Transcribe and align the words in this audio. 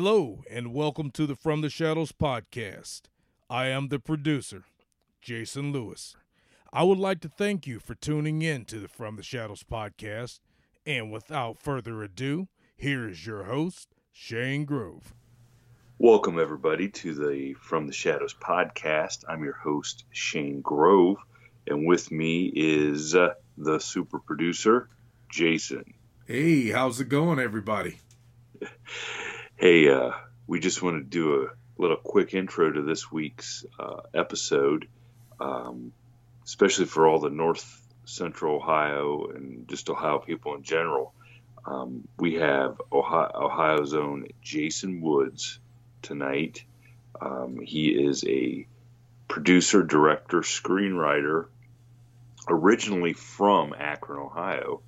Hello, 0.00 0.44
and 0.48 0.72
welcome 0.72 1.10
to 1.10 1.26
the 1.26 1.34
From 1.34 1.60
the 1.60 1.68
Shadows 1.68 2.12
podcast. 2.12 3.08
I 3.50 3.66
am 3.66 3.88
the 3.88 3.98
producer, 3.98 4.62
Jason 5.20 5.72
Lewis. 5.72 6.14
I 6.72 6.84
would 6.84 7.00
like 7.00 7.20
to 7.22 7.28
thank 7.28 7.66
you 7.66 7.80
for 7.80 7.96
tuning 7.96 8.40
in 8.42 8.64
to 8.66 8.78
the 8.78 8.86
From 8.86 9.16
the 9.16 9.24
Shadows 9.24 9.64
podcast. 9.64 10.38
And 10.86 11.10
without 11.10 11.58
further 11.58 12.00
ado, 12.04 12.46
here 12.76 13.08
is 13.08 13.26
your 13.26 13.42
host, 13.42 13.88
Shane 14.12 14.64
Grove. 14.64 15.14
Welcome, 15.98 16.38
everybody, 16.38 16.88
to 16.90 17.14
the 17.14 17.54
From 17.54 17.88
the 17.88 17.92
Shadows 17.92 18.36
podcast. 18.40 19.24
I'm 19.28 19.42
your 19.42 19.58
host, 19.60 20.04
Shane 20.12 20.60
Grove, 20.60 21.16
and 21.66 21.88
with 21.88 22.12
me 22.12 22.52
is 22.54 23.16
uh, 23.16 23.30
the 23.56 23.80
super 23.80 24.20
producer, 24.20 24.90
Jason. 25.28 25.82
Hey, 26.24 26.68
how's 26.68 27.00
it 27.00 27.08
going, 27.08 27.40
everybody? 27.40 27.98
Hey, 29.60 29.90
uh, 29.90 30.12
we 30.46 30.60
just 30.60 30.84
want 30.84 30.98
to 30.98 31.02
do 31.02 31.42
a 31.42 31.82
little 31.82 31.96
quick 31.96 32.32
intro 32.32 32.70
to 32.70 32.80
this 32.80 33.10
week's 33.10 33.66
uh, 33.76 34.02
episode, 34.14 34.86
um, 35.40 35.92
especially 36.44 36.84
for 36.84 37.08
all 37.08 37.18
the 37.18 37.28
North 37.28 37.82
Central 38.04 38.54
Ohio 38.54 39.26
and 39.34 39.66
just 39.66 39.90
Ohio 39.90 40.20
people 40.20 40.54
in 40.54 40.62
general. 40.62 41.12
Um, 41.66 42.06
we 42.20 42.34
have 42.34 42.80
Ohio, 42.92 43.32
Ohio's 43.34 43.94
own 43.94 44.28
Jason 44.42 45.00
Woods 45.00 45.58
tonight. 46.02 46.62
Um, 47.20 47.58
he 47.60 47.88
is 47.88 48.22
a 48.28 48.64
producer, 49.26 49.82
director, 49.82 50.42
screenwriter, 50.42 51.46
originally 52.46 53.12
from 53.12 53.74
Akron, 53.76 54.20
Ohio, 54.20 54.82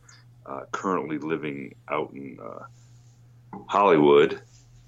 uh, 0.47 0.60
currently 0.70 1.19
living 1.19 1.75
out 1.88 2.12
in 2.12 2.38
uh, 2.41 2.66
Hollywood 3.66 4.41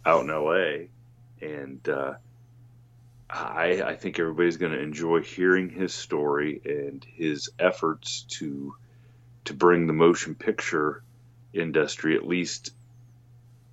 out 0.05 0.23
in 0.23 0.29
LA, 0.29 0.89
and 1.41 1.89
uh, 1.89 2.15
I, 3.31 3.83
I 3.83 3.97
think 3.97 4.19
everybody's 4.19 4.57
going 4.57 4.73
to 4.73 4.81
enjoy 4.81 5.23
hearing 5.23 5.71
his 5.71 5.95
story 5.95 6.61
and 6.65 7.05
his 7.05 7.51
efforts 7.59 8.23
to 8.31 8.75
to 9.45 9.55
bring 9.55 9.87
the 9.87 9.93
motion 9.93 10.37
picture 10.37 11.03
industry, 11.53 12.15
at 12.15 12.27
least, 12.27 12.73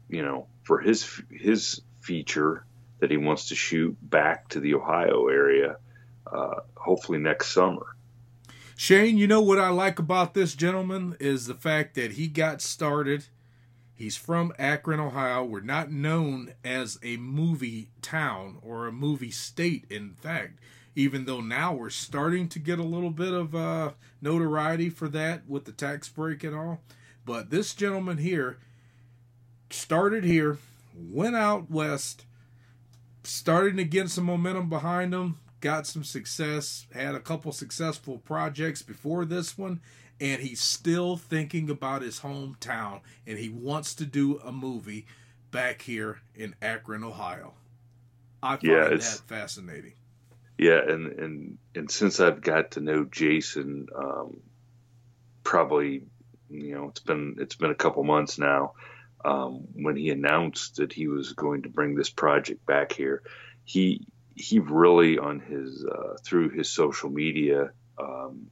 you 0.10 0.24
know, 0.24 0.48
for 0.64 0.80
his 0.80 1.22
his 1.30 1.82
feature 2.00 2.66
that 3.00 3.12
he 3.12 3.18
wants 3.18 3.50
to 3.50 3.56
shoot 3.56 3.98
back 4.02 4.50
to 4.50 4.60
the 4.60 4.74
Ohio 4.74 5.28
area, 5.28 5.78
uh, 6.32 6.56
hopefully 6.76 7.18
next 7.18 7.52
summer. 7.52 7.96
Shane, 8.76 9.18
you 9.18 9.28
know 9.28 9.42
what 9.42 9.60
I 9.60 9.70
like 9.70 10.00
about 10.00 10.34
this 10.34 10.56
gentleman 10.56 11.18
is 11.20 11.48
the 11.48 11.54
fact 11.54 11.96
that 11.96 12.14
he 12.14 12.28
got 12.28 12.62
started 12.62 13.26
He's 14.00 14.16
from 14.16 14.54
Akron, 14.58 15.02
Ohio. 15.02 15.44
We're 15.44 15.60
not 15.60 15.92
known 15.92 16.54
as 16.64 16.98
a 17.04 17.18
movie 17.18 17.90
town 18.02 18.58
or 18.62 18.88
a 18.88 18.94
movie 18.94 19.30
state, 19.30 19.84
in 19.90 20.14
fact, 20.14 20.58
even 20.96 21.26
though 21.26 21.42
now 21.42 21.74
we're 21.74 21.90
starting 21.90 22.48
to 22.48 22.60
get 22.60 22.80
a 22.80 22.84
little 22.84 23.10
bit 23.10 23.34
of 23.34 23.54
uh, 23.54 23.92
notoriety 24.22 24.90
for 24.90 25.10
that 25.10 25.50
with 25.50 25.66
the 25.66 25.74
tax 25.74 26.08
break 26.08 26.46
and 26.46 26.56
all. 26.56 26.80
But 27.26 27.50
this 27.50 27.74
gentleman 27.74 28.20
here 28.20 28.60
started 29.70 30.24
here, 30.24 30.60
went 30.96 31.36
out 31.36 31.70
west, 31.70 32.24
starting 33.26 33.76
to 33.76 33.84
get 33.84 34.10
some 34.10 34.24
momentum 34.24 34.70
behind 34.70 35.14
him, 35.14 35.40
got 35.60 35.86
some 35.86 36.06
success, 36.06 36.88
had 36.94 37.16
a 37.16 37.20
couple 37.20 37.52
successful 37.52 38.18
projects 38.20 38.82
before 38.82 39.26
this 39.26 39.58
one, 39.58 39.82
and 40.20 40.42
he's 40.42 40.62
still 40.62 41.18
thinking 41.18 41.70
about 41.70 42.02
his 42.02 42.20
hometown 42.20 43.02
and 43.26 43.38
he 43.38 43.50
wants 43.50 43.96
to 43.96 44.06
do 44.06 44.40
a 44.40 44.52
movie 44.52 45.06
back 45.52 45.82
here 45.82 46.20
in 46.36 46.56
Akron, 46.62 47.04
Ohio. 47.04 47.54
I 48.42 48.58
find 48.58 48.64
yeah, 48.64 48.90
that 48.90 49.22
fascinating. 49.28 49.94
Yeah, 50.58 50.80
and 50.88 51.20
and 51.20 51.58
and 51.76 51.92
since 51.92 52.20
I've 52.20 52.42
got 52.42 52.72
to 52.72 52.82
know 52.82 53.06
Jason, 53.06 53.88
um, 53.96 54.42
probably 55.44 56.04
you 56.50 56.76
know 56.76 56.90
it's 56.90 57.00
been 57.00 57.36
it's 57.40 57.56
been 57.56 57.72
a 57.72 57.76
couple 57.76 58.04
months 58.04 58.38
now. 58.38 58.74
Um, 59.24 59.68
when 59.74 59.98
he 59.98 60.10
announced 60.10 60.78
that 60.78 60.94
he 60.94 61.08
was 61.08 61.34
going 61.34 61.64
to 61.64 61.70
bring 61.70 61.96
this 61.96 62.10
project 62.10 62.66
back 62.66 62.94
here, 62.94 63.24
he 63.66 64.08
he 64.36 64.60
really 64.60 65.18
on 65.18 65.40
his 65.40 65.86
uh, 65.86 66.16
through 66.24 66.50
his 66.50 66.70
social 66.70 67.10
media 67.10 67.72
um, 67.98 68.48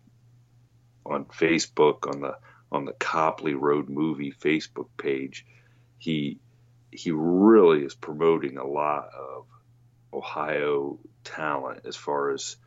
on 1.10 1.26
Facebook 1.26 2.08
on 2.08 2.22
the 2.22 2.38
on 2.72 2.86
the 2.86 2.94
Copley 2.94 3.54
Road 3.54 3.90
Movie 3.90 4.32
Facebook 4.32 4.90
page, 4.98 5.46
he 5.98 6.40
he 6.92 7.12
really 7.12 7.84
is 7.84 7.96
promoting 7.96 8.58
a 8.58 8.66
lot 8.66 9.10
of 9.14 9.46
Ohio 10.14 11.00
talent 11.24 11.82
as 11.86 11.96
far 11.96 12.32
as 12.32 12.58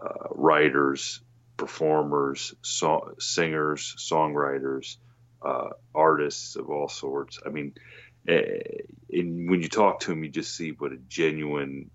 uh, 0.00 0.28
writers, 0.30 1.20
performers, 1.56 2.54
song, 2.62 3.14
singers, 3.18 3.94
songwriters, 3.98 4.96
uh, 5.42 5.70
artists 5.94 6.56
of 6.56 6.70
all 6.70 6.88
sorts. 6.88 7.40
I 7.44 7.48
mean, 7.48 7.74
eh, 8.28 8.60
and 9.10 9.48
when 9.50 9.62
you 9.62 9.68
talk 9.68 10.00
to 10.00 10.12
him, 10.12 10.24
you 10.24 10.30
just 10.30 10.54
see 10.54 10.70
what 10.72 10.92
a 10.92 10.96
genuine 11.08 11.90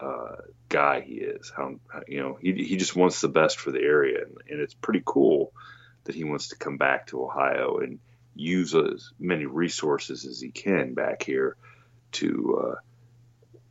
uh, 0.00 0.36
guy 0.68 1.00
he 1.00 1.14
is. 1.14 1.52
How 1.54 1.76
you 2.08 2.20
know 2.20 2.38
he 2.40 2.52
he 2.52 2.76
just 2.76 2.96
wants 2.96 3.20
the 3.20 3.28
best 3.28 3.58
for 3.58 3.70
the 3.70 3.80
area, 3.80 4.22
and, 4.22 4.36
and 4.48 4.60
it's 4.60 4.74
pretty 4.74 5.02
cool 5.04 5.52
that 6.04 6.14
he 6.14 6.24
wants 6.24 6.48
to 6.48 6.56
come 6.56 6.76
back 6.76 7.06
to 7.08 7.22
Ohio 7.22 7.78
and 7.78 7.98
use 8.34 8.74
as 8.74 9.12
many 9.18 9.46
resources 9.46 10.24
as 10.26 10.40
he 10.40 10.50
can 10.50 10.94
back 10.94 11.22
here 11.22 11.56
to 12.12 12.62
uh, 12.62 12.80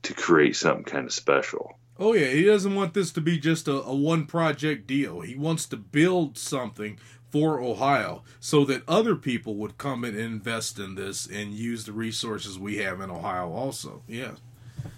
to 0.03 0.13
create 0.13 0.55
something 0.55 0.83
kind 0.83 1.05
of 1.05 1.13
special. 1.13 1.77
Oh 1.99 2.13
yeah, 2.13 2.27
he 2.27 2.43
doesn't 2.43 2.75
want 2.75 2.93
this 2.93 3.11
to 3.11 3.21
be 3.21 3.37
just 3.37 3.67
a, 3.67 3.83
a 3.83 3.95
one 3.95 4.25
project 4.25 4.87
deal. 4.87 5.21
He 5.21 5.35
wants 5.35 5.65
to 5.67 5.77
build 5.77 6.37
something 6.37 6.97
for 7.29 7.59
Ohio 7.59 8.23
so 8.39 8.63
that 8.65 8.87
other 8.87 9.15
people 9.15 9.55
would 9.55 9.77
come 9.77 10.03
and 10.03 10.17
invest 10.17 10.79
in 10.79 10.95
this 10.95 11.25
and 11.25 11.53
use 11.53 11.85
the 11.85 11.91
resources 11.91 12.59
we 12.59 12.77
have 12.77 12.99
in 13.01 13.09
Ohio 13.09 13.51
also. 13.51 14.03
Yeah. 14.07 14.33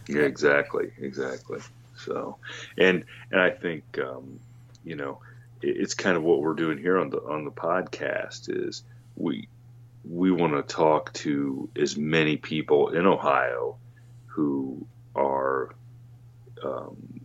Yeah, 0.08 0.22
exactly, 0.22 0.92
exactly. 1.00 1.60
So, 1.98 2.38
and 2.78 3.06
and 3.32 3.42
I 3.42 3.50
think 3.50 3.84
um, 4.00 4.40
you 4.84 4.96
know 4.96 5.20
it's 5.62 5.94
kind 5.94 6.16
of 6.18 6.24
what 6.24 6.42
we're 6.42 6.54
doing 6.54 6.78
here 6.78 6.98
on 6.98 7.10
the 7.10 7.18
on 7.22 7.46
the 7.46 7.52
podcast 7.52 8.50
is 8.50 8.84
we 9.16 9.48
we 10.10 10.32
want 10.32 10.54
to 10.54 10.62
talk 10.62 11.12
to 11.14 11.70
as 11.80 11.98
many 11.98 12.38
people 12.38 12.90
in 12.90 13.06
Ohio 13.06 13.78
who 14.28 14.86
are 15.16 15.74
um, 16.64 17.22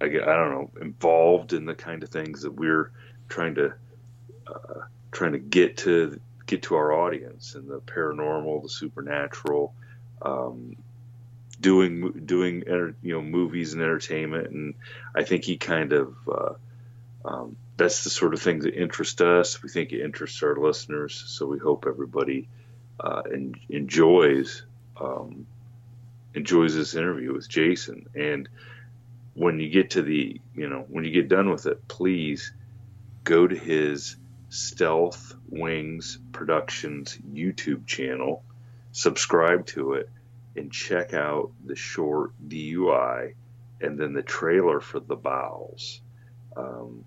I, 0.00 0.06
I 0.06 0.08
don't 0.08 0.50
know 0.50 0.70
involved 0.80 1.52
in 1.52 1.64
the 1.64 1.74
kind 1.74 2.02
of 2.02 2.08
things 2.08 2.42
that 2.42 2.52
we're 2.52 2.90
trying 3.28 3.54
to 3.56 3.74
uh, 4.46 4.80
trying 5.12 5.32
to 5.32 5.38
get 5.38 5.76
to 5.78 6.20
get 6.46 6.62
to 6.62 6.76
our 6.76 6.92
audience 6.92 7.54
and 7.54 7.68
the 7.68 7.80
paranormal, 7.80 8.62
the 8.62 8.68
supernatural, 8.68 9.74
um, 10.22 10.76
doing 11.60 12.12
doing 12.24 12.62
you 13.02 13.14
know 13.14 13.22
movies 13.22 13.72
and 13.72 13.82
entertainment, 13.82 14.48
and 14.50 14.74
I 15.14 15.24
think 15.24 15.44
he 15.44 15.56
kind 15.56 15.92
of 15.92 16.16
uh, 16.30 16.54
um, 17.24 17.56
that's 17.76 18.04
the 18.04 18.10
sort 18.10 18.34
of 18.34 18.42
thing 18.42 18.60
that 18.60 18.74
interests 18.74 19.20
us. 19.20 19.62
We 19.62 19.68
think 19.68 19.92
it 19.92 20.02
interests 20.02 20.42
our 20.42 20.56
listeners, 20.56 21.22
so 21.26 21.46
we 21.46 21.58
hope 21.58 21.84
everybody 21.86 22.48
uh, 23.00 23.22
en- 23.32 23.54
enjoys 23.68 24.62
um, 25.00 25.46
enjoys 26.34 26.74
this 26.74 26.94
interview 26.94 27.32
with 27.32 27.48
Jason. 27.48 28.06
And 28.14 28.48
when 29.34 29.60
you 29.60 29.68
get 29.68 29.90
to 29.90 30.02
the 30.02 30.40
you 30.54 30.68
know 30.68 30.84
when 30.88 31.04
you 31.04 31.10
get 31.10 31.28
done 31.28 31.50
with 31.50 31.66
it, 31.66 31.86
please 31.88 32.52
go 33.24 33.46
to 33.46 33.56
his 33.56 34.16
Stealth 34.48 35.34
Wings 35.48 36.18
Productions 36.32 37.18
YouTube 37.30 37.86
channel, 37.86 38.42
subscribe 38.92 39.66
to 39.66 39.94
it, 39.94 40.08
and 40.58 40.72
check 40.72 41.14
out 41.14 41.52
the 41.64 41.76
short 41.76 42.32
DUI 42.46 43.34
and 43.80 43.98
then 43.98 44.12
the 44.12 44.22
trailer 44.22 44.80
for 44.80 45.00
the 45.00 45.16
bowels. 45.16 46.00
Um, 46.56 47.04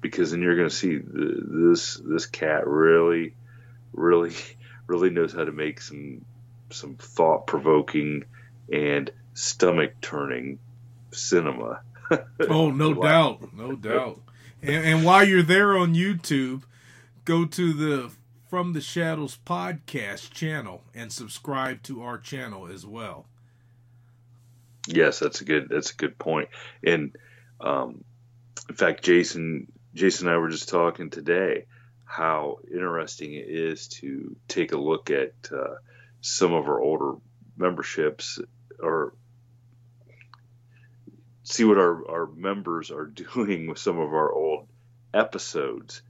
because 0.00 0.32
then 0.32 0.42
you're 0.42 0.56
going 0.56 0.68
to 0.68 0.74
see 0.74 0.98
the, 0.98 1.70
this 1.70 1.96
this 2.04 2.26
cat 2.26 2.66
really, 2.66 3.34
really, 3.92 4.34
really 4.86 5.10
knows 5.10 5.32
how 5.32 5.44
to 5.44 5.52
make 5.52 5.80
some 5.80 6.24
some 6.70 6.96
thought 6.96 7.46
provoking 7.46 8.24
and 8.70 9.10
stomach 9.34 9.92
turning 10.00 10.58
cinema. 11.12 11.80
oh, 12.48 12.70
no 12.70 12.94
doubt, 12.94 13.54
no 13.54 13.72
doubt. 13.72 14.20
And, 14.62 14.84
and 14.84 15.04
while 15.04 15.24
you're 15.24 15.42
there 15.42 15.76
on 15.76 15.94
YouTube, 15.94 16.62
go 17.24 17.44
to 17.44 17.72
the 17.72 18.10
From 18.54 18.72
the 18.72 18.80
Shadows 18.80 19.36
podcast 19.44 20.30
channel 20.30 20.84
and 20.94 21.12
subscribe 21.12 21.82
to 21.82 22.02
our 22.02 22.18
channel 22.18 22.68
as 22.68 22.86
well. 22.86 23.26
Yes, 24.86 25.18
that's 25.18 25.40
a 25.40 25.44
good 25.44 25.68
that's 25.68 25.90
a 25.90 25.96
good 25.96 26.16
point. 26.20 26.50
And 26.86 27.16
um, 27.60 28.04
in 28.68 28.76
fact, 28.76 29.02
Jason 29.02 29.72
Jason 29.92 30.28
and 30.28 30.36
I 30.36 30.38
were 30.38 30.50
just 30.50 30.68
talking 30.68 31.10
today 31.10 31.66
how 32.04 32.58
interesting 32.72 33.34
it 33.34 33.48
is 33.48 33.88
to 33.88 34.36
take 34.46 34.70
a 34.70 34.78
look 34.78 35.10
at 35.10 35.34
uh, 35.50 35.74
some 36.20 36.52
of 36.52 36.68
our 36.68 36.80
older 36.80 37.16
memberships 37.56 38.38
or 38.78 39.14
see 41.42 41.64
what 41.64 41.78
our, 41.78 42.08
our 42.08 42.26
members 42.26 42.92
are 42.92 43.06
doing 43.34 43.66
with 43.66 43.78
some 43.78 43.98
of 43.98 44.14
our 44.14 44.32
old 44.32 44.68
episodes. 45.12 46.02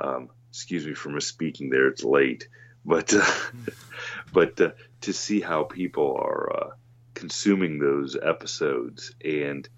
Um, 0.00 0.28
excuse 0.52 0.86
me 0.86 0.94
for 0.94 1.10
misspeaking 1.10 1.70
there; 1.70 1.88
it's 1.88 2.04
late, 2.04 2.48
but 2.84 3.12
uh, 3.14 3.32
but 4.32 4.60
uh, 4.60 4.70
to 5.02 5.12
see 5.12 5.40
how 5.40 5.64
people 5.64 6.16
are 6.16 6.52
uh, 6.56 6.70
consuming 7.14 7.78
those 7.78 8.16
episodes 8.20 9.14
and 9.24 9.68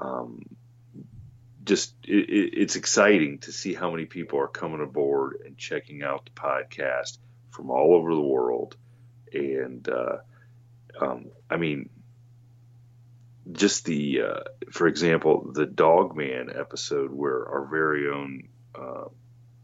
um, 0.00 0.42
just 1.64 1.94
it, 2.04 2.52
it's 2.54 2.76
exciting 2.76 3.38
to 3.38 3.52
see 3.52 3.74
how 3.74 3.90
many 3.90 4.04
people 4.04 4.38
are 4.38 4.48
coming 4.48 4.82
aboard 4.82 5.42
and 5.44 5.56
checking 5.56 6.02
out 6.02 6.24
the 6.26 6.30
podcast 6.30 7.18
from 7.50 7.70
all 7.70 7.94
over 7.94 8.14
the 8.14 8.20
world 8.20 8.76
and 9.32 9.88
uh, 9.88 10.18
um, 11.00 11.26
I 11.50 11.56
mean, 11.56 11.90
just 13.52 13.84
the, 13.84 14.22
uh, 14.22 14.40
for 14.72 14.86
example, 14.86 15.50
the 15.52 15.66
Dogman 15.66 16.50
episode 16.54 17.12
where 17.12 17.46
our 17.46 17.66
very 17.66 18.08
own 18.08 18.48
uh, 18.74 19.04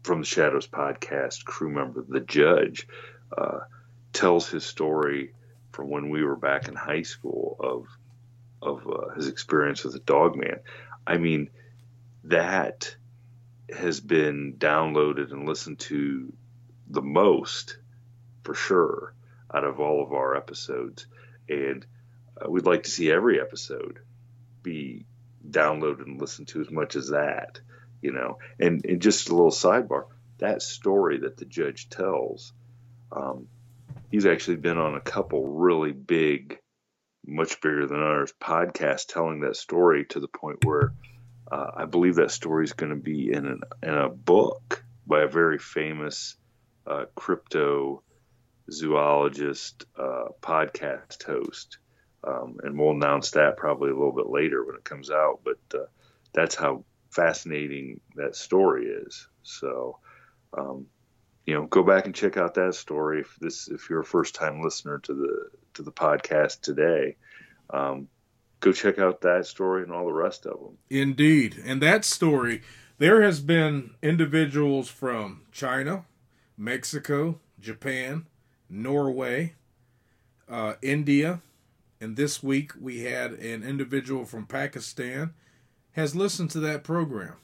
From 0.03 0.19
the 0.19 0.25
Shadows 0.25 0.67
podcast 0.67 1.45
crew 1.45 1.69
member, 1.69 2.03
the 2.07 2.19
Judge, 2.19 2.87
uh, 3.35 3.59
tells 4.11 4.49
his 4.49 4.65
story 4.65 5.33
from 5.71 5.89
when 5.89 6.09
we 6.09 6.23
were 6.23 6.35
back 6.35 6.67
in 6.67 6.75
high 6.75 7.01
school 7.03 7.57
of 7.59 7.87
of 8.61 8.87
uh, 8.87 9.13
his 9.15 9.27
experience 9.27 9.83
with 9.83 9.93
the 9.93 9.99
Dogman. 9.99 10.59
I 11.05 11.17
mean, 11.17 11.49
that 12.25 12.95
has 13.75 13.99
been 13.99 14.55
downloaded 14.57 15.31
and 15.31 15.47
listened 15.47 15.79
to 15.79 16.31
the 16.89 17.01
most 17.01 17.77
for 18.43 18.53
sure 18.53 19.13
out 19.53 19.63
of 19.63 19.79
all 19.79 20.01
of 20.01 20.13
our 20.13 20.35
episodes. 20.35 21.05
And 21.49 21.85
uh, 22.39 22.49
we'd 22.49 22.65
like 22.65 22.83
to 22.83 22.91
see 22.91 23.11
every 23.11 23.41
episode 23.41 23.99
be 24.61 25.05
downloaded 25.49 26.05
and 26.05 26.21
listened 26.21 26.47
to 26.49 26.61
as 26.61 26.71
much 26.71 26.95
as 26.95 27.09
that, 27.09 27.59
you 28.03 28.11
know. 28.11 28.37
And, 28.59 28.85
and 28.85 29.01
just 29.01 29.29
a 29.29 29.35
little 29.35 29.51
sidebar 29.51 30.05
that 30.43 30.61
story 30.61 31.19
that 31.19 31.37
the 31.37 31.45
judge 31.45 31.89
tells, 31.89 32.51
um, 33.11 33.47
he's 34.11 34.25
actually 34.25 34.57
been 34.57 34.77
on 34.77 34.95
a 34.95 35.01
couple 35.01 35.47
really 35.47 35.93
big, 35.93 36.59
much 37.25 37.61
bigger 37.61 37.87
than 37.87 38.01
ours 38.01 38.33
podcasts 38.41 39.07
telling 39.07 39.39
that 39.41 39.55
story 39.55 40.05
to 40.05 40.19
the 40.19 40.27
point 40.27 40.65
where 40.65 40.93
uh, 41.49 41.71
I 41.77 41.85
believe 41.85 42.15
that 42.15 42.31
story 42.31 42.65
is 42.65 42.73
going 42.73 42.89
to 42.89 43.01
be 43.01 43.31
in, 43.31 43.45
an, 43.45 43.61
in 43.81 43.93
a 43.93 44.09
book 44.09 44.83
by 45.07 45.21
a 45.21 45.27
very 45.27 45.59
famous 45.59 46.35
uh, 46.85 47.05
crypto 47.15 48.03
zoologist 48.69 49.85
uh, 49.97 50.25
podcast 50.41 51.23
host. 51.23 51.77
Um, 52.25 52.57
and 52.63 52.77
we'll 52.77 52.91
announce 52.91 53.31
that 53.31 53.57
probably 53.57 53.91
a 53.91 53.95
little 53.95 54.13
bit 54.13 54.27
later 54.27 54.65
when 54.65 54.75
it 54.75 54.83
comes 54.83 55.09
out. 55.11 55.39
But 55.43 55.79
uh, 55.79 55.85
that's 56.33 56.55
how 56.55 56.83
fascinating 57.13 57.99
that 58.15 58.35
story 58.35 58.85
is. 58.85 59.27
So, 59.43 59.99
um, 60.57 60.87
you 61.45 61.53
know, 61.53 61.65
go 61.65 61.83
back 61.83 62.05
and 62.05 62.15
check 62.15 62.37
out 62.37 62.53
that 62.55 62.75
story 62.75 63.21
if 63.21 63.35
this 63.39 63.67
if 63.67 63.89
you're 63.89 64.01
a 64.01 64.05
first 64.05 64.35
time 64.35 64.61
listener 64.61 64.99
to 64.99 65.13
the 65.13 65.49
to 65.75 65.83
the 65.83 65.91
podcast 65.91 66.61
today. 66.61 67.15
Um, 67.69 68.07
go 68.59 68.71
check 68.71 68.99
out 68.99 69.21
that 69.21 69.45
story 69.45 69.83
and 69.83 69.91
all 69.91 70.05
the 70.05 70.13
rest 70.13 70.45
of 70.45 70.59
them. 70.59 70.77
Indeed, 70.89 71.61
and 71.65 71.81
that 71.81 72.05
story, 72.05 72.61
there 72.97 73.21
has 73.21 73.41
been 73.41 73.91
individuals 74.01 74.89
from 74.89 75.41
China, 75.51 76.05
Mexico, 76.57 77.39
Japan, 77.59 78.25
Norway, 78.69 79.55
uh, 80.47 80.73
India, 80.81 81.41
and 81.99 82.15
this 82.15 82.41
week 82.41 82.71
we 82.79 83.03
had 83.03 83.31
an 83.33 83.63
individual 83.63 84.25
from 84.25 84.45
Pakistan 84.45 85.33
has 85.93 86.15
listened 86.15 86.51
to 86.51 86.59
that 86.59 86.83
program. 86.83 87.35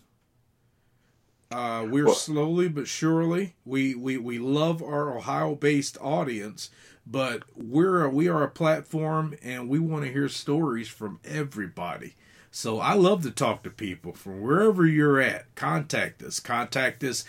Uh, 1.52 1.86
we're 1.90 2.06
well, 2.06 2.14
slowly 2.14 2.68
but 2.68 2.88
surely 2.88 3.56
we, 3.66 3.96
we, 3.96 4.18
we 4.18 4.38
love 4.38 4.84
our 4.84 5.18
Ohio 5.18 5.56
based 5.56 5.98
audience, 6.00 6.70
but 7.08 7.44
we're 7.56 8.04
a, 8.04 8.10
we 8.10 8.28
are 8.28 8.44
a 8.44 8.50
platform 8.50 9.36
and 9.42 9.68
we 9.68 9.80
want 9.80 10.06
to 10.06 10.12
hear 10.12 10.30
stories 10.30 10.88
from 10.88 11.20
everybody. 11.26 12.16
So 12.52 12.80
I 12.80 12.94
love 12.94 13.24
to 13.24 13.32
talk 13.32 13.64
to 13.64 13.70
people 13.70 14.14
from 14.14 14.42
wherever 14.42 14.86
you're 14.86 15.20
at. 15.20 15.54
Contact 15.56 16.22
us. 16.22 16.40
Contact 16.40 17.04
us 17.04 17.24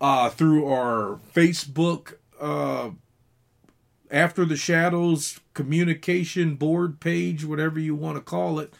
uh, 0.00 0.28
through 0.30 0.66
our 0.66 1.18
Facebook 1.34 2.14
uh, 2.40 2.90
after 4.10 4.44
the 4.44 4.56
shadows 4.56 5.40
communication 5.54 6.54
board 6.54 7.00
page 7.00 7.44
whatever 7.44 7.78
you 7.78 7.94
want 7.94 8.16
to 8.16 8.22
call 8.22 8.58
it 8.58 8.72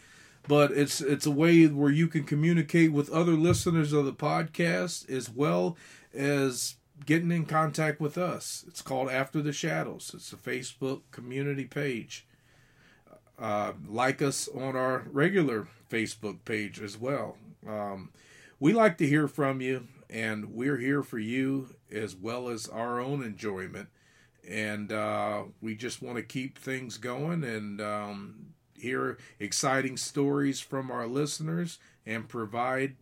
but 0.49 0.73
it's 0.73 1.01
it's 1.01 1.27
a 1.27 1.31
way 1.31 1.67
where 1.67 1.91
you 1.91 2.09
can 2.09 2.25
communicate 2.25 2.93
with 2.93 3.11
other 3.11 3.33
listeners 3.33 3.93
of 3.93 4.05
the 4.05 4.13
podcast 4.13 5.09
as 5.09 5.31
well 5.31 5.77
as 6.15 6.77
getting 7.07 7.33
in 7.33 7.47
contact 7.47 8.01
with 8.01 8.17
us. 8.19 8.65
It's 8.69 8.83
called 8.83 9.11
after 9.11 9.43
the 9.43 9.53
shadows. 9.53 10.11
It's 10.15 10.33
a 10.33 10.37
facebook 10.37 11.03
community 11.11 11.65
page. 11.65 12.27
Uh, 13.39 13.73
like 13.89 14.23
us 14.23 14.49
on 14.49 14.77
our 14.77 15.05
regular 15.11 15.67
facebook 15.91 16.45
page 16.45 16.81
as 16.81 16.97
well. 16.97 17.37
Um, 17.67 18.11
we 18.61 18.73
like 18.73 18.99
to 18.99 19.07
hear 19.07 19.27
from 19.27 19.61
you 19.61 19.89
and 20.09 20.55
we're 20.55 20.77
here 20.77 21.03
for 21.03 21.19
you 21.19 21.75
as 21.91 22.15
well 22.15 22.49
as 22.49 22.69
our 22.69 23.01
own 23.01 23.25
enjoyment. 23.25 23.89
And 24.49 24.93
uh, 24.93 25.45
we 25.61 25.75
just 25.75 26.03
want 26.03 26.17
to 26.17 26.23
keep 26.23 26.59
things 26.59 26.99
going 26.99 27.43
and 27.43 27.81
um, 27.81 28.53
hear 28.83 29.17
exciting 29.39 29.97
stories 29.97 30.61
from 30.61 30.91
our 30.91 31.07
listeners 31.07 31.79
and 32.05 32.29
provide 32.29 32.97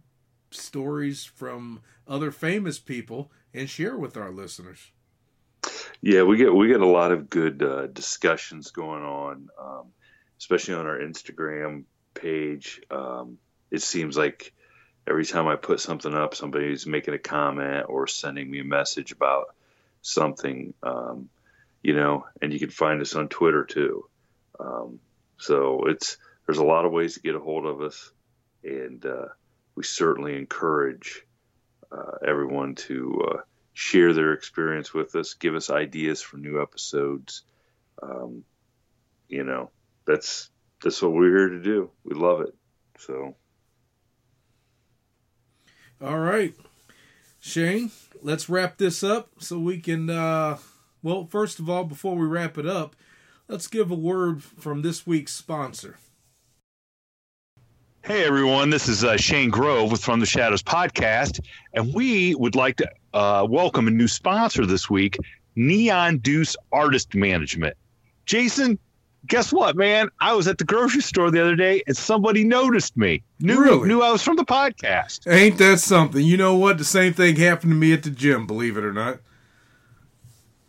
stories 0.50 1.24
from 1.24 1.80
other 2.06 2.30
famous 2.30 2.78
people 2.78 3.30
and 3.54 3.68
share 3.68 3.96
with 3.96 4.16
our 4.16 4.30
listeners. 4.30 4.90
Yeah, 6.02 6.22
we 6.22 6.36
get 6.36 6.54
we 6.54 6.68
get 6.68 6.80
a 6.80 6.86
lot 6.86 7.12
of 7.12 7.28
good 7.28 7.62
uh, 7.62 7.86
discussions 7.88 8.70
going 8.70 9.02
on, 9.02 9.48
um, 9.60 9.86
especially 10.38 10.74
on 10.74 10.86
our 10.86 10.98
Instagram 10.98 11.84
page. 12.14 12.80
Um, 12.90 13.38
it 13.70 13.82
seems 13.82 14.16
like 14.16 14.52
every 15.06 15.26
time 15.26 15.46
I 15.46 15.56
put 15.56 15.80
something 15.80 16.14
up, 16.14 16.34
somebody's 16.34 16.86
making 16.86 17.14
a 17.14 17.18
comment 17.18 17.86
or 17.88 18.06
sending 18.06 18.50
me 18.50 18.60
a 18.60 18.64
message 18.64 19.12
about 19.12 19.54
something, 20.02 20.72
um, 20.82 21.28
you 21.82 21.94
know, 21.94 22.26
and 22.40 22.52
you 22.52 22.58
can 22.58 22.70
find 22.70 23.00
us 23.00 23.14
on 23.14 23.28
Twitter 23.28 23.64
too. 23.64 24.08
Um, 24.58 25.00
so 25.40 25.84
it's 25.86 26.18
there's 26.46 26.58
a 26.58 26.64
lot 26.64 26.84
of 26.84 26.92
ways 26.92 27.14
to 27.14 27.20
get 27.20 27.34
a 27.34 27.40
hold 27.40 27.64
of 27.64 27.80
us, 27.80 28.12
and 28.62 29.04
uh, 29.04 29.28
we 29.74 29.82
certainly 29.82 30.36
encourage 30.36 31.24
uh, 31.90 32.18
everyone 32.26 32.74
to 32.74 33.22
uh, 33.30 33.40
share 33.72 34.12
their 34.12 34.34
experience 34.34 34.92
with 34.92 35.16
us, 35.16 35.34
give 35.34 35.54
us 35.54 35.70
ideas 35.70 36.20
for 36.20 36.36
new 36.36 36.60
episodes. 36.60 37.42
Um, 38.02 38.44
you 39.28 39.44
know, 39.44 39.70
that's 40.06 40.50
that's 40.82 41.00
what 41.00 41.12
we're 41.12 41.36
here 41.36 41.48
to 41.48 41.62
do. 41.62 41.90
We 42.04 42.14
love 42.14 42.42
it. 42.42 42.54
So. 42.98 43.34
All 46.02 46.18
right, 46.18 46.54
Shane, 47.40 47.90
let's 48.22 48.48
wrap 48.48 48.76
this 48.76 49.02
up 49.02 49.30
so 49.38 49.58
we 49.58 49.80
can. 49.80 50.10
Uh, 50.10 50.58
well, 51.02 51.26
first 51.26 51.58
of 51.58 51.70
all, 51.70 51.84
before 51.84 52.14
we 52.14 52.26
wrap 52.26 52.58
it 52.58 52.66
up, 52.66 52.94
let's 53.50 53.66
give 53.66 53.90
a 53.90 53.94
word 53.96 54.42
from 54.42 54.82
this 54.82 55.06
week's 55.06 55.32
sponsor. 55.32 55.98
Hey 58.04 58.24
everyone, 58.24 58.70
this 58.70 58.88
is 58.88 59.02
uh, 59.04 59.16
Shane 59.16 59.50
Grove 59.50 59.90
with 59.90 60.02
From 60.02 60.20
the 60.20 60.26
Shadows 60.26 60.62
podcast, 60.62 61.40
and 61.74 61.92
we 61.92 62.34
would 62.36 62.54
like 62.54 62.76
to 62.76 62.88
uh, 63.12 63.46
welcome 63.48 63.88
a 63.88 63.90
new 63.90 64.08
sponsor 64.08 64.64
this 64.64 64.88
week, 64.88 65.18
Neon 65.56 66.18
Deuce 66.18 66.56
Artist 66.72 67.14
Management. 67.14 67.76
Jason, 68.24 68.78
guess 69.26 69.52
what, 69.52 69.76
man? 69.76 70.08
I 70.20 70.32
was 70.32 70.46
at 70.48 70.56
the 70.58 70.64
grocery 70.64 71.02
store 71.02 71.30
the 71.30 71.42
other 71.42 71.56
day, 71.56 71.82
and 71.88 71.96
somebody 71.96 72.44
noticed 72.44 72.96
me. 72.96 73.22
Knew 73.40 73.60
Really? 73.60 73.88
knew 73.88 74.00
I 74.00 74.12
was 74.12 74.22
from 74.22 74.36
the 74.36 74.44
podcast. 74.46 75.30
Ain't 75.30 75.58
that 75.58 75.80
something? 75.80 76.24
You 76.24 76.36
know 76.38 76.54
what? 76.54 76.78
The 76.78 76.84
same 76.84 77.12
thing 77.12 77.36
happened 77.36 77.72
to 77.72 77.76
me 77.76 77.92
at 77.92 78.04
the 78.04 78.10
gym, 78.10 78.46
believe 78.46 78.76
it 78.78 78.84
or 78.84 78.92
not. 78.94 79.18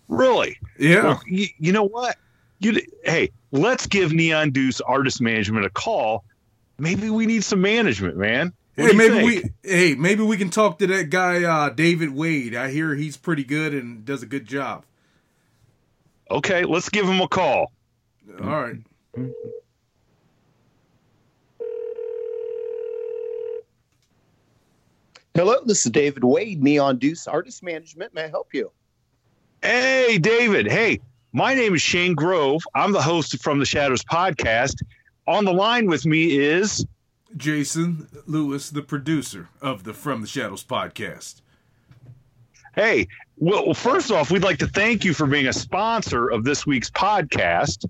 Really? 0.09 0.57
Yeah. 0.77 1.03
Well, 1.03 1.21
you, 1.27 1.47
you 1.59 1.71
know 1.71 1.87
what? 1.87 2.17
You 2.61 2.79
hey, 3.03 3.31
let's 3.51 3.87
give 3.87 4.13
Neon 4.13 4.51
Deuce 4.51 4.81
Artist 4.81 5.19
Management 5.19 5.65
a 5.65 5.69
call. 5.69 6.23
Maybe 6.77 7.09
we 7.09 7.25
need 7.25 7.43
some 7.43 7.59
management, 7.61 8.17
man. 8.17 8.53
What 8.75 8.91
Hey, 8.91 8.97
maybe 8.97 9.15
think? 9.15 9.53
we 9.63 9.69
hey, 9.69 9.95
maybe 9.95 10.21
we 10.23 10.37
can 10.37 10.49
talk 10.51 10.77
to 10.79 10.87
that 10.87 11.09
guy 11.09 11.43
uh, 11.43 11.69
David 11.69 12.11
Wade. 12.11 12.55
I 12.55 12.69
hear 12.69 12.93
he's 12.93 13.17
pretty 13.17 13.43
good 13.43 13.73
and 13.73 14.05
does 14.05 14.21
a 14.21 14.27
good 14.27 14.45
job. 14.45 14.85
Okay, 16.29 16.63
let's 16.63 16.89
give 16.89 17.05
him 17.07 17.19
a 17.19 17.27
call. 17.27 17.71
All 18.41 18.47
right. 18.47 18.77
Hello, 25.33 25.55
this 25.65 25.85
is 25.85 25.91
David 25.91 26.23
Wade, 26.23 26.61
Neon 26.61 26.97
Deuce 26.97 27.27
Artist 27.27 27.63
Management. 27.63 28.13
May 28.13 28.25
I 28.25 28.29
help 28.29 28.53
you? 28.53 28.71
Hey, 29.61 30.17
David. 30.17 30.67
Hey, 30.67 30.99
my 31.33 31.53
name 31.53 31.73
is 31.73 31.81
Shane 31.81 32.13
Grove. 32.13 32.61
I'm 32.73 32.91
the 32.91 33.01
host 33.01 33.33
of 33.33 33.41
From 33.41 33.59
the 33.59 33.65
Shadows 33.65 34.03
podcast. 34.03 34.81
On 35.27 35.45
the 35.45 35.53
line 35.53 35.87
with 35.87 36.05
me 36.05 36.37
is 36.37 36.85
Jason 37.37 38.07
Lewis, 38.25 38.69
the 38.69 38.81
producer 38.81 39.49
of 39.61 39.83
the 39.83 39.93
From 39.93 40.21
the 40.21 40.27
Shadows 40.27 40.63
podcast. 40.63 41.41
Hey, 42.75 43.07
well, 43.37 43.65
well, 43.65 43.73
first 43.73 44.11
off, 44.11 44.31
we'd 44.31 44.43
like 44.43 44.59
to 44.59 44.67
thank 44.67 45.03
you 45.03 45.13
for 45.13 45.25
being 45.25 45.47
a 45.47 45.53
sponsor 45.53 46.29
of 46.29 46.43
this 46.43 46.65
week's 46.65 46.89
podcast. 46.89 47.85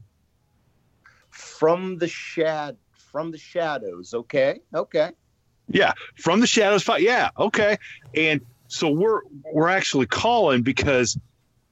From 1.29 1.97
the 1.97 2.07
shad 2.07 2.77
from 3.11 3.31
the 3.31 3.37
shadows. 3.37 4.13
Okay. 4.13 4.59
Okay. 4.73 5.11
Yeah, 5.67 5.93
From 6.15 6.39
the 6.39 6.47
Shadows. 6.47 6.87
Yeah, 6.99 7.29
okay. 7.37 7.77
And 8.15 8.41
so 8.67 8.89
we're 8.89 9.21
we're 9.53 9.69
actually 9.69 10.05
calling 10.05 10.63
because 10.63 11.17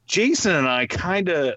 Jason 0.10 0.56
and 0.56 0.68
I 0.68 0.88
kind 0.88 1.30
of, 1.30 1.54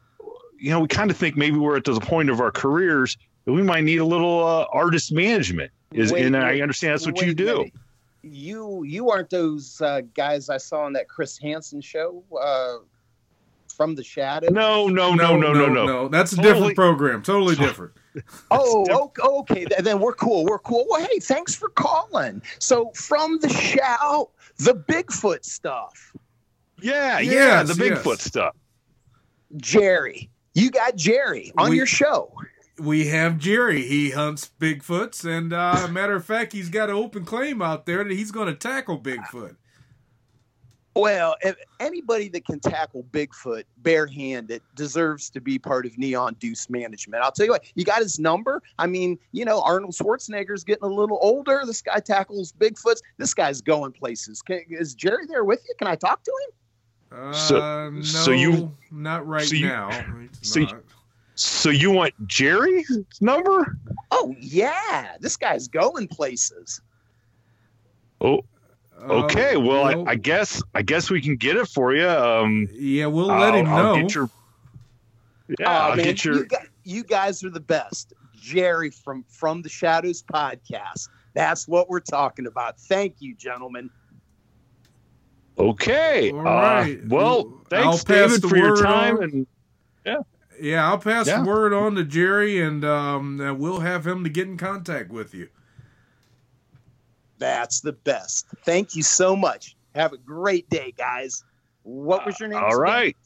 you 0.61 0.71
know, 0.71 0.81
we 0.81 0.87
kind 0.89 1.11
of 1.11 1.17
think 1.17 1.37
maybe 1.37 1.57
we're 1.57 1.77
at 1.77 1.85
the 1.85 1.99
point 1.99 2.29
of 2.31 2.39
our 2.41 2.53
careers 2.53 3.17
that 3.47 3.53
we 3.53 3.63
might 3.63 3.83
need 3.83 3.97
a 3.99 4.05
little 4.05 4.45
uh, 4.47 4.67
artist 4.73 5.11
management. 5.11 5.73
Is 5.93 6.13
Wait, 6.13 6.25
and 6.27 6.37
I 6.37 6.61
understand 6.61 6.93
that's 6.95 7.07
what 7.07 7.17
wait 7.17 7.27
you 7.27 7.35
do. 7.35 7.45
minute. 7.57 7.73
You 8.23 8.83
you 8.85 9.11
aren't 9.11 9.31
those 9.31 9.81
uh, 9.81 10.03
guys 10.15 10.49
I 10.49 10.57
saw 10.59 10.83
on 10.85 10.93
that 10.93 11.09
Chris 11.09 11.37
Hansen 11.39 11.81
show 11.81 12.23
uh, 12.41 12.77
from 13.75 13.95
the 13.95 14.05
shadows. 14.05 14.51
No, 14.51 14.87
no, 14.87 15.13
no, 15.15 15.37
no, 15.37 15.53
no, 15.53 15.67
no. 15.67 15.73
No, 15.73 15.87
no. 15.87 16.09
that's 16.09 16.33
a 16.33 16.37
Totally- 16.37 16.53
different 16.55 16.77
program. 16.77 17.23
Totally 17.23 17.57
different. 17.57 17.93
Oh, 18.51 18.85
okay, 19.07 19.23
okay. 19.63 19.67
Then 19.81 19.99
we're 19.99 20.13
cool. 20.13 20.45
We're 20.45 20.59
cool. 20.59 20.85
Well, 20.91 21.01
hey, 21.01 21.19
thanks 21.19 21.55
for 21.55 21.71
calling. 21.71 22.43
So 22.59 22.91
from 22.95 23.39
the 23.39 23.49
shout, 23.49 24.29
the 24.59 24.75
Bigfoot 24.75 25.47
stuff. 25.47 26.13
Yeah, 26.83 27.19
yeah, 27.21 27.33
Yes, 27.33 27.77
the 27.77 27.85
yes. 27.87 27.99
Bigfoot 27.99 28.21
stuff. 28.21 28.57
Jerry, 29.57 30.31
you 30.55 30.71
got 30.71 30.97
Jerry 30.97 31.53
on 31.59 31.71
We- 31.71 31.77
your 31.77 31.87
show. 31.87 32.33
We 32.79 33.07
have 33.09 33.39
Jerry. 33.39 33.83
He 33.83 34.11
hunts 34.11 34.51
Bigfoots, 34.59 35.25
and 35.25 35.53
uh, 35.53 35.87
matter 35.91 36.15
of 36.15 36.25
fact, 36.25 36.53
he's 36.53 36.71
got 36.71 36.89
an 36.89 36.97
open 36.97 37.25
claim 37.25 37.61
out 37.61 37.85
there 37.87 38.03
that 38.03 38.13
he's 38.13 38.31
going 38.31 38.49
to 38.49 38.55
tackle 38.55 38.99
Bigfoot. 38.99 39.57
Well, 40.95 41.37
if 41.41 41.57
anybody 41.81 42.29
that 42.31 42.45
can 42.45 42.61
tackle 42.61 43.05
Bigfoot 43.13 43.65
barehanded 43.79 44.61
deserves 44.75 45.31
to 45.31 45.41
be 45.41 45.59
part 45.59 45.87
of 45.87 45.97
Neon 45.97 46.35
Deuce 46.39 46.69
Management. 46.69 47.23
I'll 47.25 47.33
tell 47.33 47.47
you 47.47 47.53
what, 47.53 47.65
you 47.75 47.85
got 47.85 48.01
his 48.03 48.19
number. 48.19 48.63
I 48.79 48.87
mean, 48.87 49.19
you 49.33 49.45
know, 49.47 49.63
Arnold 49.63 49.95
Schwarzenegger's 49.95 50.65
getting 50.65 50.85
a 50.85 50.93
little 50.93 51.19
older. 51.23 51.63
This 51.65 51.81
guy 51.81 51.99
tackles 52.01 52.53
Bigfoots. 52.53 53.01
This 53.17 53.33
guy's 53.33 53.63
going 53.63 53.93
places. 53.93 54.43
Can, 54.43 54.61
is 54.69 54.95
Jerry 54.95 55.25
there 55.27 55.45
with 55.45 55.63
you? 55.67 55.75
Can 55.79 55.89
I 55.89 55.95
talk 55.97 56.23
to 56.25 56.31
him? 56.31 56.55
Uh, 57.15 57.33
So- 57.33 57.91
no, 57.91 58.03
so 58.03 58.31
you- 58.31 58.77
not 58.91 59.27
right 59.27 59.47
so 59.47 59.55
you- 59.55 59.67
now. 59.67 59.89
It's 60.23 60.49
so 60.53 60.61
you- 60.61 60.67
not. 60.67 60.83
So 61.35 61.71
you 61.71 61.91
want 61.91 62.13
Jerry's 62.29 63.01
number? 63.21 63.77
Oh, 64.11 64.35
yeah. 64.39 65.17
This 65.19 65.37
guy's 65.37 65.67
going 65.67 66.07
places. 66.09 66.81
Oh, 68.21 68.43
okay. 69.01 69.55
Uh, 69.57 69.61
well, 69.61 69.91
no. 69.97 70.07
I, 70.07 70.11
I 70.11 70.15
guess 70.15 70.63
I 70.75 70.83
guess 70.83 71.11
we 71.11 71.21
can 71.21 71.37
get 71.37 71.57
it 71.57 71.67
for 71.69 71.95
you. 71.95 72.07
Um, 72.09 72.69
yeah, 72.73 73.07
we'll 73.07 73.27
let 73.27 73.55
him 73.55 73.67
I'll- 73.67 73.77
I'll 73.77 73.97
know. 73.97 74.03
get 74.03 74.15
your- 74.15 74.31
yeah, 75.59 75.69
Aw, 75.69 75.89
I'll 75.91 75.97
man, 75.97 76.05
get 76.05 76.25
your. 76.25 76.35
you, 76.37 76.47
guys, 76.47 76.67
you 76.85 77.05
guys 77.05 77.45
are 77.45 77.51
the 77.51 77.61
best. 77.61 78.13
Jerry 78.37 78.91
from 78.91 79.25
From 79.29 79.63
the 79.63 79.69
Shadows 79.69 80.23
podcast. 80.23 81.09
That's 81.35 81.67
what 81.67 81.89
we're 81.89 82.01
talking 82.01 82.47
about. 82.47 82.79
Thank 82.79 83.17
you, 83.21 83.35
gentlemen. 83.35 83.89
Okay. 85.59 86.31
All 86.33 86.47
uh, 86.47 86.89
well, 87.09 87.63
thanks, 87.69 87.87
I'll 87.87 87.93
pass 87.93 88.05
David, 88.05 88.43
the 88.43 88.49
for 88.49 88.57
your 88.57 88.77
time. 88.83 89.17
on. 89.19 89.23
And 89.25 89.47
yeah, 90.61 90.89
I'll 90.89 90.99
pass 90.99 91.27
Yeah. 91.27 91.43
the 91.43 91.49
word 91.49 91.73
on 91.73 91.95
to 91.97 92.05
Jerry, 92.05 92.61
and 92.61 92.85
um, 92.85 93.41
uh, 93.41 93.53
we'll 93.55 93.81
have 93.81 94.07
him 94.07 94.25
to 94.25 94.31
get 94.31 94.47
in 94.49 94.57
contact 94.57 95.11
with 95.11 95.35
you. 95.35 95.49
That's 97.39 97.81
the 97.81 97.93
best. 97.93 98.47
Thank 98.65 98.95
you 98.95 99.03
so 99.03 99.35
much. 99.35 99.77
Have 99.95 100.13
a 100.13 100.19
great 100.19 100.69
day, 100.71 100.95
guys. 100.97 101.45
What 101.83 102.25
was 102.25 102.39
your 102.39 102.49
name? 102.49 102.63
all 102.63 102.79
right. 102.79 103.17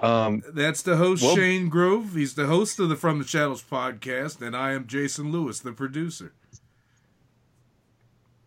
Um, 0.00 0.42
That's 0.52 0.82
the 0.82 0.96
host, 0.96 1.22
Well- 1.22 1.36
Shane 1.36 1.68
Grove. 1.68 2.14
He's 2.16 2.34
the 2.34 2.46
host 2.46 2.80
of 2.80 2.88
the 2.88 2.96
From 2.96 3.20
the 3.20 3.24
Shadows 3.26 3.62
podcast, 3.62 4.42
and 4.42 4.56
I 4.56 4.72
am 4.72 4.86
Jason 4.88 5.30
Lewis, 5.30 5.60
the 5.60 5.72
producer. 5.72 6.32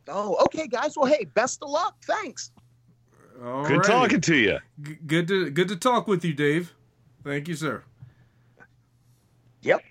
Oh, 0.08 0.36
okay, 0.46 0.68
guys. 0.68 0.96
Well, 0.98 1.06
hey, 1.12 1.26
best 1.34 1.62
of 1.62 1.70
luck. 1.70 1.96
Thanks. 2.06 2.52
All 3.44 3.64
good 3.66 3.78
righty. 3.78 3.88
talking 3.90 4.22
to 4.22 4.36
you. 4.36 4.58
G- 4.82 4.98
good 5.06 5.28
to 5.28 5.50
good 5.52 5.68
to 5.68 5.76
talk 5.76 6.08
with 6.08 6.24
you, 6.26 6.34
Dave. 6.34 6.74
Thank 7.24 7.48
you, 7.48 7.56
sir. 7.56 7.84
Yep. 9.62 9.82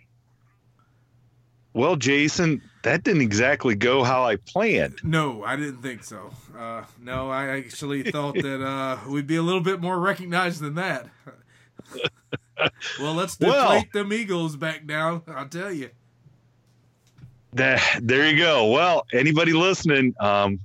Well, 1.75 1.97
Jason, 1.97 2.63
that 2.83 3.05
didn't 3.05 3.21
exactly 3.21 3.75
go 3.75 4.03
how 4.03 4.25
I 4.25 4.37
planned. 4.37 5.01
No, 5.05 5.45
I 5.45 5.57
didn't 5.57 5.83
think 5.83 6.03
so. 6.05 6.31
Uh, 6.59 6.85
no, 7.01 7.31
I 7.31 7.49
actually 7.59 8.03
thought 8.11 8.35
that 8.37 8.65
uh, 8.65 8.99
we'd 9.09 9.27
be 9.27 9.37
a 9.37 9.43
little 9.43 9.61
bit 9.61 9.81
more 9.81 9.99
recognized 10.01 10.61
than 10.61 10.75
that. 10.77 11.07
well, 12.99 13.13
let's 13.15 13.37
deflate 13.37 13.59
Well- 13.59 13.83
them 13.93 14.13
egos 14.13 14.57
back 14.57 14.87
down. 14.87 15.23
I'll 15.29 15.49
tell 15.49 15.71
you. 15.71 15.91
That, 17.57 17.81
there 18.03 18.29
you 18.29 18.37
go. 18.37 18.67
Well, 18.67 19.07
anybody 19.15 19.55
listening, 19.55 20.15
um, 20.21 20.61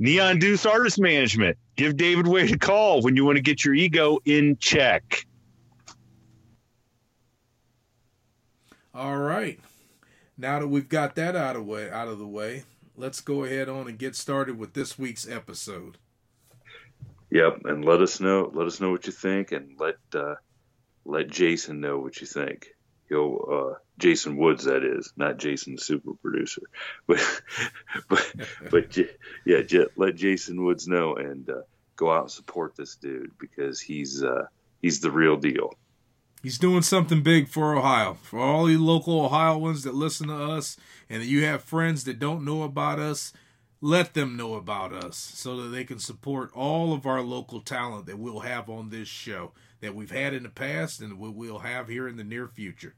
Neon 0.00 0.40
Deuce 0.40 0.66
Artist 0.66 0.98
Management, 0.98 1.56
give 1.76 1.96
David 1.96 2.26
Wade 2.26 2.52
a 2.52 2.58
call 2.58 3.02
when 3.02 3.14
you 3.14 3.24
want 3.24 3.36
to 3.36 3.42
get 3.42 3.64
your 3.64 3.74
ego 3.74 4.18
in 4.24 4.56
check. 4.56 5.24
All 8.92 9.16
right. 9.16 9.60
Now 10.36 10.58
that 10.58 10.66
we've 10.66 10.88
got 10.88 11.14
that 11.14 11.36
out 11.36 11.54
of 11.54 11.64
way 11.64 11.88
out 11.88 12.08
of 12.08 12.18
the 12.18 12.26
way, 12.26 12.64
let's 12.96 13.20
go 13.20 13.44
ahead 13.44 13.68
on 13.68 13.86
and 13.86 13.96
get 13.96 14.16
started 14.16 14.58
with 14.58 14.72
this 14.72 14.98
week's 14.98 15.28
episode. 15.28 15.98
Yep, 17.30 17.60
and 17.66 17.84
let 17.84 18.02
us 18.02 18.18
know. 18.18 18.50
Let 18.52 18.66
us 18.66 18.80
know 18.80 18.90
what 18.90 19.06
you 19.06 19.12
think, 19.12 19.52
and 19.52 19.78
let 19.78 19.98
uh, 20.14 20.34
let 21.04 21.30
Jason 21.30 21.80
know 21.80 22.00
what 22.00 22.20
you 22.20 22.26
think. 22.26 22.70
He'll 23.08 23.48
uh, 23.50 23.78
Jason 23.98 24.36
Woods, 24.36 24.64
that 24.64 24.84
is, 24.84 25.12
not 25.16 25.38
Jason 25.38 25.74
the 25.76 25.80
super 25.80 26.14
producer, 26.14 26.62
but 27.06 27.42
but 28.08 28.32
but 28.70 28.98
yeah, 29.44 29.84
let 29.96 30.16
Jason 30.16 30.64
Woods 30.64 30.86
know 30.86 31.16
and 31.16 31.48
uh, 31.48 31.62
go 31.96 32.12
out 32.12 32.22
and 32.22 32.30
support 32.30 32.76
this 32.76 32.96
dude 32.96 33.32
because 33.38 33.80
he's 33.80 34.22
uh, 34.22 34.46
he's 34.80 35.00
the 35.00 35.10
real 35.10 35.36
deal. 35.36 35.74
He's 36.42 36.58
doing 36.58 36.82
something 36.82 37.22
big 37.22 37.48
for 37.48 37.76
Ohio. 37.76 38.14
For 38.14 38.38
all 38.38 38.70
you 38.70 38.82
local 38.82 39.24
Ohioans 39.24 39.82
that 39.82 39.94
listen 39.94 40.28
to 40.28 40.34
us 40.34 40.76
and 41.10 41.20
that 41.20 41.26
you 41.26 41.44
have 41.44 41.64
friends 41.64 42.04
that 42.04 42.20
don't 42.20 42.44
know 42.44 42.62
about 42.62 43.00
us, 43.00 43.32
let 43.80 44.14
them 44.14 44.36
know 44.36 44.54
about 44.54 44.92
us 44.92 45.16
so 45.16 45.60
that 45.62 45.68
they 45.70 45.84
can 45.84 45.98
support 45.98 46.50
all 46.54 46.92
of 46.92 47.06
our 47.06 47.22
local 47.22 47.60
talent 47.60 48.06
that 48.06 48.18
we'll 48.18 48.40
have 48.40 48.70
on 48.70 48.90
this 48.90 49.08
show. 49.08 49.52
That 49.80 49.94
we've 49.94 50.10
had 50.10 50.34
in 50.34 50.42
the 50.42 50.48
past 50.48 51.00
and 51.00 51.18
we 51.18 51.28
will 51.28 51.58
have 51.58 51.88
here 51.88 52.08
in 52.08 52.16
the 52.16 52.24
near 52.24 52.48
future. 52.48 52.94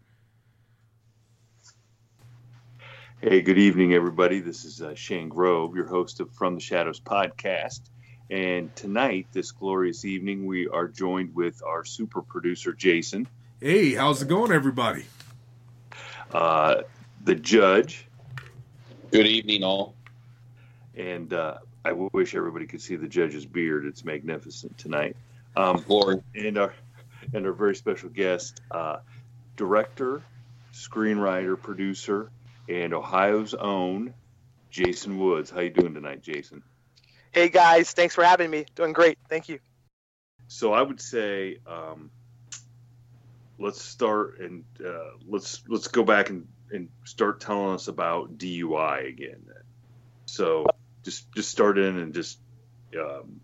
Hey, 3.20 3.42
good 3.42 3.58
evening, 3.58 3.92
everybody. 3.92 4.40
This 4.40 4.64
is 4.64 4.80
uh, 4.80 4.94
Shane 4.94 5.28
Grove, 5.28 5.76
your 5.76 5.86
host 5.86 6.20
of 6.20 6.32
From 6.32 6.54
the 6.54 6.60
Shadows 6.60 7.00
podcast. 7.00 7.80
And 8.30 8.74
tonight, 8.74 9.26
this 9.32 9.50
glorious 9.50 10.06
evening, 10.06 10.46
we 10.46 10.68
are 10.68 10.88
joined 10.88 11.34
with 11.34 11.62
our 11.62 11.84
super 11.84 12.22
producer, 12.22 12.72
Jason. 12.72 13.28
Hey, 13.60 13.92
how's 13.92 14.22
it 14.22 14.28
going, 14.28 14.52
everybody? 14.52 15.04
Uh, 16.32 16.82
the 17.24 17.34
judge. 17.34 18.06
Good 19.10 19.26
evening, 19.26 19.64
all. 19.64 19.94
And 20.96 21.34
uh, 21.34 21.58
I 21.84 21.92
wish 21.92 22.34
everybody 22.34 22.66
could 22.66 22.80
see 22.80 22.96
the 22.96 23.08
judge's 23.08 23.44
beard. 23.44 23.84
It's 23.84 24.02
magnificent 24.02 24.78
tonight. 24.78 25.16
Um, 25.56 25.82
Glory. 25.86 26.22
and 26.34 26.58
our 26.58 26.74
and 27.32 27.46
our 27.46 27.52
very 27.52 27.76
special 27.76 28.08
guest, 28.08 28.60
uh, 28.70 28.98
director, 29.56 30.22
screenwriter, 30.72 31.60
producer, 31.60 32.30
and 32.68 32.94
Ohio's 32.94 33.54
own 33.54 34.14
Jason 34.70 35.18
Woods. 35.18 35.50
How 35.50 35.60
you 35.60 35.70
doing 35.70 35.94
tonight, 35.94 36.22
Jason? 36.22 36.62
Hey 37.32 37.48
guys, 37.48 37.92
thanks 37.92 38.14
for 38.14 38.24
having 38.24 38.50
me. 38.50 38.66
Doing 38.74 38.92
great. 38.92 39.18
Thank 39.28 39.48
you. 39.48 39.58
So 40.48 40.72
I 40.72 40.82
would 40.82 41.00
say 41.00 41.58
um, 41.66 42.10
let's 43.58 43.80
start 43.80 44.40
and 44.40 44.64
uh, 44.84 45.10
let's 45.28 45.62
let's 45.68 45.88
go 45.88 46.02
back 46.02 46.30
and, 46.30 46.48
and 46.72 46.88
start 47.04 47.40
telling 47.40 47.74
us 47.74 47.86
about 47.88 48.38
DUI 48.38 49.08
again. 49.08 49.44
So 50.26 50.66
just 51.04 51.30
just 51.32 51.50
start 51.50 51.78
in 51.78 51.98
and 51.98 52.14
just 52.14 52.38
um, 52.98 53.40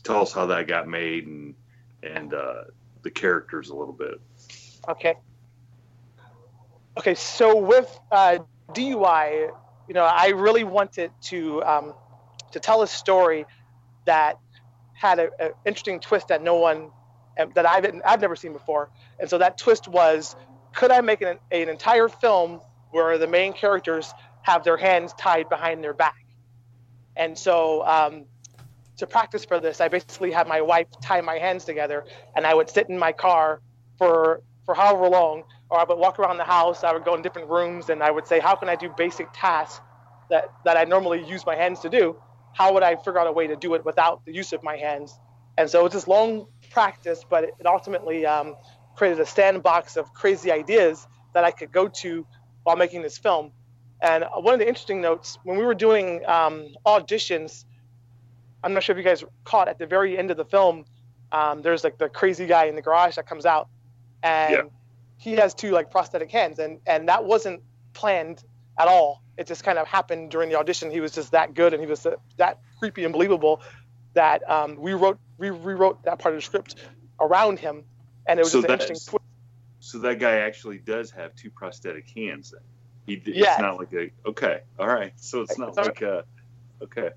tell 0.00 0.22
us 0.22 0.32
how 0.32 0.46
that 0.46 0.66
got 0.66 0.88
made 0.88 1.26
and 1.26 1.54
and 2.02 2.32
uh, 2.32 2.64
the 3.02 3.10
characters 3.10 3.70
a 3.70 3.74
little 3.74 3.92
bit. 3.92 4.20
Okay. 4.88 5.14
Okay, 6.96 7.14
so 7.14 7.56
with 7.56 7.98
uh, 8.10 8.38
DUI, 8.72 9.50
you 9.88 9.94
know, 9.94 10.04
I 10.04 10.28
really 10.28 10.64
wanted 10.64 11.12
to 11.22 11.62
um, 11.62 11.94
to 12.52 12.60
tell 12.60 12.82
a 12.82 12.86
story 12.86 13.46
that 14.06 14.38
had 14.92 15.18
an 15.18 15.30
interesting 15.64 16.00
twist 16.00 16.28
that 16.28 16.42
no 16.42 16.56
one 16.56 16.90
that 17.54 17.64
I've 17.64 18.00
I've 18.04 18.20
never 18.20 18.36
seen 18.36 18.52
before, 18.52 18.90
and 19.18 19.30
so 19.30 19.38
that 19.38 19.56
twist 19.56 19.88
was, 19.88 20.36
could 20.74 20.90
I 20.90 21.00
make 21.00 21.22
an, 21.22 21.38
an 21.50 21.68
entire 21.68 22.08
film 22.08 22.60
where 22.90 23.16
the 23.18 23.26
main 23.26 23.52
characters 23.52 24.12
have 24.42 24.64
their 24.64 24.76
hands 24.76 25.14
tied 25.14 25.48
behind 25.48 25.82
their 25.82 25.94
back? 25.94 26.24
And 27.16 27.38
so 27.38 27.86
um, 27.86 28.24
to 29.00 29.06
practice 29.06 29.44
for 29.44 29.60
this, 29.60 29.80
I 29.80 29.88
basically 29.88 30.30
had 30.30 30.46
my 30.48 30.60
wife 30.60 30.86
tie 31.02 31.20
my 31.20 31.38
hands 31.38 31.64
together, 31.64 32.04
and 32.36 32.46
I 32.46 32.54
would 32.54 32.70
sit 32.70 32.88
in 32.88 32.98
my 32.98 33.12
car 33.12 33.60
for 33.98 34.42
for 34.64 34.74
however 34.74 35.08
long, 35.08 35.42
or 35.68 35.80
I 35.80 35.84
would 35.84 35.98
walk 35.98 36.18
around 36.18 36.36
the 36.36 36.44
house. 36.44 36.84
I 36.84 36.92
would 36.92 37.04
go 37.04 37.14
in 37.14 37.22
different 37.22 37.48
rooms, 37.48 37.90
and 37.90 38.02
I 38.02 38.10
would 38.10 38.26
say, 38.26 38.38
"How 38.40 38.54
can 38.54 38.68
I 38.68 38.76
do 38.76 38.88
basic 38.96 39.28
tasks 39.32 39.80
that 40.30 40.52
that 40.64 40.76
I 40.76 40.84
normally 40.84 41.24
use 41.26 41.44
my 41.44 41.56
hands 41.56 41.80
to 41.80 41.88
do? 41.88 42.16
How 42.54 42.72
would 42.74 42.82
I 42.82 42.96
figure 42.96 43.18
out 43.18 43.26
a 43.26 43.32
way 43.32 43.46
to 43.48 43.56
do 43.56 43.74
it 43.74 43.84
without 43.84 44.24
the 44.24 44.32
use 44.32 44.52
of 44.52 44.62
my 44.62 44.76
hands?" 44.76 45.18
And 45.58 45.68
so 45.68 45.84
it's 45.86 45.94
this 45.94 46.06
long 46.06 46.46
practice, 46.70 47.24
but 47.28 47.44
it 47.44 47.66
ultimately 47.66 48.24
um, 48.26 48.56
created 48.96 49.20
a 49.20 49.26
sandbox 49.26 49.96
of 49.96 50.12
crazy 50.14 50.50
ideas 50.52 51.06
that 51.34 51.44
I 51.44 51.50
could 51.50 51.72
go 51.72 51.88
to 51.88 52.26
while 52.62 52.76
making 52.76 53.02
this 53.02 53.18
film. 53.18 53.52
And 54.02 54.24
one 54.34 54.54
of 54.54 54.60
the 54.60 54.68
interesting 54.68 55.00
notes 55.00 55.38
when 55.44 55.58
we 55.58 55.64
were 55.64 55.74
doing 55.74 56.24
um, 56.26 56.68
auditions, 56.86 57.64
I'm 58.62 58.74
not 58.74 58.82
sure 58.82 58.94
if 58.94 58.98
you 58.98 59.04
guys 59.04 59.24
caught 59.44 59.68
at 59.68 59.78
the 59.78 59.86
very 59.86 60.18
end 60.18 60.30
of 60.30 60.36
the 60.36 60.44
film, 60.44 60.84
um, 61.32 61.62
there's 61.62 61.84
like 61.84 61.98
the 61.98 62.08
crazy 62.08 62.46
guy 62.46 62.64
in 62.66 62.74
the 62.74 62.82
garage 62.82 63.16
that 63.16 63.26
comes 63.26 63.46
out, 63.46 63.68
and 64.22 64.52
Yeah. 64.54 64.62
he 65.18 65.32
has 65.36 65.54
two 65.54 65.70
like 65.70 65.90
prosthetic 65.90 66.30
hands, 66.30 66.58
and 66.58 66.80
and 66.86 67.08
that 67.08 67.24
wasn't 67.24 67.62
planned 67.94 68.42
at 68.78 68.88
all. 68.88 69.22
It 69.36 69.46
just 69.46 69.64
kind 69.64 69.78
of 69.78 69.86
happened 69.86 70.30
during 70.30 70.50
the 70.50 70.58
audition. 70.58 70.90
He 70.90 71.00
was 71.00 71.12
just 71.12 71.32
that 71.32 71.54
good, 71.54 71.72
and 71.72 71.82
he 71.82 71.86
was 71.88 72.06
that 72.36 72.58
creepy 72.78 73.04
and 73.04 73.12
believable 73.12 73.62
that 74.14 74.48
um, 74.50 74.76
we 74.76 74.92
wrote 74.92 75.18
we 75.38 75.50
rewrote 75.50 76.02
that 76.04 76.18
part 76.18 76.34
of 76.34 76.38
the 76.38 76.42
script 76.44 76.74
around 77.20 77.58
him, 77.58 77.84
and 78.26 78.38
it 78.38 78.42
was 78.42 78.52
So 78.52 78.58
just 78.58 78.68
an 78.68 78.72
interesting 78.80 78.96
twist. 79.10 79.24
So 79.82 79.98
that 80.00 80.18
guy 80.18 80.38
actually 80.40 80.78
does 80.78 81.10
have 81.12 81.34
two 81.34 81.50
prosthetic 81.50 82.08
hands. 82.10 82.50
Then 82.50 82.60
he 83.06 83.22
Yes. 83.24 83.54
it's 83.54 83.60
not 83.62 83.78
like 83.78 83.92
a 83.94 84.10
okay, 84.28 84.60
all 84.78 84.86
right. 84.88 85.12
So 85.16 85.40
it's 85.42 85.56
not 85.56 85.74
So- 85.74 85.82
like 85.82 86.02
a 86.02 86.24
okay. 86.82 87.10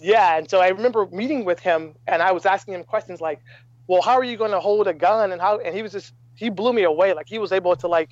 Yeah, 0.00 0.36
and 0.36 0.48
so 0.48 0.60
I 0.60 0.68
remember 0.68 1.06
meeting 1.06 1.44
with 1.44 1.58
him, 1.58 1.94
and 2.06 2.22
I 2.22 2.32
was 2.32 2.46
asking 2.46 2.74
him 2.74 2.84
questions 2.84 3.20
like, 3.20 3.40
"Well, 3.86 4.02
how 4.02 4.12
are 4.14 4.24
you 4.24 4.36
going 4.36 4.50
to 4.50 4.60
hold 4.60 4.88
a 4.88 4.94
gun?" 4.94 5.32
And 5.32 5.40
how, 5.40 5.58
and 5.58 5.74
he 5.74 5.82
was 5.82 5.92
just 5.92 6.12
he 6.34 6.50
blew 6.50 6.72
me 6.72 6.82
away. 6.82 7.14
Like 7.14 7.28
he 7.28 7.38
was 7.38 7.52
able 7.52 7.74
to 7.76 7.88
like, 7.88 8.10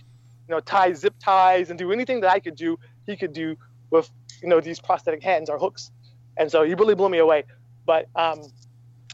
you 0.48 0.54
know, 0.54 0.60
tie 0.60 0.92
zip 0.94 1.14
ties 1.22 1.70
and 1.70 1.78
do 1.78 1.92
anything 1.92 2.20
that 2.20 2.30
I 2.30 2.40
could 2.40 2.56
do, 2.56 2.78
he 3.06 3.16
could 3.16 3.32
do 3.32 3.56
with 3.90 4.10
you 4.42 4.48
know 4.48 4.60
these 4.60 4.80
prosthetic 4.80 5.22
hands 5.22 5.50
or 5.50 5.58
hooks, 5.58 5.90
and 6.36 6.50
so 6.50 6.62
he 6.62 6.74
really 6.74 6.94
blew 6.94 7.08
me 7.08 7.18
away. 7.18 7.44
But 7.84 8.08
um, 8.16 8.40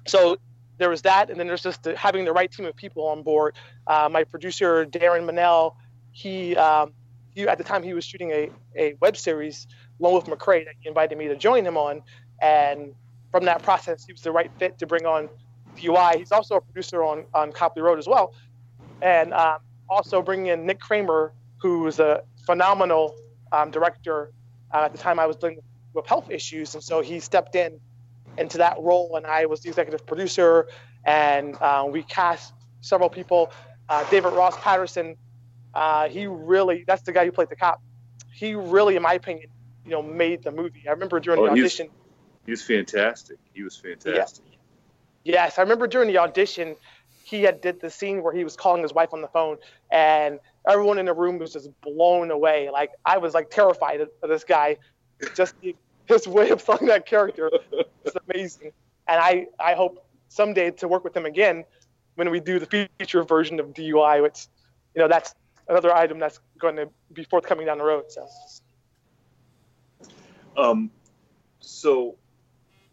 so 0.07 0.37
there 0.79 0.91
was 0.91 1.03
that, 1.03 1.31
and 1.31 1.39
then 1.39 1.47
there's 1.47 1.63
just 1.63 1.83
the, 1.83 1.97
having 1.97 2.25
the 2.25 2.33
right 2.33 2.51
team 2.51 2.67
of 2.67 2.75
people 2.75 3.07
on 3.07 3.23
board. 3.23 3.55
Uh, 3.87 4.09
my 4.11 4.25
producer 4.25 4.87
Darren 4.87 5.29
Manel, 5.29 5.75
he 6.13 6.57
um, 6.57 6.93
he 7.35 7.43
at 7.43 7.59
the 7.59 7.65
time 7.65 7.83
he 7.83 7.95
was 7.95 8.05
shooting 8.05 8.31
a, 8.31 8.51
a 8.77 8.95
web 9.01 9.17
series, 9.17 9.67
Lone 9.99 10.13
Wolf 10.13 10.27
McCray, 10.27 10.65
that 10.65 10.75
he 10.81 10.89
invited 10.89 11.17
me 11.19 11.29
to 11.29 11.37
join 11.37 11.65
him 11.65 11.77
on, 11.77 12.03
and 12.41 12.95
from 13.31 13.45
that 13.45 13.63
process, 13.63 14.05
he 14.05 14.13
was 14.13 14.23
the 14.23 14.33
right 14.33 14.51
fit 14.59 14.79
to 14.79 14.87
bring 14.87 15.07
on 15.07 15.29
DUI. 15.77 16.17
He's 16.17 16.33
also 16.33 16.57
a 16.57 16.61
producer 16.61 17.03
on 17.05 17.25
on 17.35 17.53
Copley 17.53 17.83
Road 17.83 17.99
as 17.99 18.07
well, 18.09 18.35
and 19.03 19.33
um, 19.33 19.59
also 19.89 20.23
bringing 20.23 20.47
in 20.47 20.67
Nick 20.67 20.81
Kramer, 20.81 21.33
who 21.59 21.81
was 21.81 22.01
a 22.01 22.23
phenomenal 22.47 23.15
um, 23.53 23.71
director 23.71 24.33
uh, 24.73 24.85
at 24.85 24.93
the 24.93 24.99
time 24.99 25.19
I 25.19 25.27
was 25.27 25.37
dealing 25.37 25.61
with 25.95 26.07
health 26.07 26.31
issues, 26.31 26.75
and 26.75 26.83
so 26.83 27.01
he 27.01 27.21
stepped 27.21 27.55
in 27.55 27.79
into 28.39 28.59
that 28.59 28.77
role, 28.81 29.17
and 29.17 29.27
I 29.27 29.47
was 29.47 29.61
the 29.61 29.69
executive 29.69 30.07
producer, 30.07 30.69
and 31.05 31.57
uh, 31.61 31.87
we 31.89 32.03
cast 32.03 32.53
several 32.81 33.09
people. 33.11 33.53
Uh, 33.89 34.09
David 34.09 34.33
Ross 34.33 34.57
Patterson, 34.59 35.17
uh, 35.75 36.09
he 36.09 36.27
really 36.27 36.85
that's 36.87 37.03
the 37.03 37.13
guy 37.13 37.25
who 37.25 37.33
played 37.33 37.49
the 37.49 37.57
cop. 37.57 37.83
He 38.33 38.55
really, 38.55 38.97
in 38.97 39.03
my 39.03 39.15
opinion, 39.15 39.49
you 39.85 39.91
know, 39.91 40.03
made 40.03 40.43
the 40.45 40.53
movie. 40.53 40.85
I 40.89 40.93
remember 40.93 41.21
during 41.21 41.41
Oh, 41.41 41.47
the 41.47 41.51
audition. 41.51 41.89
He 42.51 42.53
was 42.53 42.63
fantastic. 42.65 43.39
He 43.55 43.63
was 43.63 43.77
fantastic. 43.77 44.45
Yes, 45.23 45.57
I 45.57 45.63
remember 45.63 45.87
during 45.87 46.09
the 46.09 46.19
audition, 46.19 46.75
he 47.23 47.45
had 47.45 47.61
did 47.61 47.81
the 47.81 47.89
scene 47.89 48.25
where 48.25 48.35
he 48.35 48.43
was 48.43 48.57
calling 48.57 48.83
his 48.83 48.93
wife 48.93 49.11
on 49.13 49.23
the 49.23 49.29
phone, 49.29 49.59
and 49.93 50.41
everyone 50.69 50.99
in 50.99 51.07
the 51.07 51.13
room 51.13 51.39
was 51.39 51.53
just 51.53 51.71
blown 51.81 52.33
away. 52.33 52.69
Like 52.69 52.91
I 53.07 53.19
was 53.19 53.35
like 53.35 53.51
terrified 53.51 54.01
of, 54.01 54.11
this 54.25 54.43
guy, 54.43 54.79
just 55.37 55.55
his 56.07 56.27
way 56.27 56.51
of 56.51 56.65
playing 56.65 56.87
that 56.87 57.07
character 57.07 57.53
is 58.05 58.15
amazing. 58.29 58.73
And 59.07 59.21
I 59.21 59.47
I 59.61 59.75
hope 59.75 60.05
someday 60.27 60.73
to 60.73 60.89
work 60.89 61.05
with 61.05 61.17
him 61.17 61.27
again 61.27 61.65
when 62.17 62.31
we 62.31 62.41
do 62.41 62.59
the 62.59 62.67
feature 62.99 63.23
version 63.23 63.61
of 63.61 63.69
DUI, 63.75 64.23
which 64.25 64.49
you 64.97 65.03
know 65.03 65.07
that's 65.07 65.37
another 65.69 65.95
item 65.95 66.19
that's 66.19 66.41
going 66.59 66.75
to 66.75 66.91
be 67.13 67.23
forthcoming 67.23 67.67
down 67.67 67.79
the 67.79 67.85
road. 67.85 68.07
So 68.09 68.27
Um, 70.57 70.91
so, 71.61 72.17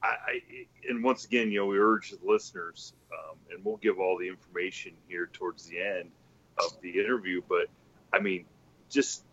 I, 0.07 0.41
and 0.87 1.03
once 1.03 1.25
again, 1.25 1.51
you 1.51 1.59
know, 1.59 1.65
we 1.65 1.77
urge 1.77 2.11
the 2.11 2.19
listeners, 2.23 2.93
um, 3.11 3.37
and 3.51 3.63
we'll 3.63 3.77
give 3.77 3.99
all 3.99 4.17
the 4.17 4.27
information 4.27 4.93
here 5.07 5.29
towards 5.31 5.65
the 5.65 5.81
end 5.81 6.11
of 6.57 6.79
the 6.81 6.99
interview. 6.99 7.41
But 7.47 7.67
I 8.13 8.19
mean, 8.19 8.45
just 8.89 9.23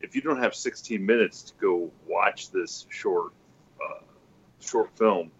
if 0.00 0.14
you 0.14 0.22
don't 0.22 0.42
have 0.42 0.54
16 0.54 1.04
minutes 1.04 1.42
to 1.42 1.52
go 1.60 1.90
watch 2.06 2.50
this 2.50 2.86
short, 2.90 3.32
uh, 3.82 4.02
short 4.60 4.96
film, 4.96 5.30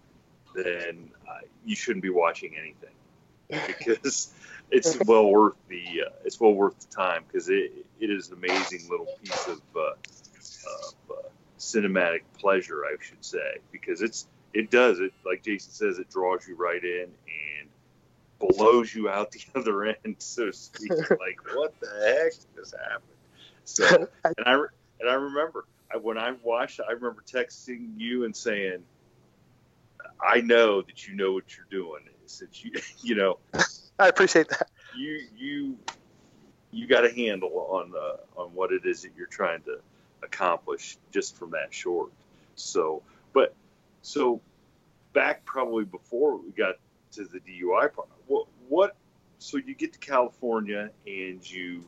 then 0.55 1.09
uh, 1.27 1.39
you 1.65 1.75
shouldn't 1.75 2.03
be 2.03 2.09
watching 2.09 2.55
anything 2.57 3.65
because 3.67 4.33
it's 4.71 4.97
well 5.05 5.29
worth 5.29 5.55
the 5.67 6.03
uh, 6.07 6.09
it's 6.23 6.39
well 6.39 6.53
worth 6.53 6.79
the 6.79 6.95
time 6.95 7.23
because 7.27 7.49
it 7.49 7.71
it 7.99 8.09
is 8.09 8.29
an 8.29 8.35
amazing 8.35 8.87
little 8.89 9.07
piece 9.21 9.47
of, 9.47 9.61
uh, 9.75 9.79
of 9.89 10.95
uh, 11.11 11.27
cinematic 11.59 12.21
pleasure, 12.39 12.85
I 12.85 12.95
should 12.99 13.23
say, 13.23 13.57
because 13.71 14.01
it's 14.01 14.27
it 14.55 14.71
does 14.71 14.99
it 14.99 15.11
like 15.25 15.43
Jason 15.43 15.71
says, 15.71 15.99
it 15.99 16.09
draws 16.09 16.47
you 16.47 16.55
right 16.55 16.83
in 16.83 17.03
and 17.27 17.69
blows 18.39 18.95
you 18.95 19.09
out 19.09 19.31
the 19.31 19.41
other 19.55 19.83
end, 19.83 20.15
so 20.17 20.47
to 20.47 20.53
speak. 20.53 20.91
like 21.09 21.37
what 21.53 21.77
the 21.81 22.17
heck 22.17 22.33
just 22.55 22.73
happened? 22.89 23.03
So 23.65 24.07
and 24.23 24.47
I 24.47 24.53
and 25.01 25.09
I 25.09 25.13
remember 25.13 25.65
I, 25.93 25.97
when 25.97 26.17
I 26.17 26.31
watched, 26.41 26.79
I 26.79 26.93
remember 26.93 27.21
texting 27.29 27.89
you 27.97 28.23
and 28.23 28.35
saying, 28.35 28.83
"I 30.25 30.39
know 30.41 30.81
that 30.81 31.05
you 31.05 31.15
know 31.15 31.33
what 31.33 31.43
you're 31.55 31.67
doing. 31.69 32.01
Since 32.25 32.63
you 32.63 32.71
you 33.01 33.15
know 33.15 33.37
I 33.99 34.07
appreciate 34.07 34.47
that. 34.49 34.69
you 34.97 35.27
you 35.37 35.77
you 36.71 36.87
got 36.87 37.05
a 37.05 37.13
handle 37.13 37.67
on 37.69 37.91
uh, 37.93 38.41
on 38.41 38.53
what 38.53 38.71
it 38.71 38.85
is 38.85 39.01
that 39.01 39.11
you're 39.17 39.27
trying 39.27 39.61
to 39.63 39.79
accomplish 40.23 40.97
just 41.11 41.35
from 41.35 41.51
that 41.51 41.73
short. 41.73 42.09
So, 42.55 43.03
but 43.33 43.53
so 44.05 44.39
back 45.13 45.43
probably 45.45 45.83
before 45.83 46.37
we 46.37 46.51
got 46.51 46.75
to 47.13 47.23
the 47.23 47.39
DUI 47.39 47.91
part, 47.91 48.07
what 48.27 48.45
what 48.67 48.95
so 49.39 49.57
you 49.57 49.73
get 49.73 49.93
to 49.93 49.99
California 49.99 50.91
and 51.07 51.49
you 51.49 51.83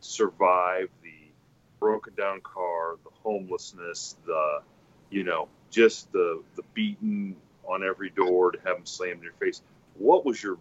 survive 0.00 0.90
the 1.02 1.14
broken 1.80 2.14
down 2.14 2.40
car, 2.42 2.96
the 3.04 3.10
homelessness, 3.22 4.16
the 4.26 4.60
you 5.10 5.24
know 5.24 5.48
just 5.70 6.12
the 6.12 6.42
the 6.56 6.62
beating 6.74 7.36
on 7.64 7.82
every 7.82 8.10
door 8.10 8.52
to 8.52 8.58
have 8.58 8.76
them 8.76 8.86
slammed 8.86 9.18
in 9.18 9.22
your 9.22 9.32
face. 9.32 9.62
What 9.94 10.26
was 10.26 10.42
your 10.42 10.58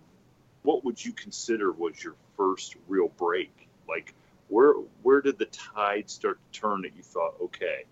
what 0.63 0.86
would 0.86 1.04
you 1.04 1.12
consider 1.12 1.71
was 1.74 2.02
your 2.02 2.15
first 2.38 2.76
real 2.88 3.10
break? 3.10 3.52
Like 3.89 4.13
where 4.47 4.74
where 5.04 5.21
did 5.21 5.38
the 5.38 5.45
tide 5.47 6.10
start 6.10 6.39
to 6.54 6.60
turn 6.62 6.84
that 6.84 6.95
you 6.95 7.04
thought, 7.04 7.36
okay, 7.41 7.84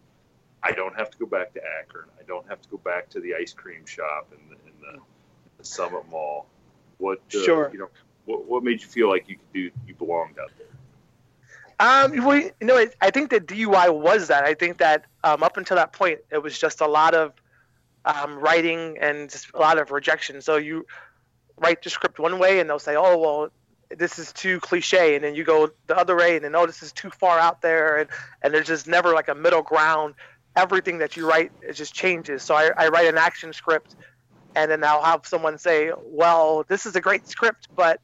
I 0.62 0.72
don't 0.72 0.96
have 0.96 1.10
to 1.12 1.18
go 1.18 1.26
back 1.26 1.54
to 1.54 1.62
Akron. 1.80 2.06
I 2.20 2.24
don't 2.24 2.48
have 2.50 2.62
to 2.62 2.70
go 2.70 2.78
back 2.78 3.10
to 3.10 3.20
the 3.20 3.36
ice 3.36 3.54
cream 3.54 3.86
shop 3.86 4.32
in 4.32 4.50
the, 4.50 4.56
the, 4.82 5.00
the 5.58 5.64
Summit 5.64 6.04
Mall. 6.10 6.48
What 6.98 7.20
uh, 7.34 7.44
sure. 7.44 7.70
you 7.72 7.80
know 7.80 7.90
what, 8.26 8.46
what 8.46 8.64
made 8.64 8.82
you 8.82 8.88
feel 8.88 9.10
like 9.10 9.30
you 9.30 9.36
could 9.36 9.54
do 9.54 9.72
you 9.88 9.96
belonged 9.96 10.38
out 10.40 10.52
there? 10.58 10.68
Um, 11.82 12.26
well, 12.26 12.38
you 12.38 12.52
know, 12.62 12.86
I 13.02 13.10
think 13.10 13.30
that 13.30 13.48
DUI 13.48 13.98
was 13.98 14.28
that. 14.28 14.44
I 14.44 14.54
think 14.54 14.80
that 14.80 15.06
um, 15.24 15.44
up 15.44 15.56
until 15.56 15.78
that 15.78 15.94
point, 15.94 16.20
it 16.30 16.44
was 16.44 16.60
just 16.60 16.82
a 16.82 16.88
lot 16.88 17.16
of 17.16 17.32
um, 18.04 18.38
writing 18.38 18.98
and 19.00 19.30
just 19.30 19.48
a 19.54 19.60
lot 19.60 19.78
of 19.78 19.92
rejection. 19.92 20.42
So 20.42 20.58
you 20.58 20.86
write 21.58 21.82
the 21.82 21.90
script 21.90 22.20
one 22.20 22.38
way, 22.38 22.60
and 22.60 22.70
they'll 22.70 22.80
say, 22.80 22.98
"Oh, 22.98 23.18
well, 23.18 23.50
this 23.90 24.20
is 24.20 24.34
too 24.34 24.60
cliche," 24.60 25.16
and 25.16 25.24
then 25.24 25.36
you 25.36 25.46
go 25.46 25.70
the 25.88 25.98
other 25.98 26.18
way, 26.18 26.36
and 26.36 26.44
then, 26.44 26.54
"Oh, 26.54 26.66
this 26.66 26.84
is 26.84 26.92
too 26.92 27.10
far 27.12 27.40
out 27.40 27.62
there," 27.62 27.98
and 27.98 28.10
and 28.42 28.54
there's 28.54 28.68
just 28.68 28.86
never 28.86 29.14
like 29.14 29.30
a 29.30 29.36
middle 29.36 29.62
ground. 29.62 30.16
Everything 30.60 30.98
that 30.98 31.16
you 31.16 31.28
write 31.28 31.52
it 31.62 31.74
just 31.74 31.94
changes. 31.94 32.44
So 32.44 32.54
I, 32.54 32.72
I 32.76 32.90
write 32.90 33.08
an 33.08 33.18
action 33.18 33.54
script, 33.54 33.96
and 34.56 34.70
then 34.70 34.84
I'll 34.84 35.04
have 35.04 35.26
someone 35.26 35.58
say, 35.58 35.92
"Well, 36.04 36.66
this 36.68 36.86
is 36.86 36.96
a 36.96 37.02
great 37.02 37.28
script, 37.28 37.70
but 37.76 38.02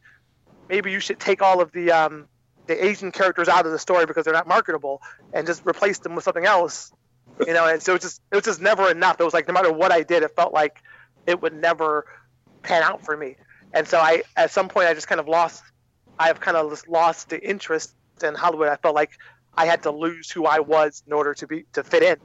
maybe 0.69 0.91
you 0.91 1.01
should 1.01 1.19
take 1.19 1.41
all 1.41 1.59
of 1.61 1.71
the 1.73 1.91
um, 1.91 2.27
the 2.67 2.85
Asian 2.85 3.11
characters 3.11 3.47
out 3.47 3.65
of 3.65 3.71
the 3.71 3.79
story 3.79 4.05
because 4.05 4.23
they're 4.23 4.33
not 4.33 4.47
marketable 4.47 5.01
and 5.33 5.45
just 5.45 5.65
replace 5.65 5.99
them 5.99 6.15
with 6.15 6.23
something 6.23 6.45
else. 6.45 6.93
You 7.45 7.53
know, 7.53 7.67
and 7.67 7.81
so 7.83 7.91
it 7.91 7.95
was 7.95 8.03
just 8.03 8.21
it 8.31 8.35
was 8.35 8.45
just 8.45 8.61
never 8.61 8.89
enough. 8.89 9.19
It 9.19 9.23
was 9.23 9.33
like 9.33 9.47
no 9.47 9.53
matter 9.53 9.71
what 9.71 9.91
I 9.91 10.03
did, 10.03 10.23
it 10.23 10.31
felt 10.35 10.53
like 10.53 10.81
it 11.27 11.41
would 11.41 11.53
never 11.53 12.05
pan 12.63 12.83
out 12.83 13.03
for 13.03 13.17
me. 13.17 13.35
And 13.73 13.87
so 13.87 13.99
I 13.99 14.23
at 14.37 14.51
some 14.51 14.69
point 14.69 14.87
I 14.87 14.93
just 14.93 15.07
kind 15.07 15.19
of 15.19 15.27
lost 15.27 15.63
I 16.17 16.27
have 16.27 16.39
kind 16.39 16.55
of 16.55 16.87
lost 16.87 17.29
the 17.29 17.41
interest 17.47 17.93
in 18.23 18.33
Hollywood. 18.35 18.69
I 18.69 18.77
felt 18.77 18.95
like 18.95 19.11
I 19.57 19.65
had 19.65 19.83
to 19.83 19.91
lose 19.91 20.31
who 20.31 20.45
I 20.45 20.59
was 20.59 21.03
in 21.05 21.13
order 21.13 21.33
to 21.33 21.47
be 21.47 21.65
to 21.73 21.83
fit 21.83 22.03
in. 22.03 22.17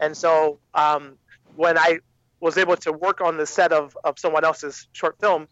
And 0.00 0.16
so 0.16 0.58
um, 0.74 1.16
when 1.56 1.78
I 1.78 2.00
was 2.40 2.58
able 2.58 2.76
to 2.76 2.92
work 2.92 3.20
on 3.20 3.36
the 3.36 3.46
set 3.46 3.72
of, 3.72 3.96
of 4.04 4.18
someone 4.18 4.44
else's 4.44 4.88
short 4.92 5.18
film, 5.20 5.48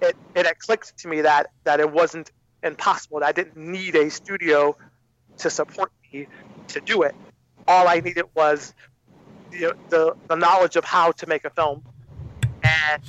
it, 0.00 0.16
it 0.34 0.58
clicked 0.58 0.98
to 0.98 1.08
me 1.08 1.20
that 1.20 1.48
that 1.64 1.80
it 1.80 1.90
wasn't 1.90 2.32
impossible. 2.62 3.20
That 3.20 3.26
I 3.26 3.32
didn't 3.32 3.56
need 3.56 3.94
a 3.94 4.10
studio 4.10 4.76
to 5.38 5.50
support 5.50 5.92
me 6.12 6.26
to 6.68 6.80
do 6.80 7.02
it. 7.02 7.14
All 7.68 7.86
I 7.88 8.00
needed 8.00 8.24
was 8.34 8.74
the, 9.50 9.76
the, 9.90 10.16
the 10.28 10.34
knowledge 10.34 10.76
of 10.76 10.84
how 10.84 11.12
to 11.12 11.26
make 11.26 11.44
a 11.44 11.50
film 11.50 11.84
and 12.62 13.02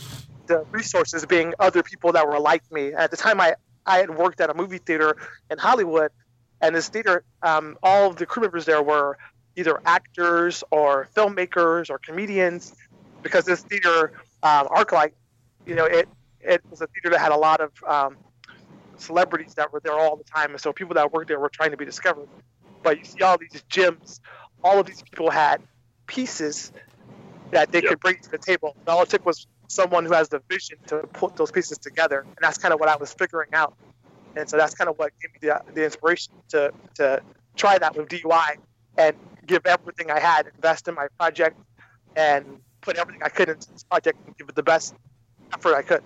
the 0.47 0.65
resources 0.71 1.25
being 1.25 1.53
other 1.59 1.83
people 1.83 2.11
that 2.11 2.27
were 2.27 2.39
like 2.39 2.69
me. 2.71 2.93
At 2.93 3.11
the 3.11 3.17
time, 3.17 3.39
I, 3.39 3.55
I 3.85 3.97
had 3.99 4.15
worked 4.15 4.41
at 4.41 4.49
a 4.49 4.53
movie 4.53 4.77
theater 4.77 5.15
in 5.49 5.57
Hollywood, 5.57 6.11
and 6.61 6.75
this 6.75 6.89
theater, 6.89 7.23
um, 7.41 7.77
all 7.81 8.09
of 8.09 8.17
the 8.17 8.25
crew 8.25 8.41
members 8.41 8.65
there 8.65 8.81
were 8.81 9.17
either 9.55 9.79
actors 9.85 10.63
or 10.71 11.07
filmmakers 11.15 11.89
or 11.89 11.97
comedians, 11.97 12.75
because 13.21 13.45
this 13.45 13.61
theater, 13.61 14.13
um, 14.41 14.67
ArcLight, 14.67 15.11
you 15.65 15.75
know, 15.75 15.85
it 15.85 16.07
it 16.41 16.61
was 16.69 16.81
a 16.81 16.87
theater 16.87 17.09
that 17.11 17.19
had 17.19 17.31
a 17.31 17.37
lot 17.37 17.61
of 17.61 17.71
um, 17.87 18.17
celebrities 18.97 19.53
that 19.55 19.71
were 19.71 19.79
there 19.79 19.97
all 19.97 20.15
the 20.15 20.23
time, 20.23 20.51
and 20.51 20.59
so 20.59 20.73
people 20.73 20.95
that 20.95 21.11
worked 21.11 21.27
there 21.27 21.39
were 21.39 21.49
trying 21.49 21.71
to 21.71 21.77
be 21.77 21.85
discovered. 21.85 22.27
But 22.81 22.99
you 22.99 23.05
see 23.05 23.21
all 23.21 23.37
these 23.37 23.63
gyms, 23.69 24.19
all 24.63 24.79
of 24.79 24.85
these 24.85 25.01
people 25.01 25.29
had 25.29 25.61
pieces 26.05 26.71
that 27.51 27.71
they 27.71 27.81
yep. 27.81 27.89
could 27.89 27.99
bring 27.99 28.17
to 28.19 28.29
the 28.29 28.37
table. 28.37 28.75
And 28.79 28.89
all 28.89 29.03
it 29.03 29.09
took 29.09 29.25
was 29.25 29.47
someone 29.67 30.05
who 30.05 30.13
has 30.13 30.27
the 30.29 30.41
vision 30.49 30.77
to 30.87 30.97
put 31.13 31.35
those 31.35 31.51
pieces 31.51 31.77
together, 31.77 32.21
and 32.21 32.37
that's 32.41 32.57
kind 32.57 32.73
of 32.73 32.79
what 32.79 32.89
I 32.89 32.95
was 32.97 33.13
figuring 33.13 33.53
out. 33.53 33.75
And 34.35 34.49
so 34.49 34.57
that's 34.57 34.73
kind 34.73 34.89
of 34.89 34.97
what 34.97 35.13
gave 35.21 35.31
me 35.31 35.47
the, 35.47 35.61
the 35.73 35.85
inspiration 35.85 36.33
to 36.49 36.73
to 36.95 37.21
try 37.55 37.77
that 37.77 37.95
with 37.95 38.09
DUI 38.09 38.57
and 38.97 39.15
give 39.45 39.65
everything 39.65 40.11
I 40.11 40.19
had, 40.19 40.47
invest 40.55 40.87
in 40.87 40.95
my 40.95 41.07
project, 41.19 41.59
and 42.15 42.59
put 42.81 42.97
everything 42.97 43.23
I 43.23 43.29
could 43.29 43.49
into 43.49 43.71
this 43.71 43.83
project 43.83 44.19
and 44.25 44.37
give 44.37 44.49
it 44.49 44.55
the 44.55 44.63
best 44.63 44.95
effort 45.53 45.75
I 45.75 45.81
could. 45.81 46.03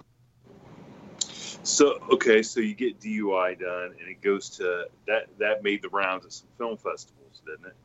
So 1.63 1.99
okay, 2.11 2.43
so 2.43 2.59
you 2.61 2.73
get 2.73 2.99
DUI 2.99 3.59
done, 3.59 3.95
and 3.99 4.07
it 4.07 4.21
goes 4.21 4.49
to 4.51 4.85
that. 5.07 5.27
That 5.39 5.63
made 5.63 5.81
the 5.81 5.89
rounds 5.89 6.25
at 6.25 6.31
some 6.31 6.47
film 6.57 6.77
festivals, 6.77 7.41
didn't 7.45 7.67
it? 7.67 7.75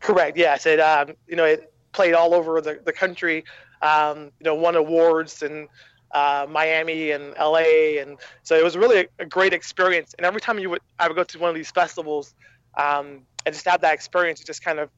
Correct. 0.00 0.36
Yes. 0.36 0.66
It 0.66 0.78
um, 0.78 1.14
you 1.26 1.34
know 1.34 1.44
it 1.44 1.72
played 1.92 2.14
all 2.14 2.34
over 2.34 2.60
the, 2.60 2.80
the 2.84 2.92
country. 2.92 3.44
Um, 3.82 4.30
you 4.38 4.44
know, 4.44 4.54
won 4.54 4.76
awards 4.76 5.42
in 5.42 5.68
uh, 6.12 6.46
Miami 6.48 7.10
and 7.10 7.34
LA, 7.38 7.98
and 8.00 8.18
so 8.44 8.56
it 8.56 8.62
was 8.62 8.76
really 8.76 9.00
a, 9.00 9.06
a, 9.18 9.26
great 9.26 9.52
experience. 9.52 10.14
And 10.14 10.24
every 10.24 10.40
time 10.40 10.58
you 10.58 10.70
would 10.70 10.80
I 10.98 11.08
would 11.08 11.16
go 11.16 11.24
to 11.24 11.38
one 11.38 11.50
of 11.50 11.56
these 11.56 11.70
festivals, 11.72 12.34
um, 12.78 13.22
and 13.44 13.54
just 13.54 13.66
have 13.66 13.82
that 13.82 13.94
experience, 13.94 14.40
it 14.40 14.46
just 14.46 14.64
kind 14.64 14.78
of 14.78 14.90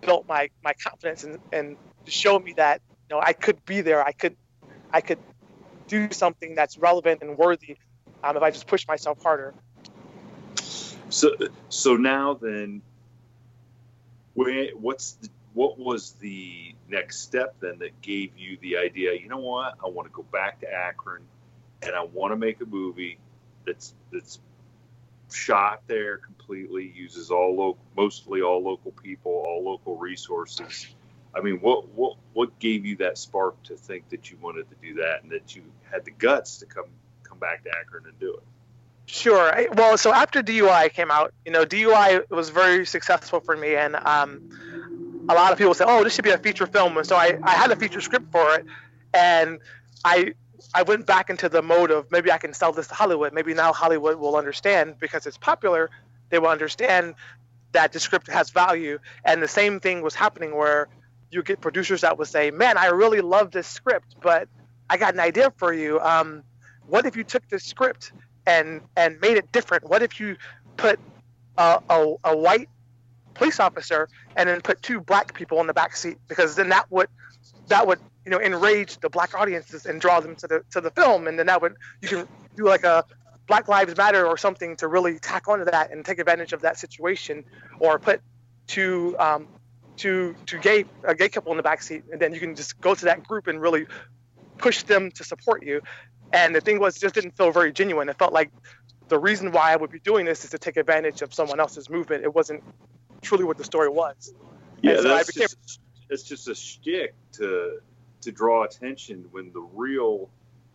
built 0.00 0.26
my 0.28 0.50
my 0.62 0.72
confidence 0.74 1.24
and 1.24 1.38
and 1.52 1.76
showed 2.06 2.44
me 2.44 2.52
that 2.56 2.80
you 3.08 3.16
know 3.16 3.22
I 3.22 3.32
could 3.32 3.64
be 3.64 3.80
there. 3.80 4.04
I 4.04 4.12
could 4.12 4.36
I 4.92 5.00
could 5.00 5.18
do 5.88 6.10
something 6.12 6.54
that's 6.54 6.78
relevant 6.78 7.22
and 7.22 7.36
worthy 7.38 7.76
um, 8.22 8.36
if 8.36 8.42
I 8.42 8.50
just 8.50 8.66
push 8.66 8.86
myself 8.86 9.22
harder. 9.22 9.54
So, 11.08 11.30
so 11.68 11.96
now 11.96 12.34
then, 12.34 12.82
where, 14.34 14.68
what's 14.74 15.12
the, 15.12 15.28
what 15.54 15.78
was 15.78 16.12
the 16.20 16.74
next 16.88 17.20
step 17.20 17.56
then 17.60 17.78
that 17.78 18.00
gave 18.02 18.36
you 18.36 18.58
the 18.60 18.78
idea? 18.78 19.14
You 19.14 19.28
know 19.28 19.38
what? 19.38 19.74
I 19.82 19.88
want 19.88 20.08
to 20.08 20.12
go 20.12 20.24
back 20.24 20.60
to 20.60 20.72
Akron, 20.72 21.22
and 21.82 21.94
I 21.94 22.02
want 22.02 22.32
to 22.32 22.36
make 22.36 22.60
a 22.60 22.66
movie 22.66 23.18
that's 23.64 23.94
that's 24.12 24.40
shot 25.32 25.82
there 25.86 26.18
completely, 26.18 26.92
uses 26.94 27.30
all 27.30 27.56
local, 27.56 27.78
mostly 27.96 28.42
all 28.42 28.62
local 28.62 28.92
people, 28.92 29.32
all 29.32 29.64
local 29.64 29.96
resources, 29.96 30.86
I 31.36 31.40
mean, 31.42 31.60
what 31.60 31.88
what 31.90 32.16
what 32.32 32.58
gave 32.58 32.86
you 32.86 32.96
that 32.96 33.18
spark 33.18 33.62
to 33.64 33.76
think 33.76 34.08
that 34.08 34.30
you 34.30 34.38
wanted 34.40 34.68
to 34.70 34.76
do 34.80 34.94
that 34.94 35.22
and 35.22 35.30
that 35.32 35.54
you 35.54 35.62
had 35.90 36.04
the 36.04 36.10
guts 36.10 36.58
to 36.58 36.66
come 36.66 36.86
come 37.24 37.38
back 37.38 37.62
to 37.64 37.70
Akron 37.78 38.04
and 38.06 38.18
do 38.18 38.34
it? 38.34 38.42
Sure. 39.04 39.54
I, 39.54 39.68
well, 39.74 39.96
so 39.98 40.12
after 40.12 40.42
DUI 40.42 40.92
came 40.92 41.10
out, 41.12 41.32
you 41.44 41.52
know, 41.52 41.64
DUI 41.64 42.28
was 42.30 42.48
very 42.48 42.86
successful 42.86 43.38
for 43.40 43.56
me, 43.56 43.76
and 43.76 43.94
um, 43.94 44.50
a 45.28 45.34
lot 45.34 45.52
of 45.52 45.58
people 45.58 45.74
say, 45.74 45.84
"Oh, 45.86 46.02
this 46.02 46.14
should 46.14 46.24
be 46.24 46.30
a 46.30 46.38
feature 46.38 46.66
film." 46.66 46.96
And 46.96 47.06
so 47.06 47.16
I, 47.16 47.38
I 47.42 47.50
had 47.50 47.70
a 47.70 47.76
feature 47.76 48.00
script 48.00 48.32
for 48.32 48.54
it, 48.56 48.64
and 49.12 49.58
I 50.04 50.34
I 50.74 50.82
went 50.82 51.06
back 51.06 51.30
into 51.30 51.48
the 51.48 51.62
mode 51.62 51.90
of 51.90 52.10
maybe 52.10 52.30
I 52.30 52.38
can 52.38 52.52
sell 52.52 52.72
this 52.72 52.88
to 52.88 52.94
Hollywood. 52.94 53.32
Maybe 53.32 53.54
now 53.54 53.72
Hollywood 53.72 54.18
will 54.18 54.36
understand 54.36 54.98
because 54.98 55.26
it's 55.26 55.38
popular. 55.38 55.90
They 56.30 56.38
will 56.38 56.48
understand 56.48 57.14
that 57.72 57.92
the 57.92 58.00
script 58.00 58.28
has 58.28 58.50
value. 58.50 58.98
And 59.24 59.42
the 59.42 59.48
same 59.48 59.80
thing 59.80 60.02
was 60.02 60.14
happening 60.14 60.56
where 60.56 60.88
you 61.30 61.42
get 61.42 61.60
producers 61.60 62.00
that 62.02 62.18
would 62.18 62.28
say, 62.28 62.50
"Man, 62.50 62.78
I 62.78 62.86
really 62.86 63.20
love 63.20 63.50
this 63.50 63.66
script, 63.66 64.16
but 64.22 64.48
I 64.88 64.96
got 64.96 65.14
an 65.14 65.20
idea 65.20 65.52
for 65.56 65.72
you. 65.72 66.00
Um, 66.00 66.42
what 66.86 67.06
if 67.06 67.16
you 67.16 67.24
took 67.24 67.48
this 67.48 67.64
script 67.64 68.12
and 68.46 68.80
and 68.96 69.20
made 69.20 69.36
it 69.36 69.50
different? 69.52 69.84
What 69.84 70.02
if 70.02 70.20
you 70.20 70.36
put 70.76 70.98
a, 71.58 71.82
a, 71.90 72.14
a 72.24 72.36
white 72.36 72.68
police 73.34 73.60
officer 73.60 74.08
and 74.36 74.48
then 74.48 74.60
put 74.60 74.82
two 74.82 75.00
black 75.00 75.34
people 75.34 75.60
in 75.60 75.66
the 75.66 75.74
back 75.74 75.96
seat 75.96 76.18
because 76.28 76.56
then 76.56 76.68
that 76.70 76.90
would 76.90 77.08
that 77.68 77.86
would 77.86 77.98
you 78.26 78.30
know 78.30 78.40
enrage 78.40 78.98
the 78.98 79.08
black 79.08 79.34
audiences 79.34 79.86
and 79.86 80.00
draw 80.00 80.20
them 80.20 80.36
to 80.36 80.46
the 80.46 80.62
to 80.70 80.82
the 80.82 80.90
film 80.90 81.26
and 81.26 81.38
then 81.38 81.46
that 81.46 81.62
would 81.62 81.76
you 82.02 82.08
can 82.08 82.28
do 82.56 82.64
like 82.64 82.84
a 82.84 83.04
black 83.46 83.68
lives 83.68 83.96
matter 83.96 84.26
or 84.26 84.36
something 84.36 84.76
to 84.76 84.88
really 84.88 85.18
tack 85.18 85.48
onto 85.48 85.64
that 85.64 85.90
and 85.92 86.04
take 86.04 86.18
advantage 86.18 86.52
of 86.52 86.60
that 86.62 86.76
situation 86.78 87.44
or 87.78 87.98
put 87.98 88.20
two 88.66 89.16
um, 89.18 89.46
to 89.96 90.34
to 90.46 90.58
gay 90.58 90.84
a 91.04 91.14
gay 91.14 91.28
couple 91.28 91.52
in 91.52 91.56
the 91.56 91.62
back 91.62 91.82
seat, 91.82 92.04
and 92.12 92.20
then 92.20 92.34
you 92.34 92.40
can 92.40 92.54
just 92.54 92.80
go 92.80 92.94
to 92.94 93.04
that 93.06 93.26
group 93.26 93.46
and 93.46 93.60
really 93.60 93.86
push 94.58 94.82
them 94.82 95.10
to 95.12 95.24
support 95.24 95.64
you. 95.64 95.80
And 96.32 96.54
the 96.54 96.60
thing 96.60 96.78
was, 96.78 96.96
it 96.96 97.00
just 97.00 97.14
didn't 97.14 97.36
feel 97.36 97.52
very 97.52 97.72
genuine. 97.72 98.08
It 98.08 98.18
felt 98.18 98.32
like 98.32 98.50
the 99.08 99.18
reason 99.18 99.52
why 99.52 99.72
I 99.72 99.76
would 99.76 99.90
be 99.90 100.00
doing 100.00 100.26
this 100.26 100.44
is 100.44 100.50
to 100.50 100.58
take 100.58 100.76
advantage 100.76 101.22
of 101.22 101.32
someone 101.32 101.60
else's 101.60 101.88
movement. 101.88 102.24
It 102.24 102.34
wasn't 102.34 102.64
truly 103.22 103.44
what 103.44 103.58
the 103.58 103.64
story 103.64 103.88
was. 103.88 104.32
Yeah, 104.82 104.96
so 104.96 105.02
that's 105.04 105.32
became, 105.32 105.42
just 105.42 105.80
it's 106.10 106.22
just 106.22 106.48
a 106.48 106.54
shtick 106.54 107.14
to 107.32 107.78
to 108.22 108.32
draw 108.32 108.64
attention 108.64 109.26
when 109.30 109.52
the 109.52 109.60
real 109.60 110.28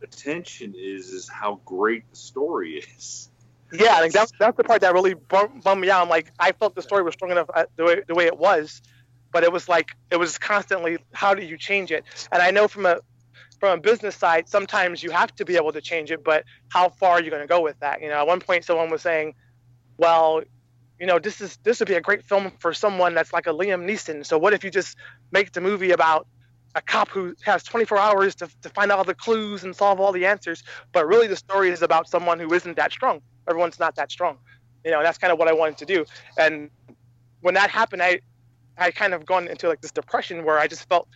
attention 0.03 0.73
is 0.77 1.09
is 1.09 1.29
how 1.29 1.59
great 1.65 2.09
the 2.09 2.15
story 2.15 2.83
is. 2.97 3.29
Yeah, 3.73 3.95
I 3.95 4.01
think 4.01 4.13
that's 4.13 4.31
that's 4.39 4.57
the 4.57 4.63
part 4.63 4.81
that 4.81 4.93
really 4.93 5.13
bummed 5.13 5.81
me 5.81 5.89
out. 5.89 6.01
I'm 6.01 6.09
like, 6.09 6.31
I 6.39 6.51
felt 6.51 6.75
the 6.75 6.81
story 6.81 7.03
was 7.03 7.13
strong 7.13 7.31
enough 7.31 7.49
uh, 7.53 7.65
the 7.75 7.83
way 7.85 8.03
the 8.07 8.15
way 8.15 8.25
it 8.25 8.37
was, 8.37 8.81
but 9.31 9.43
it 9.43 9.51
was 9.51 9.69
like 9.69 9.91
it 10.09 10.17
was 10.17 10.37
constantly 10.37 10.97
how 11.13 11.33
do 11.33 11.43
you 11.43 11.57
change 11.57 11.91
it 11.91 12.03
and 12.31 12.41
i 12.41 12.51
know 12.51 12.67
from 12.67 12.85
a 12.85 12.97
from 13.61 13.77
a 13.77 13.81
business 13.81 14.15
side, 14.15 14.49
sometimes 14.49 15.03
you 15.03 15.11
have 15.11 15.33
to 15.35 15.45
be 15.45 15.55
able 15.55 15.71
to 15.71 15.79
change 15.79 16.11
it, 16.11 16.23
but 16.23 16.43
how 16.69 16.89
far 16.89 17.11
are 17.11 17.21
you 17.21 17.29
going 17.29 17.43
to 17.43 17.47
go 17.47 17.61
with 17.61 17.79
that? 17.79 18.01
You 18.01 18.09
know, 18.09 18.15
at 18.15 18.27
one 18.27 18.41
point 18.41 18.65
someone 18.65 18.89
was 18.89 19.03
saying, 19.03 19.35
well, 19.97 20.41
you 20.99 21.05
know, 21.05 21.19
this 21.19 21.39
is 21.41 21.57
this 21.63 21.79
would 21.79 21.87
be 21.87 21.93
a 21.93 22.01
great 22.01 22.25
film 22.25 22.51
for 22.57 22.73
someone 22.73 23.13
that's 23.13 23.31
like 23.31 23.45
a 23.45 23.51
Liam 23.51 23.85
Neeson. 23.87 24.25
So 24.25 24.37
what 24.39 24.53
if 24.53 24.63
you 24.63 24.71
just 24.71 24.97
make 25.31 25.51
the 25.51 25.61
movie 25.61 25.91
about 25.91 26.27
a 26.75 26.81
cop 26.81 27.09
who 27.09 27.35
has 27.43 27.63
24 27.63 27.97
hours 27.97 28.35
to, 28.35 28.49
to 28.61 28.69
find 28.69 28.91
all 28.91 29.03
the 29.03 29.15
clues 29.15 29.63
and 29.63 29.75
solve 29.75 29.99
all 29.99 30.11
the 30.11 30.25
answers, 30.25 30.63
but 30.91 31.07
really 31.07 31.27
the 31.27 31.35
story 31.35 31.69
is 31.69 31.81
about 31.81 32.07
someone 32.07 32.39
who 32.39 32.53
isn't 32.53 32.77
that 32.77 32.91
strong. 32.91 33.21
Everyone's 33.47 33.79
not 33.79 33.95
that 33.95 34.11
strong. 34.11 34.37
You 34.85 34.91
know, 34.91 35.03
that's 35.03 35.17
kind 35.17 35.33
of 35.33 35.39
what 35.39 35.47
I 35.47 35.53
wanted 35.53 35.77
to 35.79 35.85
do. 35.85 36.05
And 36.37 36.69
when 37.41 37.53
that 37.55 37.69
happened, 37.69 38.01
I 38.01 38.21
I 38.77 38.91
kind 38.91 39.13
of 39.13 39.25
gone 39.25 39.47
into 39.47 39.67
like 39.67 39.81
this 39.81 39.91
depression 39.91 40.45
where 40.45 40.57
I 40.57 40.67
just 40.67 40.87
felt 40.87 41.07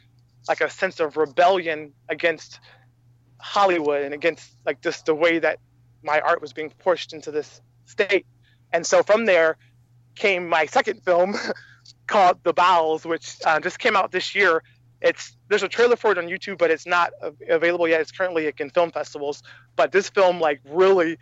like 0.47 0.61
a 0.61 0.69
sense 0.69 0.99
of 0.99 1.17
rebellion 1.17 1.93
against 2.09 2.59
Hollywood 3.39 4.03
and 4.03 4.13
against 4.13 4.55
like 4.65 4.81
just 4.81 5.05
the 5.05 5.15
way 5.15 5.39
that 5.39 5.59
my 6.03 6.19
art 6.19 6.41
was 6.41 6.53
being 6.53 6.69
pushed 6.69 7.13
into 7.13 7.31
this 7.31 7.61
state. 7.85 8.25
And 8.71 8.85
so 8.85 9.03
from 9.03 9.25
there 9.25 9.57
came 10.15 10.47
my 10.47 10.65
second 10.65 11.03
film 11.03 11.35
called 12.07 12.39
The 12.43 12.53
Bowels, 12.53 13.05
which 13.05 13.37
uh, 13.45 13.59
just 13.59 13.79
came 13.79 13.95
out 13.95 14.11
this 14.11 14.35
year. 14.35 14.63
It's 15.01 15.35
there's 15.49 15.63
a 15.63 15.67
trailer 15.67 15.95
for 15.95 16.11
it 16.11 16.17
on 16.17 16.27
YouTube, 16.27 16.57
but 16.57 16.71
it's 16.71 16.85
not 16.85 17.11
available 17.49 17.87
yet. 17.87 18.01
It's 18.01 18.11
currently 18.11 18.45
like, 18.45 18.59
in 18.59 18.69
film 18.69 18.91
festivals. 18.91 19.43
But 19.75 19.91
this 19.91 20.09
film 20.09 20.39
like 20.39 20.61
really 20.65 21.17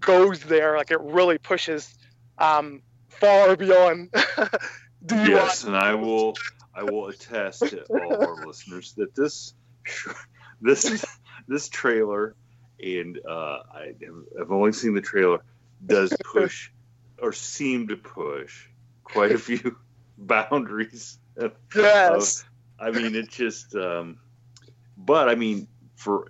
goes 0.00 0.40
there, 0.40 0.76
like 0.76 0.90
it 0.90 1.00
really 1.00 1.38
pushes 1.38 1.94
um, 2.38 2.82
far 3.08 3.56
beyond. 3.56 4.10
yes, 5.10 5.64
and 5.64 5.76
I 5.76 5.94
will 5.94 6.34
I 6.74 6.82
will 6.82 7.08
attest 7.08 7.60
to 7.60 7.84
all 7.84 8.14
our 8.14 8.46
listeners 8.46 8.94
that 8.94 9.14
this 9.14 9.54
this 10.60 11.04
this 11.48 11.68
trailer 11.68 12.34
and 12.82 13.18
uh, 13.28 13.58
I 13.72 13.94
have 14.38 14.50
only 14.50 14.72
seen 14.72 14.94
the 14.94 15.00
trailer 15.00 15.42
does 15.84 16.12
push 16.24 16.70
or 17.20 17.32
seem 17.32 17.88
to 17.88 17.96
push 17.96 18.66
quite 19.04 19.32
a 19.32 19.38
few 19.38 19.76
boundaries. 20.18 21.18
Of, 21.36 21.52
yes. 21.74 22.44
Of, 22.82 22.96
I 22.96 22.98
mean, 22.98 23.14
it 23.14 23.30
just. 23.30 23.74
Um, 23.74 24.18
but 24.96 25.28
I 25.28 25.34
mean, 25.34 25.68
for 25.96 26.28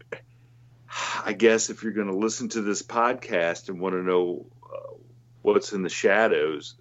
I 1.24 1.32
guess 1.32 1.70
if 1.70 1.82
you're 1.82 1.92
going 1.92 2.08
to 2.08 2.16
listen 2.16 2.48
to 2.50 2.62
this 2.62 2.82
podcast 2.82 3.68
and 3.68 3.80
want 3.80 3.94
to 3.94 4.02
know 4.02 4.46
uh, 4.62 4.94
what's 5.42 5.72
in 5.72 5.82
the 5.82 5.88
shadows, 5.88 6.74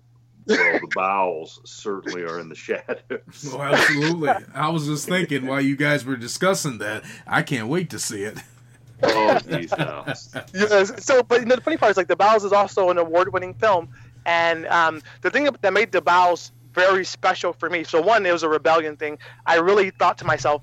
well, 0.47 0.79
the 0.79 0.89
bowels 0.93 1.61
certainly 1.65 2.23
are 2.23 2.39
in 2.39 2.49
the 2.49 2.55
shadows. 2.55 3.49
Oh, 3.51 3.61
absolutely. 3.61 4.31
I 4.53 4.69
was 4.69 4.87
just 4.87 5.07
thinking 5.07 5.47
while 5.47 5.61
you 5.61 5.75
guys 5.75 6.03
were 6.03 6.17
discussing 6.17 6.79
that, 6.79 7.03
I 7.25 7.41
can't 7.41 7.67
wait 7.67 7.89
to 7.91 7.99
see 7.99 8.23
it. 8.23 8.37
Oh, 9.03 9.39
geez, 9.39 9.71
no. 9.77 10.03
yes. 10.53 11.03
So, 11.03 11.23
but 11.23 11.39
you 11.39 11.45
know, 11.45 11.55
the 11.55 11.61
funny 11.61 11.77
part 11.77 11.91
is 11.91 11.97
like 11.97 12.07
the 12.07 12.15
Bowels 12.15 12.43
is 12.43 12.53
also 12.53 12.89
an 12.89 12.97
award-winning 12.97 13.55
film, 13.55 13.89
and 14.25 14.67
um, 14.67 15.01
the 15.21 15.31
thing 15.31 15.45
that 15.45 15.73
made 15.73 15.91
the 15.91 16.01
Bowels 16.01 16.51
very 16.73 17.05
special 17.05 17.53
for 17.53 17.69
me. 17.69 17.83
So, 17.83 18.01
one, 18.01 18.25
it 18.25 18.31
was 18.31 18.43
a 18.43 18.49
rebellion 18.49 18.97
thing. 18.97 19.17
I 19.45 19.55
really 19.55 19.89
thought 19.89 20.17
to 20.19 20.25
myself, 20.25 20.61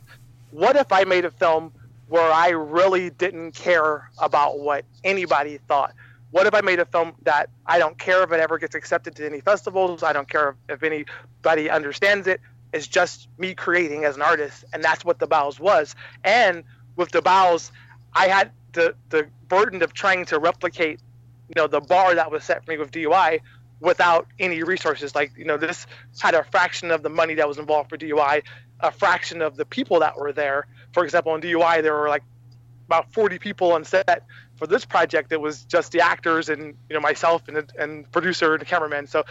what 0.50 0.76
if 0.76 0.92
I 0.92 1.04
made 1.04 1.24
a 1.24 1.30
film 1.30 1.72
where 2.08 2.32
I 2.32 2.48
really 2.50 3.10
didn't 3.10 3.52
care 3.52 4.10
about 4.18 4.60
what 4.60 4.84
anybody 5.04 5.58
thought? 5.68 5.94
What 6.30 6.46
if 6.46 6.54
I 6.54 6.60
made 6.60 6.78
a 6.78 6.84
film 6.84 7.14
that 7.22 7.50
I 7.66 7.78
don't 7.78 7.98
care 7.98 8.22
if 8.22 8.32
it 8.32 8.40
ever 8.40 8.58
gets 8.58 8.74
accepted 8.74 9.16
to 9.16 9.26
any 9.26 9.40
festivals? 9.40 10.02
I 10.02 10.12
don't 10.12 10.28
care 10.28 10.50
if, 10.50 10.76
if 10.76 10.82
anybody 10.82 11.70
understands 11.70 12.26
it. 12.26 12.40
It's 12.72 12.86
just 12.86 13.28
me 13.38 13.54
creating 13.54 14.04
as 14.04 14.16
an 14.16 14.22
artist, 14.22 14.64
and 14.72 14.84
that's 14.84 15.04
what 15.04 15.18
the 15.18 15.26
Bowels 15.26 15.58
was. 15.58 15.94
And 16.24 16.64
with 16.96 17.10
the 17.12 17.22
Bowels, 17.22 17.72
I 18.12 18.28
had 18.28 18.52
the 18.72 18.94
the 19.08 19.28
burden 19.48 19.82
of 19.82 19.94
trying 19.94 20.26
to 20.26 20.38
replicate, 20.38 21.00
you 21.48 21.54
know, 21.56 21.66
the 21.66 21.80
bar 21.80 22.14
that 22.14 22.30
was 22.30 22.44
set 22.44 22.64
for 22.64 22.72
me 22.72 22.76
with 22.78 22.90
DUI 22.90 23.40
without 23.80 24.26
any 24.38 24.62
resources. 24.62 25.14
Like, 25.14 25.32
you 25.36 25.44
know, 25.44 25.56
this 25.56 25.86
had 26.18 26.34
a 26.34 26.44
fraction 26.44 26.90
of 26.90 27.02
the 27.02 27.10
money 27.10 27.34
that 27.34 27.48
was 27.48 27.58
involved 27.58 27.90
for 27.90 27.96
DUI, 27.96 28.42
a 28.80 28.90
fraction 28.90 29.42
of 29.42 29.56
the 29.56 29.64
people 29.64 30.00
that 30.00 30.18
were 30.18 30.32
there. 30.32 30.66
For 30.92 31.04
example, 31.04 31.34
in 31.34 31.40
DUI, 31.40 31.82
there 31.82 31.94
were 31.94 32.08
like 32.08 32.22
about 32.86 33.12
40 33.12 33.38
people 33.38 33.72
on 33.72 33.84
set 33.84 34.24
for 34.58 34.66
this 34.66 34.84
project, 34.84 35.32
it 35.32 35.40
was 35.40 35.64
just 35.64 35.92
the 35.92 36.00
actors 36.00 36.48
and 36.48 36.74
you 36.88 36.94
know 36.94 37.00
myself 37.00 37.46
and 37.48 37.72
and 37.78 38.10
producer 38.10 38.54
and 38.54 38.66
cameraman. 38.66 39.06
So, 39.06 39.24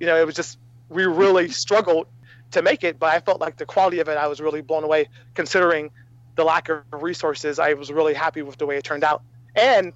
you 0.00 0.06
know, 0.06 0.16
it 0.20 0.26
was 0.26 0.34
just 0.34 0.58
we 0.88 1.06
really 1.06 1.48
struggled 1.48 2.08
to 2.50 2.60
make 2.60 2.84
it, 2.84 2.98
but 2.98 3.10
I 3.14 3.20
felt 3.20 3.40
like 3.40 3.56
the 3.56 3.66
quality 3.66 4.00
of 4.00 4.08
it, 4.08 4.18
I 4.18 4.26
was 4.26 4.40
really 4.40 4.60
blown 4.60 4.84
away 4.84 5.08
considering 5.34 5.90
the 6.34 6.44
lack 6.44 6.68
of 6.68 6.82
resources. 6.92 7.58
I 7.58 7.74
was 7.74 7.90
really 7.92 8.14
happy 8.14 8.42
with 8.42 8.58
the 8.58 8.66
way 8.66 8.76
it 8.76 8.84
turned 8.84 9.04
out. 9.04 9.22
And 9.54 9.92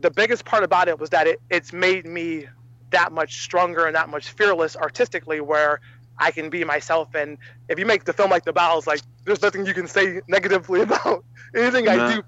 the 0.00 0.10
biggest 0.10 0.44
part 0.44 0.64
about 0.64 0.88
it 0.88 0.98
was 0.98 1.10
that 1.10 1.26
it, 1.26 1.40
it's 1.50 1.72
made 1.72 2.06
me 2.06 2.46
that 2.94 3.12
much 3.12 3.42
stronger 3.42 3.86
and 3.86 3.94
that 3.94 4.08
much 4.08 4.30
fearless 4.30 4.76
artistically 4.76 5.40
where 5.40 5.80
I 6.18 6.30
can 6.30 6.48
be 6.48 6.64
myself. 6.64 7.14
And 7.14 7.38
if 7.68 7.78
you 7.78 7.86
make 7.86 8.04
the 8.04 8.12
film 8.12 8.30
like 8.30 8.44
The 8.44 8.52
Bowels, 8.52 8.86
like 8.86 9.00
there's 9.24 9.42
nothing 9.42 9.66
you 9.66 9.74
can 9.74 9.86
say 9.86 10.20
negatively 10.28 10.80
about 10.88 11.24
anything 11.54 11.84
no. 11.84 11.92
I 11.92 12.14
do 12.14 12.22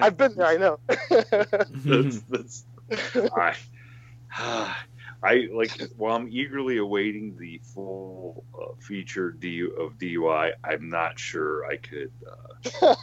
I've 0.00 0.16
been 0.16 0.34
there. 0.36 0.46
I 0.46 0.56
know. 0.56 0.78
that's, 0.86 2.20
that's, 2.28 2.64
I, 3.36 3.54
I 5.22 5.48
like. 5.52 5.72
While 5.96 6.16
I'm 6.16 6.28
eagerly 6.28 6.78
awaiting 6.78 7.36
the 7.36 7.60
full 7.74 8.44
uh, 8.54 8.72
feature 8.78 9.30
DU, 9.30 9.74
of 9.78 9.98
DUI, 9.98 10.52
I'm 10.64 10.88
not 10.88 11.18
sure 11.18 11.66
I 11.66 11.76
could 11.76 12.12
uh, 12.80 12.94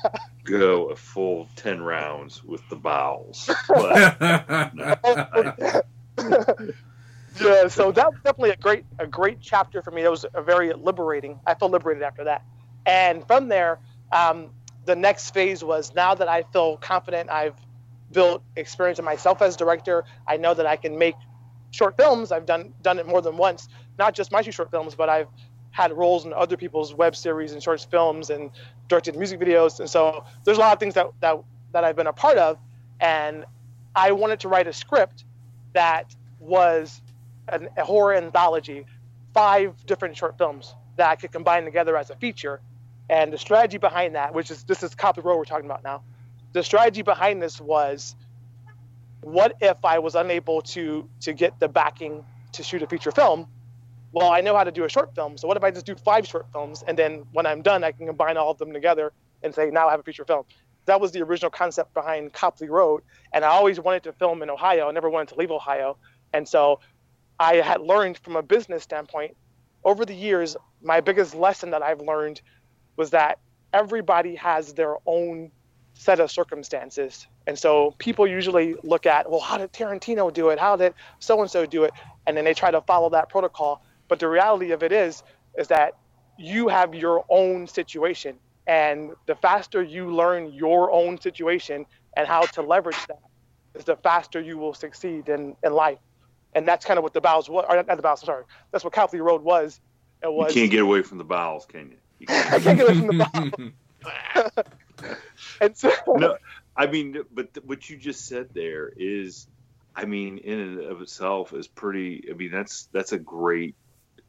go 0.43 0.89
a 0.89 0.95
full 0.95 1.47
ten 1.55 1.81
rounds 1.81 2.43
with 2.43 2.67
the 2.69 2.75
bowels. 2.75 3.49
But, 3.67 4.73
no, 4.73 4.95
I, 5.03 5.81
yeah, 7.39 7.67
so 7.67 7.91
that 7.91 8.11
was 8.11 8.19
definitely 8.23 8.51
a 8.51 8.57
great 8.57 8.85
a 8.99 9.07
great 9.07 9.39
chapter 9.41 9.81
for 9.81 9.91
me. 9.91 10.03
It 10.03 10.11
was 10.11 10.25
a 10.33 10.41
very 10.41 10.73
liberating. 10.73 11.39
I 11.45 11.53
felt 11.53 11.71
liberated 11.71 12.03
after 12.03 12.23
that, 12.25 12.43
and 12.85 13.25
from 13.27 13.47
there, 13.47 13.79
um, 14.11 14.49
the 14.85 14.95
next 14.95 15.31
phase 15.33 15.63
was 15.63 15.93
now 15.93 16.15
that 16.15 16.27
I 16.27 16.43
feel 16.43 16.77
confident, 16.77 17.29
I've 17.29 17.55
built 18.11 18.41
experience 18.55 18.99
in 18.99 19.05
myself 19.05 19.41
as 19.41 19.55
director. 19.55 20.05
I 20.27 20.37
know 20.37 20.53
that 20.53 20.65
I 20.65 20.77
can 20.77 20.97
make 20.97 21.15
short 21.71 21.97
films. 21.97 22.31
I've 22.31 22.45
done 22.45 22.73
done 22.81 22.99
it 22.99 23.07
more 23.07 23.21
than 23.21 23.37
once, 23.37 23.67
not 23.99 24.13
just 24.13 24.31
my 24.31 24.41
two 24.41 24.51
short 24.51 24.71
films, 24.71 24.95
but 24.95 25.09
I've 25.09 25.27
had 25.71 25.93
roles 25.93 26.25
in 26.25 26.33
other 26.33 26.57
people's 26.57 26.93
web 26.93 27.15
series 27.15 27.51
and 27.53 27.61
short 27.61 27.85
films 27.91 28.29
and 28.29 28.49
directed 28.87 29.15
music 29.15 29.39
videos. 29.39 29.79
And 29.79 29.89
so 29.89 30.23
there's 30.43 30.57
a 30.57 30.61
lot 30.61 30.73
of 30.73 30.79
things 30.79 30.93
that 30.95 31.07
that 31.19 31.37
that 31.73 31.83
I've 31.83 31.95
been 31.95 32.07
a 32.07 32.13
part 32.13 32.37
of, 32.37 32.57
and 32.99 33.45
I 33.95 34.11
wanted 34.11 34.39
to 34.41 34.47
write 34.47 34.67
a 34.67 34.73
script 34.73 35.25
that 35.73 36.15
was 36.39 37.01
an, 37.49 37.69
a 37.77 37.83
horror 37.83 38.15
anthology, 38.15 38.85
five 39.33 39.85
different 39.85 40.17
short 40.17 40.37
films 40.37 40.75
that 40.97 41.09
I 41.09 41.15
could 41.15 41.31
combine 41.31 41.63
together 41.63 41.95
as 41.97 42.09
a 42.09 42.15
feature 42.15 42.61
and 43.09 43.31
the 43.31 43.37
strategy 43.37 43.77
behind 43.77 44.15
that, 44.15 44.33
which 44.33 44.51
is 44.51 44.63
this 44.63 44.83
is 44.83 44.93
Copley 44.95 45.23
Road 45.23 45.37
we're 45.37 45.45
talking 45.45 45.65
about 45.65 45.83
now, 45.83 46.03
the 46.53 46.63
strategy 46.63 47.01
behind 47.01 47.41
this 47.41 47.61
was, 47.61 48.15
what 49.21 49.55
if 49.61 49.83
I 49.83 49.99
was 49.99 50.15
unable 50.15 50.61
to 50.61 51.07
to 51.21 51.33
get 51.33 51.59
the 51.59 51.67
backing 51.67 52.23
to 52.53 52.63
shoot 52.63 52.81
a 52.81 52.87
feature 52.87 53.11
film? 53.11 53.47
Well, 54.11 54.31
I 54.31 54.41
know 54.41 54.55
how 54.55 54.63
to 54.63 54.71
do 54.71 54.83
a 54.83 54.89
short 54.89 55.13
film, 55.15 55.37
so 55.37 55.47
what 55.47 55.57
if 55.57 55.63
I 55.63 55.71
just 55.71 55.85
do 55.85 55.95
five 55.95 56.27
short 56.27 56.47
films 56.51 56.83
and 56.87 56.97
then 56.97 57.25
when 57.33 57.45
I'm 57.45 57.61
done, 57.61 57.83
I 57.83 57.91
can 57.91 58.07
combine 58.07 58.37
all 58.37 58.51
of 58.51 58.57
them 58.57 58.73
together 58.73 59.11
and 59.43 59.53
say 59.53 59.69
now 59.69 59.87
I 59.87 59.91
have 59.91 59.99
a 59.99 60.03
feature 60.03 60.25
film. 60.25 60.43
That 60.85 61.01
was 61.01 61.11
the 61.11 61.21
original 61.21 61.51
concept 61.51 61.93
behind 61.93 62.31
Copley 62.31 62.69
Road, 62.69 63.03
and 63.33 63.43
I 63.43 63.49
always 63.49 63.79
wanted 63.79 64.03
to 64.03 64.13
film 64.13 64.41
in 64.41 64.49
Ohio. 64.49 64.87
I 64.87 64.91
never 64.91 65.09
wanted 65.09 65.29
to 65.29 65.35
leave 65.35 65.51
Ohio, 65.51 65.97
and 66.33 66.47
so 66.47 66.79
I 67.39 67.55
had 67.55 67.81
learned 67.81 68.17
from 68.17 68.35
a 68.35 68.41
business 68.41 68.83
standpoint 68.83 69.35
over 69.83 70.05
the 70.05 70.13
years. 70.13 70.57
My 70.81 71.01
biggest 71.01 71.35
lesson 71.35 71.71
that 71.71 71.83
I've 71.83 72.01
learned 72.01 72.41
was 72.95 73.11
that 73.11 73.39
everybody 73.73 74.35
has 74.35 74.73
their 74.73 74.95
own 75.05 75.51
set 75.93 76.19
of 76.19 76.31
circumstances. 76.31 77.27
And 77.47 77.57
so 77.57 77.95
people 77.97 78.27
usually 78.27 78.75
look 78.83 79.05
at, 79.05 79.29
well, 79.29 79.39
how 79.39 79.57
did 79.57 79.73
Tarantino 79.73 80.33
do 80.33 80.49
it? 80.49 80.59
How 80.59 80.75
did 80.75 80.93
so 81.19 81.41
and 81.41 81.49
so 81.49 81.65
do 81.65 81.83
it? 81.83 81.91
And 82.25 82.37
then 82.37 82.45
they 82.45 82.53
try 82.53 82.71
to 82.71 82.81
follow 82.81 83.09
that 83.11 83.29
protocol. 83.29 83.83
But 84.07 84.19
the 84.19 84.27
reality 84.27 84.71
of 84.71 84.83
it 84.83 84.91
is, 84.91 85.23
is 85.57 85.67
that 85.69 85.95
you 86.37 86.67
have 86.67 86.93
your 86.93 87.25
own 87.29 87.67
situation. 87.67 88.37
And 88.67 89.11
the 89.25 89.35
faster 89.35 89.81
you 89.81 90.13
learn 90.13 90.53
your 90.53 90.91
own 90.91 91.19
situation 91.19 91.85
and 92.15 92.27
how 92.27 92.41
to 92.41 92.61
leverage 92.61 92.97
that, 93.07 93.19
is 93.75 93.85
the 93.85 93.95
faster 93.97 94.39
you 94.41 94.57
will 94.57 94.73
succeed 94.73 95.29
in, 95.29 95.55
in 95.63 95.73
life. 95.73 95.99
And 96.53 96.67
that's 96.67 96.85
kind 96.85 96.97
of 96.97 97.03
what 97.03 97.13
the 97.13 97.21
bowels 97.21 97.49
was, 97.49 97.65
or 97.69 97.75
not 97.75 97.87
the 97.87 98.01
bowels, 98.01 98.21
sorry. 98.21 98.45
That's 98.71 98.83
what 98.83 98.93
Copley 98.93 99.19
Road 99.19 99.43
was. 99.43 99.79
It 100.23 100.31
was. 100.31 100.55
You 100.55 100.61
can't 100.61 100.71
get 100.71 100.81
away 100.81 101.03
from 101.03 101.17
the 101.17 101.23
bowels, 101.23 101.65
can 101.65 101.91
you? 101.91 102.25
I 102.29 102.59
can't 102.59 102.77
get 102.77 102.89
away 102.89 102.99
from 102.99 103.17
the 103.17 103.73
bottle. 104.53 104.65
and 105.61 105.77
so, 105.77 105.91
no, 106.07 106.37
I 106.75 106.87
mean, 106.87 107.23
but 107.31 107.49
what 107.63 107.89
you 107.89 107.97
just 107.97 108.25
said 108.27 108.49
there 108.53 108.91
is, 108.95 109.47
I 109.95 110.05
mean, 110.05 110.39
in 110.39 110.59
and 110.59 110.79
of 110.79 111.01
itself 111.01 111.53
is 111.53 111.67
pretty. 111.67 112.27
I 112.29 112.33
mean, 112.33 112.51
that's 112.51 112.87
that's 112.91 113.11
a 113.11 113.19
great 113.19 113.75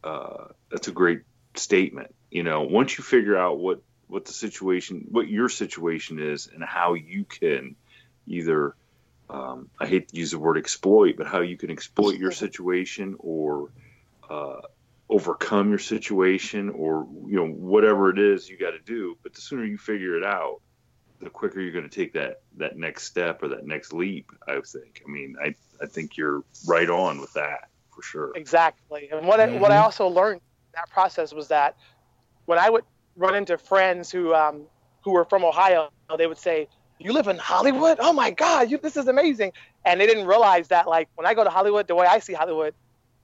uh, 0.05 0.49
that's 0.71 0.89
a 0.89 0.93
great 0.93 1.23
statement. 1.55 2.15
You 2.31 2.43
know, 2.43 2.63
once 2.63 2.99
you 2.99 3.05
figure 3.05 3.37
out 3.37 3.59
what 3.59 3.83
what 4.07 4.25
the 4.25 4.33
situation, 4.33 5.07
what 5.11 5.29
your 5.29 5.49
situation 5.49 6.19
is, 6.19 6.49
and 6.53 6.63
how 6.63 6.95
you 6.95 7.25
can 7.25 7.77
either 8.27 8.75
um, 9.31 9.69
I 9.79 9.87
hate 9.87 10.09
to 10.09 10.17
use 10.17 10.31
the 10.31 10.39
word 10.39 10.57
exploit, 10.57 11.17
but 11.17 11.27
how 11.27 11.41
you 11.41 11.57
can 11.57 11.71
exploit 11.71 12.17
your 12.17 12.33
situation 12.33 13.17
or 13.19 13.71
uh, 14.29 14.61
overcome 15.09 15.71
your 15.71 15.79
situation 15.79 16.71
or 16.71 17.07
you 17.27 17.37
know 17.37 17.47
whatever 17.47 18.11
it 18.11 18.19
is 18.19 18.49
you 18.49 18.57
got 18.57 18.71
to 18.71 18.81
do. 18.81 19.17
But 19.23 19.35
the 19.35 19.41
sooner 19.41 19.65
you 19.65 19.79
figure 19.79 20.17
it 20.17 20.25
out, 20.25 20.61
the 21.21 21.31
quicker 21.31 21.61
you're 21.61 21.73
going 21.73 21.89
to 21.89 21.95
take 21.95 22.13
that 22.15 22.41
that 22.57 22.77
next 22.77 23.05
step 23.05 23.43
or 23.43 23.49
that 23.49 23.67
next 23.67 23.93
leap. 23.93 24.31
I 24.47 24.61
think. 24.61 25.03
I 25.07 25.11
mean, 25.11 25.37
I 25.43 25.55
I 25.83 25.87
think 25.87 26.17
you're 26.17 26.43
right 26.67 26.89
on 26.89 27.21
with 27.21 27.33
that 27.35 27.69
for 27.95 28.03
sure. 28.03 28.33
Exactly. 28.35 29.09
And 29.13 29.27
what 29.27 29.41
mm-hmm. 29.41 29.57
I, 29.57 29.61
what 29.61 29.71
I 29.71 29.77
mm-hmm. 29.77 29.85
also 29.85 30.09
learned 30.09 30.41
that 30.75 30.91
process 30.91 31.33
was 31.33 31.49
that 31.49 31.77
when 32.47 32.59
I 32.59 32.71
would 32.71 32.85
run 33.17 33.35
into 33.35 33.59
friends 33.59 34.11
who 34.11 34.35
um, 34.35 34.63
who 35.03 35.13
were 35.13 35.25
from 35.25 35.45
Ohio, 35.45 35.91
they 36.17 36.27
would 36.27 36.39
say, 36.39 36.69
"You 36.99 37.13
live 37.13 37.29
in 37.29 37.39
Hollywood? 37.39 37.99
Oh 38.01 38.13
my 38.13 38.31
God, 38.31 38.71
you, 38.71 38.79
this 38.79 38.97
is 38.97 39.09
amazing!" 39.09 39.53
And 39.85 40.01
they 40.01 40.07
didn't 40.07 40.27
realize 40.27 40.69
that 40.69 40.87
like 40.89 41.09
when 41.15 41.27
I 41.27 41.35
go 41.35 41.45
to 41.45 41.51
Hollywood, 41.51 41.87
the 41.89 41.95
way 41.95 42.07
I 42.07 42.19
see 42.19 42.33
Hollywood, 42.33 42.75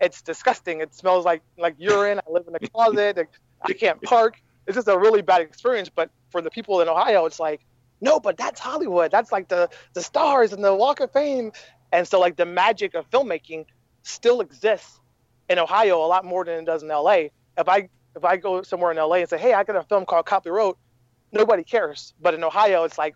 it's 0.00 0.22
disgusting. 0.22 0.80
It 0.80 0.94
smells 0.94 1.24
like 1.24 1.42
like 1.58 1.74
urine. 1.78 2.20
I 2.26 2.30
live 2.30 2.44
in 2.48 2.54
a 2.54 2.58
closet. 2.70 3.18
I 3.62 3.72
can't 3.72 4.00
park. 4.02 4.40
It's 4.66 4.76
just 4.76 4.88
a 4.88 4.98
really 4.98 5.22
bad 5.22 5.40
experience. 5.40 5.88
But 5.88 6.10
for 6.30 6.40
the 6.40 6.50
people 6.50 6.80
in 6.80 6.88
Ohio, 6.88 7.26
it's 7.26 7.40
like, 7.40 7.60
no, 8.00 8.18
but 8.20 8.36
that's 8.36 8.60
Hollywood. 8.60 9.10
That's 9.10 9.32
like 9.32 9.48
the 9.48 9.68
the 9.94 10.02
stars 10.02 10.52
and 10.52 10.64
the 10.64 10.74
Walk 10.74 11.00
of 11.00 11.12
Fame. 11.12 11.52
And 11.92 12.06
so 12.06 12.18
like 12.18 12.36
the 12.36 12.46
magic 12.46 12.94
of 12.94 13.08
filmmaking 13.10 13.66
still 14.02 14.40
exists 14.40 15.00
in 15.48 15.58
Ohio 15.58 16.04
a 16.04 16.08
lot 16.08 16.24
more 16.24 16.44
than 16.44 16.60
it 16.60 16.64
does 16.66 16.82
in 16.82 16.88
LA. 16.88 17.28
If 17.56 17.68
I 17.68 17.88
if 18.16 18.24
I 18.24 18.36
go 18.36 18.62
somewhere 18.62 18.90
in 18.92 18.96
LA 18.96 19.16
and 19.16 19.28
say, 19.28 19.38
hey, 19.38 19.54
I 19.54 19.64
got 19.64 19.76
a 19.76 19.82
film 19.84 20.04
called 20.06 20.26
Copley 20.26 20.52
Road, 20.52 20.76
nobody 21.32 21.64
cares. 21.64 22.14
But 22.20 22.34
in 22.34 22.44
Ohio, 22.44 22.84
it's 22.84 22.98
like 22.98 23.14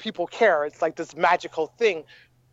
people 0.00 0.26
care. 0.26 0.64
It's 0.64 0.82
like 0.82 0.96
this 0.96 1.14
magical 1.14 1.68
thing. 1.78 2.04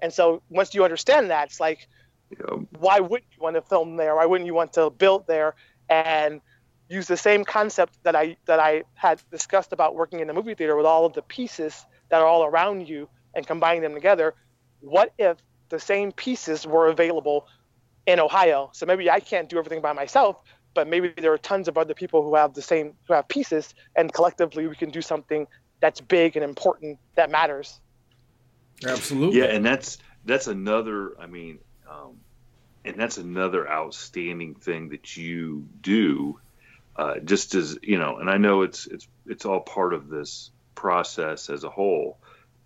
And 0.02 0.14
so 0.14 0.44
once 0.50 0.76
you 0.76 0.84
understand 0.84 1.32
that, 1.32 1.48
it's 1.48 1.60
like, 1.60 1.88
yeah. 2.30 2.58
why 2.78 3.00
wouldn't 3.00 3.32
you 3.36 3.42
want 3.42 3.56
to 3.56 3.62
film 3.64 3.96
there? 3.96 4.16
Why 4.16 4.26
wouldn't 4.26 4.46
you 4.46 4.54
want 4.54 4.74
to 4.74 4.92
build 4.92 5.26
there 5.26 5.56
and 5.90 6.42
use 6.90 7.08
the 7.08 7.18
same 7.18 7.44
concept 7.44 7.98
that 8.04 8.16
I 8.16 8.38
that 8.46 8.60
I 8.60 8.84
had 8.94 9.22
discussed 9.32 9.74
about 9.74 9.96
working 9.96 10.20
in 10.20 10.28
the 10.28 10.34
movie 10.34 10.54
theater 10.54 10.76
with 10.76 10.86
all 10.86 11.06
of 11.06 11.14
the 11.14 11.22
pieces 11.22 11.86
that 12.10 12.22
are 12.22 12.28
all 12.28 12.46
around 12.46 12.88
you 12.88 13.10
and 13.34 13.48
combining 13.48 13.82
them 13.82 13.94
together? 13.94 14.36
What 14.82 15.14
if 15.18 15.38
the 15.70 15.80
same 15.80 16.12
pieces 16.12 16.68
were 16.68 16.88
available 16.88 17.48
in 18.06 18.20
Ohio? 18.20 18.70
So 18.74 18.86
maybe 18.86 19.10
I 19.10 19.20
can't 19.20 19.50
do 19.50 19.58
everything 19.58 19.82
by 19.82 19.94
myself, 19.94 20.38
but 20.74 20.88
maybe 20.88 21.14
there 21.18 21.34
are 21.34 21.38
tons 21.38 21.68
of 21.68 21.78
other 21.78 21.94
people 21.94 22.22
who 22.24 22.36
have 22.36 22.54
the 22.54 22.62
same 22.62 22.94
who 23.08 23.14
have 23.14 23.28
pieces 23.28 23.74
and 23.96 24.14
collectively 24.14 24.68
we 24.68 24.76
can 24.76 24.90
do 24.90 25.02
something 25.02 25.48
that's 25.80 26.02
big 26.02 26.36
and 26.36 26.44
important 26.44 26.98
that 27.16 27.30
matters 27.30 27.80
absolutely 28.86 29.40
yeah 29.40 29.46
and 29.46 29.66
that's 29.66 29.98
that's 30.26 30.48
another 30.48 31.20
i 31.20 31.26
mean 31.26 31.60
um, 31.90 32.18
and 32.86 33.00
that's 33.00 33.18
another 33.18 33.70
outstanding 33.70 34.56
thing 34.56 34.90
that 34.90 35.16
you 35.18 35.68
do 35.82 36.40
uh, 36.96 37.20
just 37.20 37.56
as 37.56 37.78
you 37.82 37.98
know 37.98 38.18
and 38.18 38.30
i 38.30 38.38
know 38.38 38.62
it's 38.62 38.88
it's 38.88 39.08
it's 39.26 39.46
all 39.46 39.60
part 39.60 39.94
of 39.94 40.10
this 40.10 40.52
process 40.76 41.50
as 41.50 41.64
a 41.64 41.70
whole 41.70 42.18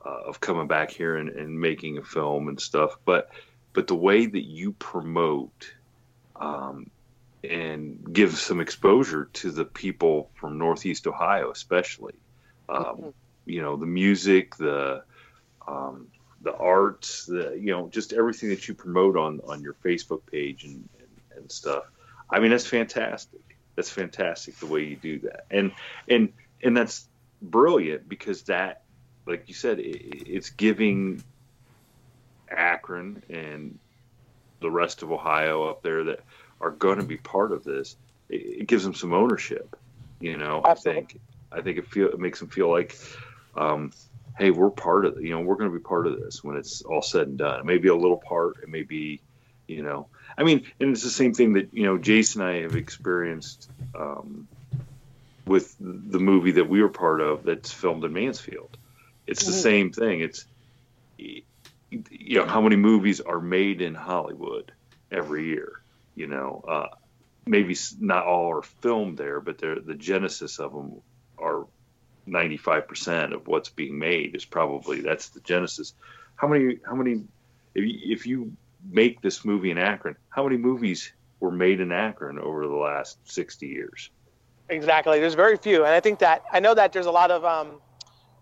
uh, 0.06 0.21
of 0.28 0.39
coming 0.39 0.67
back 0.67 0.91
here 0.91 1.17
and, 1.17 1.30
and 1.30 1.60
making 1.60 1.97
a 1.97 2.04
film 2.04 2.47
and 2.47 2.60
stuff 2.60 2.97
but 3.06 3.30
but 3.74 3.88
the 3.88 3.95
way 3.95 4.26
that 4.26 4.43
you 4.43 4.74
promote 4.74 5.74
um, 6.36 6.89
and 7.43 8.13
give 8.13 8.38
some 8.38 8.60
exposure 8.60 9.30
to 9.34 9.52
the 9.52 9.65
people 9.65 10.30
from 10.36 10.58
Northeast 10.58 11.08
Ohio, 11.08 11.52
especially. 11.52 12.13
Um. 12.72 13.14
You 13.46 13.62
know, 13.62 13.76
the 13.76 13.88
music, 13.88 14.56
the 14.56 15.04
um, 15.68 16.08
the 16.42 16.56
arts, 16.56 17.26
the 17.26 17.58
you 17.60 17.72
know, 17.72 17.90
just 17.90 18.14
everything 18.14 18.50
that 18.50 18.68
you 18.68 18.74
promote 18.74 19.18
on 19.18 19.42
on 19.48 19.62
your 19.62 19.74
Facebook 19.74 20.22
page 20.32 20.64
and, 20.64 20.88
and, 21.00 21.38
and 21.38 21.52
stuff. 21.52 21.86
I 22.30 22.40
mean, 22.40 22.52
that's 22.52 22.68
fantastic. 22.68 23.42
That's 23.76 23.90
fantastic 23.90 24.58
the 24.58 24.68
way 24.68 24.84
you 24.84 24.96
do 24.96 25.20
that, 25.20 25.46
and 25.50 25.72
and 26.08 26.34
and 26.64 26.76
that's 26.76 27.08
brilliant 27.42 28.08
because 28.08 28.44
that, 28.44 28.84
like 29.26 29.48
you 29.48 29.54
said, 29.54 29.80
it, 29.80 30.28
it's 30.28 30.50
giving 30.50 31.24
Akron 32.50 33.24
and 33.30 33.80
the 34.60 34.70
rest 34.70 35.04
of 35.04 35.12
Ohio 35.12 35.64
up 35.64 35.82
there 35.82 36.04
that 36.06 36.20
are 36.60 36.72
going 36.72 37.00
to 37.00 37.06
be 37.06 37.18
part 37.18 37.52
of 37.52 37.64
this, 37.64 37.96
it, 38.30 38.62
it, 38.62 38.68
gives 38.68 38.84
them 38.84 38.94
some 38.94 39.14
ownership. 39.14 39.76
You 40.20 40.38
know, 40.38 40.62
Absolutely. 40.64 41.02
I 41.02 41.06
think 41.06 41.22
I 41.52 41.62
think 41.62 41.78
it 41.78 41.88
feel 41.88 42.10
it 42.10 42.20
makes 42.20 42.40
them 42.40 42.50
feel 42.50 42.70
like, 42.70 42.98
um, 43.56 43.92
hey, 44.38 44.52
we're 44.52 44.70
part 44.70 45.06
of 45.06 45.22
you 45.22 45.32
know 45.32 45.42
we're 45.42 45.56
going 45.56 45.72
to 45.72 45.78
be 45.78 45.84
part 45.84 46.08
of 46.08 46.20
this 46.20 46.44
when 46.44 46.58
it's 46.58 46.82
all 46.82 47.02
said 47.02 47.28
and 47.28 47.38
done. 47.38 47.60
It 47.60 47.66
may 47.66 47.78
be 47.78 47.90
a 47.90 47.96
little 47.96 48.18
part. 48.18 48.58
It 48.64 48.70
may 48.70 48.84
be, 48.84 49.22
you 49.68 49.84
know, 49.84 50.08
I 50.38 50.44
mean, 50.44 50.66
and 50.80 50.92
it's 50.92 51.04
the 51.04 51.10
same 51.10 51.34
thing 51.34 51.54
that 51.54 51.74
you 51.74 51.84
know 51.84 51.98
Jason 51.98 52.42
and 52.42 52.50
I 52.50 52.62
have 52.62 52.76
experienced. 52.76 53.70
Um, 53.96 54.48
with 55.48 55.76
the 55.80 56.20
movie 56.20 56.52
that 56.52 56.70
we 56.70 56.82
were 56.82 56.88
part 56.88 57.20
of 57.20 57.44
that's 57.44 57.74
filmed 57.74 58.06
in 58.06 58.14
Mansfield. 58.14 58.78
It's 59.26 59.44
the 59.44 59.52
mm-hmm. 59.52 59.60
same 59.60 59.92
thing. 59.92 60.22
It's 60.22 60.46
you 61.18 62.36
know 62.40 62.46
how 62.46 62.62
many 62.62 62.76
movies 62.76 63.20
are 63.20 63.42
made 63.42 63.82
in 63.82 63.96
Hollywood 63.96 64.72
every 65.12 65.48
year 65.48 65.82
you 66.16 66.28
know, 66.28 66.64
uh, 66.68 66.88
maybe 67.46 67.76
not 68.00 68.26
all 68.26 68.52
are 68.52 68.62
filmed 68.62 69.18
there, 69.18 69.40
but 69.40 69.58
they're 69.58 69.80
the 69.80 69.96
genesis 69.96 70.60
of 70.60 70.74
them 70.74 71.02
are 71.42 71.66
95% 72.28 73.34
of 73.34 73.48
what's 73.48 73.70
being 73.70 73.98
made 73.98 74.36
is 74.36 74.46
probably 74.46 75.02
that's 75.02 75.30
the 75.30 75.40
genesis. 75.42 75.94
How 76.36 76.48
many, 76.48 76.80
how 76.86 76.96
many, 76.96 77.24
if 77.76 77.84
you, 77.84 78.00
if 78.04 78.28
you 78.28 78.54
make 78.90 79.22
this 79.22 79.44
movie 79.46 79.72
in 79.72 79.78
Akron, 79.78 80.16
how 80.30 80.44
many 80.44 80.58
movies 80.58 81.12
were 81.40 81.52
made 81.52 81.80
in 81.80 81.92
Akron 81.92 82.40
over 82.40 82.68
the 82.68 82.76
last 82.76 83.18
60 83.32 83.68
years? 83.68 84.10
Exactly. 84.70 85.20
There's 85.20 85.34
very 85.34 85.58
few. 85.58 85.84
And 85.84 85.94
I 85.94 86.00
think 86.00 86.20
that, 86.20 86.44
I 86.52 86.60
know 86.60 86.74
that 86.74 86.94
there's 86.94 87.08
a 87.08 87.12
lot 87.12 87.32
of 87.32 87.44
um, 87.44 87.82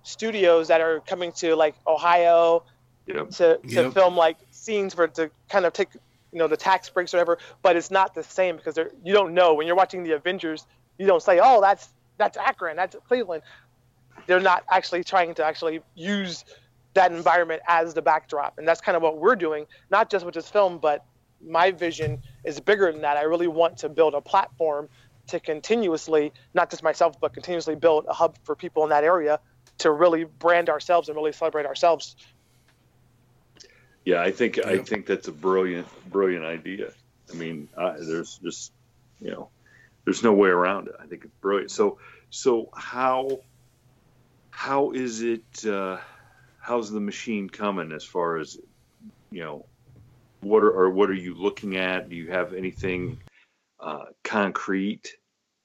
studios 0.04 0.68
that 0.68 0.82
are 0.82 1.00
coming 1.02 1.32
to 1.34 1.56
like 1.56 1.76
Ohio 1.88 2.64
yep. 3.06 3.30
to, 3.32 3.58
to 3.58 3.60
yep. 3.68 3.94
film 3.94 4.16
like 4.16 4.38
scenes 4.52 4.94
for 4.94 5.08
to 5.08 5.30
kind 5.50 5.66
of 5.66 5.74
take 5.74 5.90
you 6.32 6.40
know 6.40 6.48
the 6.48 6.58
tax 6.58 6.90
breaks 6.90 7.14
or 7.14 7.18
whatever 7.18 7.40
but 7.62 7.76
it's 7.76 7.90
not 7.90 8.14
the 8.14 8.24
same 8.24 8.56
because 8.56 8.78
you 9.04 9.14
don't 9.14 9.34
know 9.34 9.54
when 9.54 9.66
you're 9.66 9.76
watching 9.76 10.04
the 10.04 10.12
avengers 10.12 10.66
you 10.98 11.08
don't 11.08 11.24
say 11.24 11.40
oh 11.42 11.60
that's 11.62 11.90
that's 12.20 12.38
akron. 12.38 12.76
That's 12.76 12.96
cleveland. 13.08 13.42
They're 14.28 14.40
not 14.40 14.64
actually 14.70 15.04
trying 15.04 15.34
to 15.36 15.44
actually 15.44 15.82
use 15.96 16.46
that 16.94 17.12
environment 17.12 17.62
as 17.68 17.96
the 17.96 18.02
backdrop. 18.02 18.60
And 18.60 18.68
that's 18.68 18.82
kind 18.82 18.96
of 18.96 19.02
what 19.02 19.18
we're 19.18 19.36
doing 19.36 19.66
not 19.90 20.12
just 20.12 20.26
with 20.26 20.36
this 20.36 20.50
film 20.50 20.78
but 20.78 21.06
my 21.42 21.72
vision 21.72 22.22
is 22.44 22.60
bigger 22.60 22.92
than 22.92 23.02
that. 23.02 23.16
I 23.18 23.22
really 23.22 23.48
want 23.48 23.78
to 23.78 23.90
build 23.90 24.14
a 24.14 24.22
platform 24.22 24.90
to 25.28 25.40
continuously 25.40 26.34
not 26.54 26.70
just 26.70 26.84
myself 26.84 27.20
but 27.20 27.34
continuously 27.34 27.76
build 27.76 28.06
a 28.08 28.14
hub 28.14 28.38
for 28.44 28.56
people 28.56 28.84
in 28.84 28.90
that 28.90 29.04
area 29.04 29.40
to 29.80 29.92
really 29.92 30.26
brand 30.26 30.70
ourselves 30.70 31.08
and 31.08 31.16
really 31.16 31.32
celebrate 31.32 31.66
ourselves. 31.66 32.16
Yeah, 34.06 34.22
I 34.22 34.32
think 34.32 34.58
yeah. 34.58 34.68
I 34.68 34.78
think 34.80 35.06
that's 35.06 35.28
a 35.28 35.32
brilliant 35.32 35.88
brilliant 36.10 36.46
idea. 36.46 36.92
I 37.32 37.36
mean, 37.36 37.70
uh, 37.78 37.94
there's 38.00 38.40
just 38.44 38.72
you 39.22 39.32
know, 39.32 39.50
there's 40.10 40.24
no 40.24 40.34
way 40.34 40.50
around 40.50 40.88
it. 40.88 40.96
I 41.00 41.06
think 41.06 41.24
it's 41.24 41.36
brilliant. 41.40 41.70
So 41.70 42.00
so 42.32 42.70
how 42.76 43.42
how 44.50 44.90
is 44.90 45.22
it? 45.22 45.64
Uh, 45.64 45.98
how's 46.60 46.90
the 46.90 47.00
machine 47.00 47.48
coming 47.48 47.92
as 47.92 48.04
far 48.04 48.38
as 48.38 48.58
you 49.30 49.42
know? 49.42 49.66
What 50.42 50.64
are 50.64 50.72
or 50.72 50.90
what 50.90 51.12
are 51.12 51.22
you 51.26 51.36
looking 51.36 51.78
at? 51.78 52.10
Do 52.10 52.16
you 52.16 52.32
have 52.32 52.56
anything 52.56 53.20
uh, 53.80 54.06
concrete, 54.24 55.16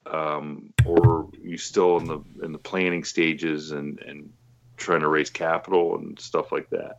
um, 0.05 0.75
or 0.85 1.31
you 1.43 1.57
still 1.57 1.97
in 1.97 2.05
the 2.05 2.21
in 2.43 2.53
the 2.53 2.59
planning 2.59 3.03
stages 3.03 3.71
and 3.71 3.99
and 4.01 4.31
trying 4.77 5.01
to 5.01 5.09
raise 5.09 5.31
capital 5.31 5.97
and 5.97 6.21
stuff 6.21 6.53
like 6.53 6.69
that? 6.69 6.99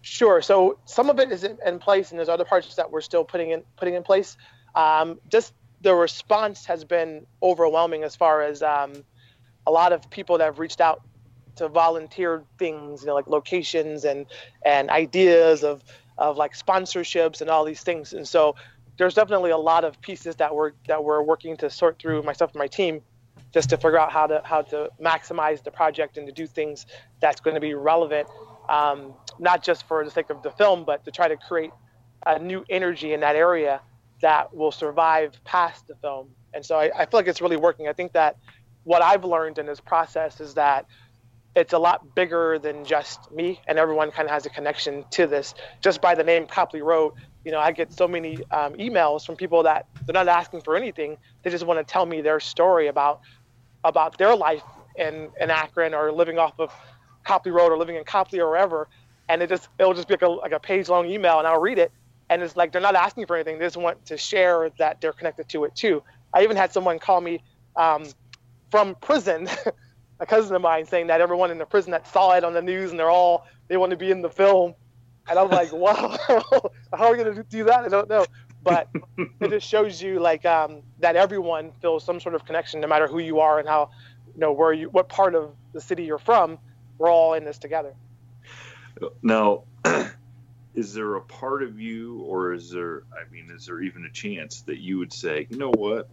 Sure. 0.00 0.40
So 0.40 0.78
some 0.86 1.10
of 1.10 1.20
it 1.20 1.30
is 1.30 1.44
in 1.44 1.78
place, 1.78 2.10
and 2.10 2.18
there's 2.18 2.30
other 2.30 2.46
parts 2.46 2.74
that 2.76 2.90
we're 2.90 3.02
still 3.02 3.24
putting 3.24 3.50
in 3.50 3.64
putting 3.76 3.96
in 3.96 4.02
place. 4.02 4.38
Um, 4.74 5.20
just 5.28 5.52
the 5.80 5.94
response 5.94 6.66
has 6.66 6.84
been 6.84 7.26
overwhelming 7.42 8.04
as 8.04 8.14
far 8.16 8.42
as 8.42 8.62
um, 8.62 9.04
a 9.66 9.70
lot 9.70 9.92
of 9.92 10.08
people 10.10 10.38
that 10.38 10.44
have 10.44 10.58
reached 10.58 10.80
out 10.80 11.02
to 11.56 11.68
volunteer 11.68 12.44
things, 12.58 13.02
you 13.02 13.06
know, 13.06 13.14
like 13.14 13.26
locations 13.26 14.04
and 14.04 14.26
and 14.64 14.90
ideas 14.90 15.64
of 15.64 15.82
of 16.18 16.36
like 16.36 16.56
sponsorships 16.56 17.40
and 17.40 17.50
all 17.50 17.64
these 17.64 17.82
things. 17.82 18.12
And 18.12 18.26
so 18.26 18.56
there's 18.98 19.14
definitely 19.14 19.50
a 19.50 19.58
lot 19.58 19.84
of 19.84 20.00
pieces 20.00 20.36
that 20.36 20.54
we're 20.54 20.72
that 20.86 21.02
we're 21.02 21.22
working 21.22 21.56
to 21.58 21.70
sort 21.70 21.98
through 21.98 22.22
myself 22.22 22.52
and 22.52 22.58
my 22.58 22.66
team 22.66 23.00
just 23.52 23.70
to 23.70 23.76
figure 23.76 23.98
out 23.98 24.12
how 24.12 24.26
to 24.26 24.42
how 24.44 24.62
to 24.62 24.90
maximize 25.00 25.62
the 25.62 25.70
project 25.70 26.18
and 26.18 26.26
to 26.26 26.32
do 26.32 26.46
things 26.46 26.86
that's 27.20 27.40
going 27.40 27.54
to 27.54 27.60
be 27.60 27.74
relevant 27.74 28.28
um, 28.70 29.14
not 29.38 29.62
just 29.62 29.86
for 29.88 30.04
the 30.04 30.10
sake 30.10 30.30
of 30.30 30.42
the 30.42 30.50
film, 30.52 30.84
but 30.84 31.04
to 31.04 31.10
try 31.10 31.28
to 31.28 31.36
create 31.36 31.72
a 32.26 32.38
new 32.38 32.64
energy 32.70 33.12
in 33.12 33.20
that 33.20 33.34
area 33.34 33.80
that 34.20 34.54
will 34.54 34.72
survive 34.72 35.32
past 35.44 35.86
the 35.86 35.94
film. 35.96 36.28
And 36.52 36.64
so 36.64 36.78
I, 36.78 36.90
I 36.94 37.06
feel 37.06 37.20
like 37.20 37.26
it's 37.26 37.40
really 37.40 37.56
working. 37.56 37.88
I 37.88 37.92
think 37.92 38.12
that 38.12 38.36
what 38.84 39.02
I've 39.02 39.24
learned 39.24 39.58
in 39.58 39.66
this 39.66 39.80
process 39.80 40.40
is 40.40 40.54
that 40.54 40.86
it's 41.56 41.72
a 41.72 41.78
lot 41.78 42.14
bigger 42.14 42.58
than 42.58 42.84
just 42.84 43.30
me, 43.32 43.60
and 43.66 43.78
everyone 43.78 44.10
kind 44.10 44.26
of 44.26 44.32
has 44.32 44.46
a 44.46 44.50
connection 44.50 45.04
to 45.10 45.26
this. 45.26 45.54
Just 45.80 46.00
by 46.00 46.14
the 46.14 46.22
name 46.22 46.46
Copley 46.46 46.80
Road, 46.80 47.14
you 47.44 47.50
know, 47.50 47.58
I 47.58 47.72
get 47.72 47.92
so 47.92 48.06
many 48.06 48.36
um, 48.50 48.74
emails 48.74 49.26
from 49.26 49.36
people 49.36 49.64
that 49.64 49.86
they're 50.06 50.14
not 50.14 50.28
asking 50.28 50.60
for 50.60 50.76
anything; 50.76 51.16
they 51.42 51.50
just 51.50 51.66
want 51.66 51.78
to 51.78 51.92
tell 51.92 52.06
me 52.06 52.20
their 52.20 52.38
story 52.38 52.86
about 52.86 53.20
about 53.82 54.16
their 54.18 54.36
life 54.36 54.62
in 54.96 55.30
in 55.40 55.50
Akron 55.50 55.92
or 55.92 56.12
living 56.12 56.38
off 56.38 56.58
of 56.60 56.72
Copley 57.24 57.50
Road 57.50 57.72
or 57.72 57.78
living 57.78 57.96
in 57.96 58.04
Copley 58.04 58.38
or 58.38 58.48
wherever, 58.48 58.88
and 59.28 59.42
it 59.42 59.48
just 59.48 59.68
it'll 59.78 59.94
just 59.94 60.06
be 60.06 60.14
like 60.14 60.22
a 60.22 60.28
like 60.28 60.52
a 60.52 60.60
page 60.60 60.88
long 60.88 61.08
email, 61.10 61.38
and 61.38 61.48
I'll 61.48 61.60
read 61.60 61.78
it, 61.78 61.90
and 62.30 62.42
it's 62.42 62.56
like 62.56 62.72
they're 62.72 62.80
not 62.80 62.94
asking 62.94 63.26
for 63.26 63.36
anything; 63.36 63.58
they 63.58 63.66
just 63.66 63.76
want 63.76 64.06
to 64.06 64.16
share 64.16 64.70
that 64.78 65.02
they're 65.02 65.12
connected 65.12 65.48
to 65.50 65.64
it 65.64 65.76
too. 65.76 66.02
I 66.32 66.42
even 66.42 66.56
had 66.56 66.72
someone 66.72 66.98
call 66.98 67.20
me 67.20 67.42
um, 67.76 68.06
from 68.70 68.94
prison. 68.94 69.48
a 70.20 70.26
cousin 70.26 70.54
of 70.54 70.62
mine 70.62 70.86
saying 70.86 71.06
that 71.08 71.20
everyone 71.20 71.50
in 71.50 71.58
the 71.58 71.64
prison 71.64 71.90
that 71.90 72.06
saw 72.06 72.32
it 72.32 72.44
on 72.44 72.52
the 72.52 72.62
news 72.62 72.90
and 72.90 73.00
they're 73.00 73.10
all 73.10 73.46
they 73.68 73.76
want 73.76 73.90
to 73.90 73.96
be 73.96 74.10
in 74.10 74.20
the 74.20 74.28
film 74.28 74.74
and 75.28 75.38
i'm 75.38 75.48
like 75.48 75.72
wow 75.72 76.16
how 76.28 77.06
are 77.06 77.12
we 77.12 77.22
going 77.22 77.34
to 77.34 77.42
do 77.44 77.64
that 77.64 77.80
i 77.80 77.88
don't 77.88 78.08
know 78.08 78.24
but 78.62 78.88
it 79.16 79.48
just 79.48 79.66
shows 79.66 80.02
you 80.02 80.20
like 80.20 80.44
um, 80.44 80.82
that 80.98 81.16
everyone 81.16 81.72
feels 81.80 82.04
some 82.04 82.20
sort 82.20 82.34
of 82.34 82.44
connection 82.44 82.78
no 82.78 82.86
matter 82.86 83.06
who 83.06 83.18
you 83.18 83.40
are 83.40 83.58
and 83.58 83.66
how 83.66 83.88
you 84.34 84.38
know 84.38 84.52
where 84.52 84.74
you 84.74 84.90
what 84.90 85.08
part 85.08 85.34
of 85.34 85.54
the 85.72 85.80
city 85.80 86.04
you're 86.04 86.18
from 86.18 86.58
we're 86.98 87.10
all 87.10 87.32
in 87.32 87.42
this 87.42 87.56
together 87.56 87.94
now 89.22 89.62
is 90.74 90.94
there 90.94 91.16
a 91.16 91.20
part 91.20 91.62
of 91.62 91.80
you 91.80 92.20
or 92.22 92.52
is 92.52 92.70
there 92.70 93.02
i 93.12 93.30
mean 93.32 93.50
is 93.50 93.66
there 93.66 93.80
even 93.80 94.04
a 94.04 94.10
chance 94.10 94.62
that 94.62 94.78
you 94.78 94.98
would 94.98 95.12
say 95.12 95.46
you 95.50 95.58
know 95.58 95.70
what 95.70 96.08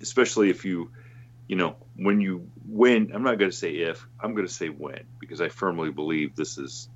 especially 0.00 0.50
if 0.50 0.64
you 0.64 0.90
you 1.52 1.56
know, 1.56 1.76
when 1.96 2.20
you 2.20 2.48
win, 2.66 3.12
I'm 3.14 3.22
not 3.22 3.38
going 3.38 3.50
to 3.50 3.56
say 3.56 3.72
if, 3.72 4.06
I'm 4.18 4.34
going 4.34 4.46
to 4.46 4.52
say 4.52 4.68
when, 4.68 5.04
because 5.18 5.42
I 5.42 5.50
firmly 5.50 5.90
believe 5.90 6.34
this 6.34 6.56
is, 6.56 6.88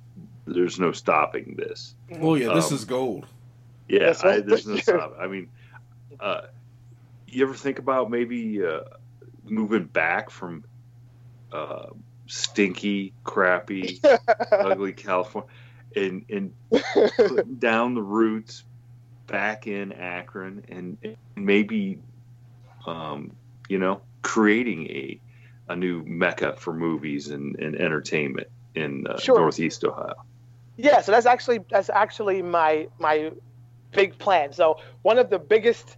there's 0.45 0.79
no 0.79 0.91
stopping 0.91 1.55
this. 1.55 1.93
Oh, 2.19 2.33
yeah, 2.33 2.53
this 2.55 2.69
um, 2.69 2.73
is 2.75 2.85
gold. 2.85 3.27
Yeah, 3.87 4.15
I, 4.23 4.39
there's 4.39 4.65
no 4.65 4.77
stop. 4.77 5.15
I 5.19 5.27
mean, 5.27 5.49
uh, 6.19 6.47
you 7.27 7.45
ever 7.45 7.53
think 7.53 7.79
about 7.79 8.09
maybe 8.09 8.65
uh, 8.65 8.79
moving 9.43 9.85
back 9.85 10.29
from 10.29 10.63
uh, 11.51 11.87
stinky, 12.25 13.13
crappy, 13.23 14.01
ugly 14.51 14.93
California 14.93 15.49
and, 15.97 16.25
and 16.29 16.53
putting 17.27 17.55
down 17.59 17.95
the 17.95 18.01
roots 18.01 18.63
back 19.27 19.67
in 19.67 19.91
Akron 19.91 20.63
and, 20.69 20.97
and 21.03 21.17
maybe, 21.35 21.99
um, 22.85 23.31
you 23.67 23.79
know, 23.79 24.01
creating 24.21 24.87
a 24.87 25.19
a 25.69 25.75
new 25.75 26.03
mecca 26.05 26.55
for 26.57 26.73
movies 26.73 27.29
and, 27.29 27.57
and 27.59 27.75
entertainment 27.75 28.47
in 28.75 29.05
uh, 29.07 29.19
sure. 29.19 29.37
Northeast 29.37 29.83
Ohio. 29.83 30.13
Yeah, 30.77 31.01
so 31.01 31.11
that's 31.11 31.25
actually 31.25 31.59
that's 31.69 31.89
actually 31.89 32.41
my 32.41 32.87
my 32.99 33.31
big 33.91 34.17
plan. 34.17 34.53
So 34.53 34.79
one 35.01 35.17
of 35.17 35.29
the 35.29 35.39
biggest 35.39 35.97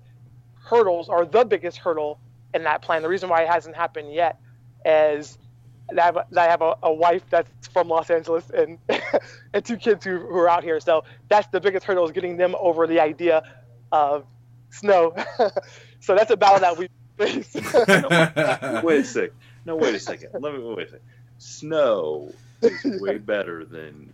hurdles, 0.64 1.10
or 1.10 1.26
the 1.26 1.44
biggest 1.44 1.78
hurdle 1.78 2.20
in 2.54 2.64
that 2.64 2.82
plan, 2.82 3.02
the 3.02 3.10
reason 3.10 3.30
why 3.30 3.44
it 3.44 3.50
hasn't 3.50 3.76
happened 3.76 4.14
yet, 4.14 4.40
is 4.86 5.38
that 5.92 6.00
I 6.00 6.06
have, 6.06 6.16
that 6.32 6.48
I 6.48 6.50
have 6.50 6.62
a, 6.62 6.76
a, 6.84 6.94
wife 6.94 7.24
that's 7.30 7.68
from 7.68 7.88
Los 7.88 8.10
Angeles 8.10 8.50
and 8.50 8.78
and 9.54 9.66
two 9.66 9.78
kids 9.78 10.06
who, 10.06 10.20
who 10.20 10.38
are 10.38 10.50
out 10.50 10.64
here. 10.64 10.80
So 10.80 11.04
that's 11.28 11.48
the 11.48 11.60
biggest 11.60 11.86
hurdle 11.86 12.06
is 12.06 12.12
getting 12.12 12.38
them 12.38 12.56
over 12.60 12.88
the 12.88 13.00
idea 13.00 13.44
of 13.92 14.26
snow. 14.70 15.16
so 16.00 16.16
that's 16.16 16.32
a 16.32 16.38
battle 16.38 16.60
that 16.60 16.78
we 16.78 16.90
face. 17.18 17.56
no, 17.56 18.82
wait 18.84 19.00
a 19.00 19.04
sec. 19.04 19.32
No, 19.66 19.76
wait 19.76 19.96
a 19.96 20.00
second. 20.00 20.30
Let 20.40 20.54
me 20.54 20.60
wait 20.60 20.88
a 20.88 20.92
second. 20.92 21.06
Snow 21.38 22.34
is 22.62 23.02
way 23.02 23.18
better 23.18 23.66
than 23.66 24.14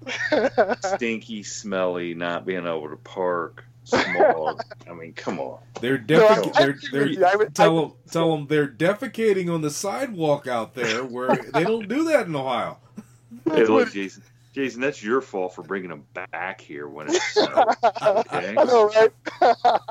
stinky, 0.96 1.44
smelly, 1.44 2.14
not 2.14 2.46
being 2.46 2.66
able 2.66 2.90
to 2.90 2.98
park. 2.98 3.66
Small. 3.86 4.60
I 4.90 4.94
mean, 4.94 5.14
come 5.14 5.40
on. 5.40 5.60
They're 5.80 5.98
defecating. 5.98 6.46
No, 6.46 6.52
they're, 6.92 7.16
they're 7.16 7.38
would, 7.38 7.56
tell 7.56 7.76
them 7.80 7.94
tell 8.12 8.36
them 8.36 8.48
they're 8.48 8.68
defecating 8.68 9.54
on 9.54 9.62
the 9.62 9.70
sidewalk 9.70 10.48
out 10.48 10.74
there 10.74 11.04
where 11.04 11.36
they 11.54 11.64
don't 11.64 11.88
do 11.88 12.04
that 12.06 12.28
in 12.28 12.36
Ohio. 12.36 12.80
Hey, 13.46 13.66
look, 13.66 13.92
Jason. 13.92 14.24
Jason, 14.56 14.80
that's 14.80 15.04
your 15.04 15.20
fault 15.20 15.54
for 15.54 15.64
bringing 15.64 15.90
them 15.90 16.06
back 16.14 16.62
here 16.62 16.88
when 16.88 17.08
it's 17.10 17.38
okay. 17.38 18.56
I 18.58 18.64
know, 18.64 18.88
right? 18.88 19.12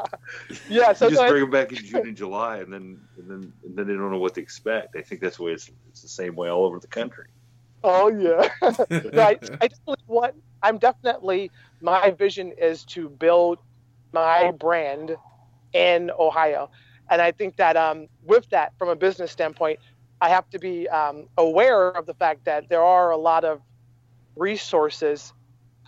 yeah, 0.70 0.95
so 0.95 1.09
you 1.09 1.16
just 1.16 1.28
bring 1.28 1.42
them 1.42 1.51
back 1.51 1.70
in 1.70 1.84
June 1.84 2.09
and 2.09 2.16
July, 2.16 2.61
and 2.61 2.72
then 2.72 2.99
and 3.18 3.28
then 3.28 3.53
and 3.62 3.76
then 3.76 3.86
they 3.86 3.92
don't 3.92 4.11
know 4.11 4.18
what 4.18 4.34
to 4.36 4.40
expect. 4.40 4.97
I 4.97 5.03
think 5.03 5.20
that's 5.20 5.36
the 5.36 5.42
way 5.42 5.53
it's 5.53 5.70
it's 5.90 6.01
the 6.01 6.09
same 6.09 6.34
way 6.34 6.49
all 6.49 6.64
over 6.64 6.78
the 6.78 6.86
country. 6.86 7.26
Oh 7.82 8.09
yeah, 8.09 8.49
I, 8.62 9.38
I 9.61 9.68
definitely 9.68 10.05
want. 10.07 10.34
I'm 10.62 10.78
definitely 10.78 11.51
my 11.82 12.12
vision 12.12 12.53
is 12.53 12.84
to 12.84 13.11
build 13.11 13.59
my 14.15 14.53
brand 14.53 15.17
in 15.73 16.11
Ohio, 16.19 16.71
and 17.11 17.21
I 17.21 17.33
think 17.33 17.57
that 17.57 17.77
um, 17.77 18.07
with 18.23 18.49
that, 18.51 18.73
from 18.79 18.89
a 18.89 18.97
business 18.97 19.31
standpoint, 19.31 19.79
I 20.21 20.31
have 20.31 20.49
to 20.51 20.59
be 20.59 20.89
um, 20.89 21.29
aware 21.37 21.89
of 21.91 22.07
the 22.07 22.15
fact 22.15 22.47
that 22.47 22.69
there 22.69 22.83
are 22.83 23.11
a 23.11 23.17
lot 23.17 23.45
of 23.45 23.61
resources 24.37 25.33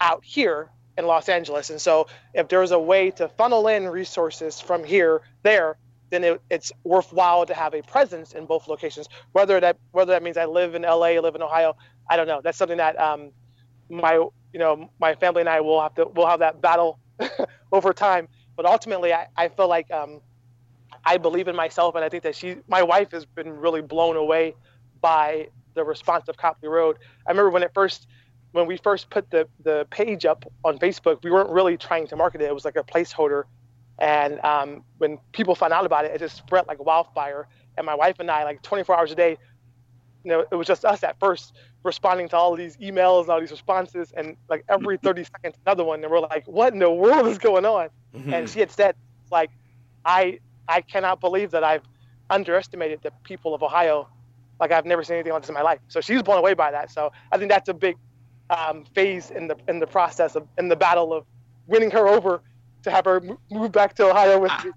out 0.01 0.25
here 0.25 0.71
in 0.99 1.07
Los 1.07 1.29
Angeles. 1.29 1.71
And 1.71 1.81
so 1.81 2.07
if 2.35 2.49
there's 2.49 2.71
a 2.71 2.79
way 2.79 3.11
to 3.13 3.29
funnel 3.29 3.69
in 3.69 3.89
resources 3.89 4.61
from 4.61 4.85
here 4.85 5.23
there, 5.43 5.77
then 6.11 6.25
it, 6.25 6.41
it's 6.51 6.73
worthwhile 6.85 7.47
to 7.47 7.55
have 7.55 7.75
a 7.75 7.83
presence 7.83 8.33
in 8.33 8.47
both 8.47 8.69
locations. 8.69 9.09
Whether 9.33 9.61
that 9.61 9.79
whether 9.93 10.13
that 10.13 10.23
means 10.23 10.37
I 10.37 10.45
live 10.45 10.75
in 10.75 10.83
LA, 10.83 11.07
I 11.07 11.19
live 11.19 11.35
in 11.35 11.43
Ohio, 11.43 11.77
I 12.09 12.17
don't 12.17 12.27
know. 12.27 12.41
That's 12.43 12.57
something 12.57 12.79
that 12.79 12.99
um, 13.01 13.33
my 13.89 14.15
you 14.15 14.59
know 14.59 14.91
my 15.01 15.15
family 15.15 15.41
and 15.41 15.49
I 15.49 15.61
will 15.61 15.81
have 15.81 15.95
to 15.97 16.07
we'll 16.15 16.27
have 16.27 16.41
that 16.41 16.61
battle 16.61 16.99
over 17.73 17.93
time. 17.93 18.29
But 18.57 18.67
ultimately, 18.67 19.13
I, 19.13 19.27
I 19.37 19.49
feel 19.49 19.69
like 19.69 19.91
um, 19.91 20.21
I 21.05 21.19
believe 21.19 21.49
in 21.49 21.57
myself, 21.57 21.95
and 21.95 22.05
I 22.05 22.09
think 22.09 22.23
that 22.23 22.35
she 22.35 22.57
my 22.69 22.83
wife 22.83 23.13
has 23.13 23.25
been 23.25 23.51
really 23.51 23.83
blown 23.83 24.17
away 24.17 24.55
by 25.01 25.49
the 25.75 25.85
response 25.85 26.29
of 26.29 26.37
Copley 26.37 26.69
Road. 26.69 26.99
I 27.27 27.31
remember 27.31 27.51
when 27.51 27.63
it 27.63 27.73
first 27.75 28.07
when 28.53 28.67
we 28.67 28.77
first 28.79 29.11
put 29.11 29.31
the 29.31 29.47
the 29.63 29.87
page 29.91 30.25
up 30.25 30.45
on 30.65 30.79
Facebook, 30.79 31.23
we 31.23 31.31
weren't 31.31 31.51
really 31.51 31.77
trying 31.77 32.07
to 32.09 32.17
market 32.17 32.41
it. 32.41 32.45
It 32.45 32.55
was 32.55 32.65
like 32.65 32.77
a 32.77 32.83
placeholder, 32.83 33.45
and 33.99 34.41
um, 34.41 34.83
when 34.99 35.19
people 35.33 35.55
found 35.55 35.73
out 35.73 35.87
about 35.87 36.05
it, 36.07 36.13
it 36.13 36.19
just 36.19 36.37
spread 36.37 36.67
like 36.67 36.85
wildfire. 36.85 37.49
And 37.77 37.85
my 37.85 37.95
wife 37.95 38.17
and 38.21 38.31
I, 38.31 38.45
like 38.45 38.63
24 38.63 38.99
hours 38.99 39.13
a 39.13 39.15
day, 39.15 39.37
you 40.27 40.33
know, 40.33 40.45
it 40.51 40.57
was 40.57 40.67
just 40.67 40.85
us 40.85 41.05
at 41.05 41.17
first 41.21 41.55
responding 41.85 42.29
to 42.31 42.37
all 42.37 42.57
these 42.57 42.77
emails 42.79 43.23
and 43.23 43.31
all 43.31 43.39
these 43.39 43.53
responses, 43.53 44.13
and 44.17 44.37
like 44.49 44.65
every 44.69 44.97
30 44.97 45.23
seconds, 45.23 45.55
another 45.65 45.85
one, 45.85 46.03
and 46.03 46.11
we're 46.11 46.19
like, 46.19 46.45
"What 46.49 46.73
in 46.73 46.81
the 46.81 46.91
world 46.91 47.29
is 47.29 47.39
going 47.39 47.65
on?" 47.65 47.91
Mm-hmm. 48.13 48.35
And 48.35 48.51
she 48.51 48.59
had 48.59 48.73
said, 48.73 48.97
"Like, 49.31 49.51
I 50.05 50.41
I 50.67 50.81
cannot 50.81 51.21
believe 51.21 51.53
that 51.53 51.63
I've 51.63 51.85
underestimated 52.29 53.03
the 53.05 53.13
people 53.23 53.55
of 53.55 53.63
Ohio. 53.63 54.09
Like 54.59 54.73
I've 54.73 54.85
never 54.85 55.05
seen 55.05 55.15
anything 55.15 55.33
like 55.33 55.43
this 55.43 55.49
in 55.49 55.55
my 55.55 55.63
life." 55.63 55.79
So 55.87 56.01
she 56.01 56.15
was 56.15 56.25
blown 56.25 56.39
away 56.39 56.55
by 56.55 56.73
that. 56.73 56.91
So 56.91 57.13
I 57.31 57.39
think 57.39 57.49
that's 57.49 57.69
a 57.69 57.75
big 57.75 57.97
um, 58.51 58.85
phase 58.97 59.31
in 59.31 59.47
the 59.47 59.57
in 59.69 59.79
the 59.79 59.87
process 59.87 60.35
of 60.35 60.49
in 60.59 60.67
the 60.69 60.77
battle 60.77 61.13
of 61.13 61.25
winning 61.69 61.93
her 61.93 62.09
over 62.09 62.43
to 62.83 62.91
have 62.91 63.05
her 63.05 63.23
move 63.49 63.71
back 63.71 63.95
to 63.95 64.11
Ohio 64.11 64.41
with 64.41 64.53
me. 64.65 64.73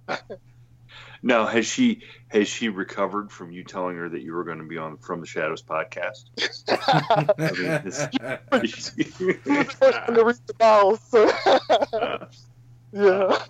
Now, 1.21 1.45
has 1.45 1.65
she 1.65 2.03
has 2.29 2.47
she 2.47 2.69
recovered 2.69 3.31
from 3.31 3.51
you 3.51 3.63
telling 3.63 3.97
her 3.97 4.09
that 4.09 4.21
you 4.21 4.33
were 4.33 4.43
going 4.43 4.59
to 4.59 4.67
be 4.67 4.77
on 4.77 4.97
From 4.97 5.19
the 5.19 5.25
Shadows 5.25 5.61
podcast? 5.61 6.25
I 6.69 7.51
mean, 7.53 7.81
this, 7.83 8.07
the 9.43 9.75
first 9.79 10.07
one 10.07 10.17
to 10.17 10.25
read 10.25 10.35
the 10.45 10.53
balls. 10.53 10.99
So. 11.09 11.29
uh, 11.93 12.25
yeah. 12.93 13.45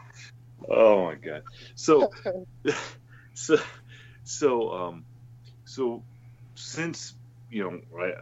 Oh 0.69 1.05
my 1.05 1.15
god. 1.15 1.43
So, 1.75 2.11
so, 3.33 3.57
so, 4.23 4.71
um, 4.71 5.05
so 5.65 6.03
since 6.55 7.13
you 7.51 7.63
know, 7.63 8.13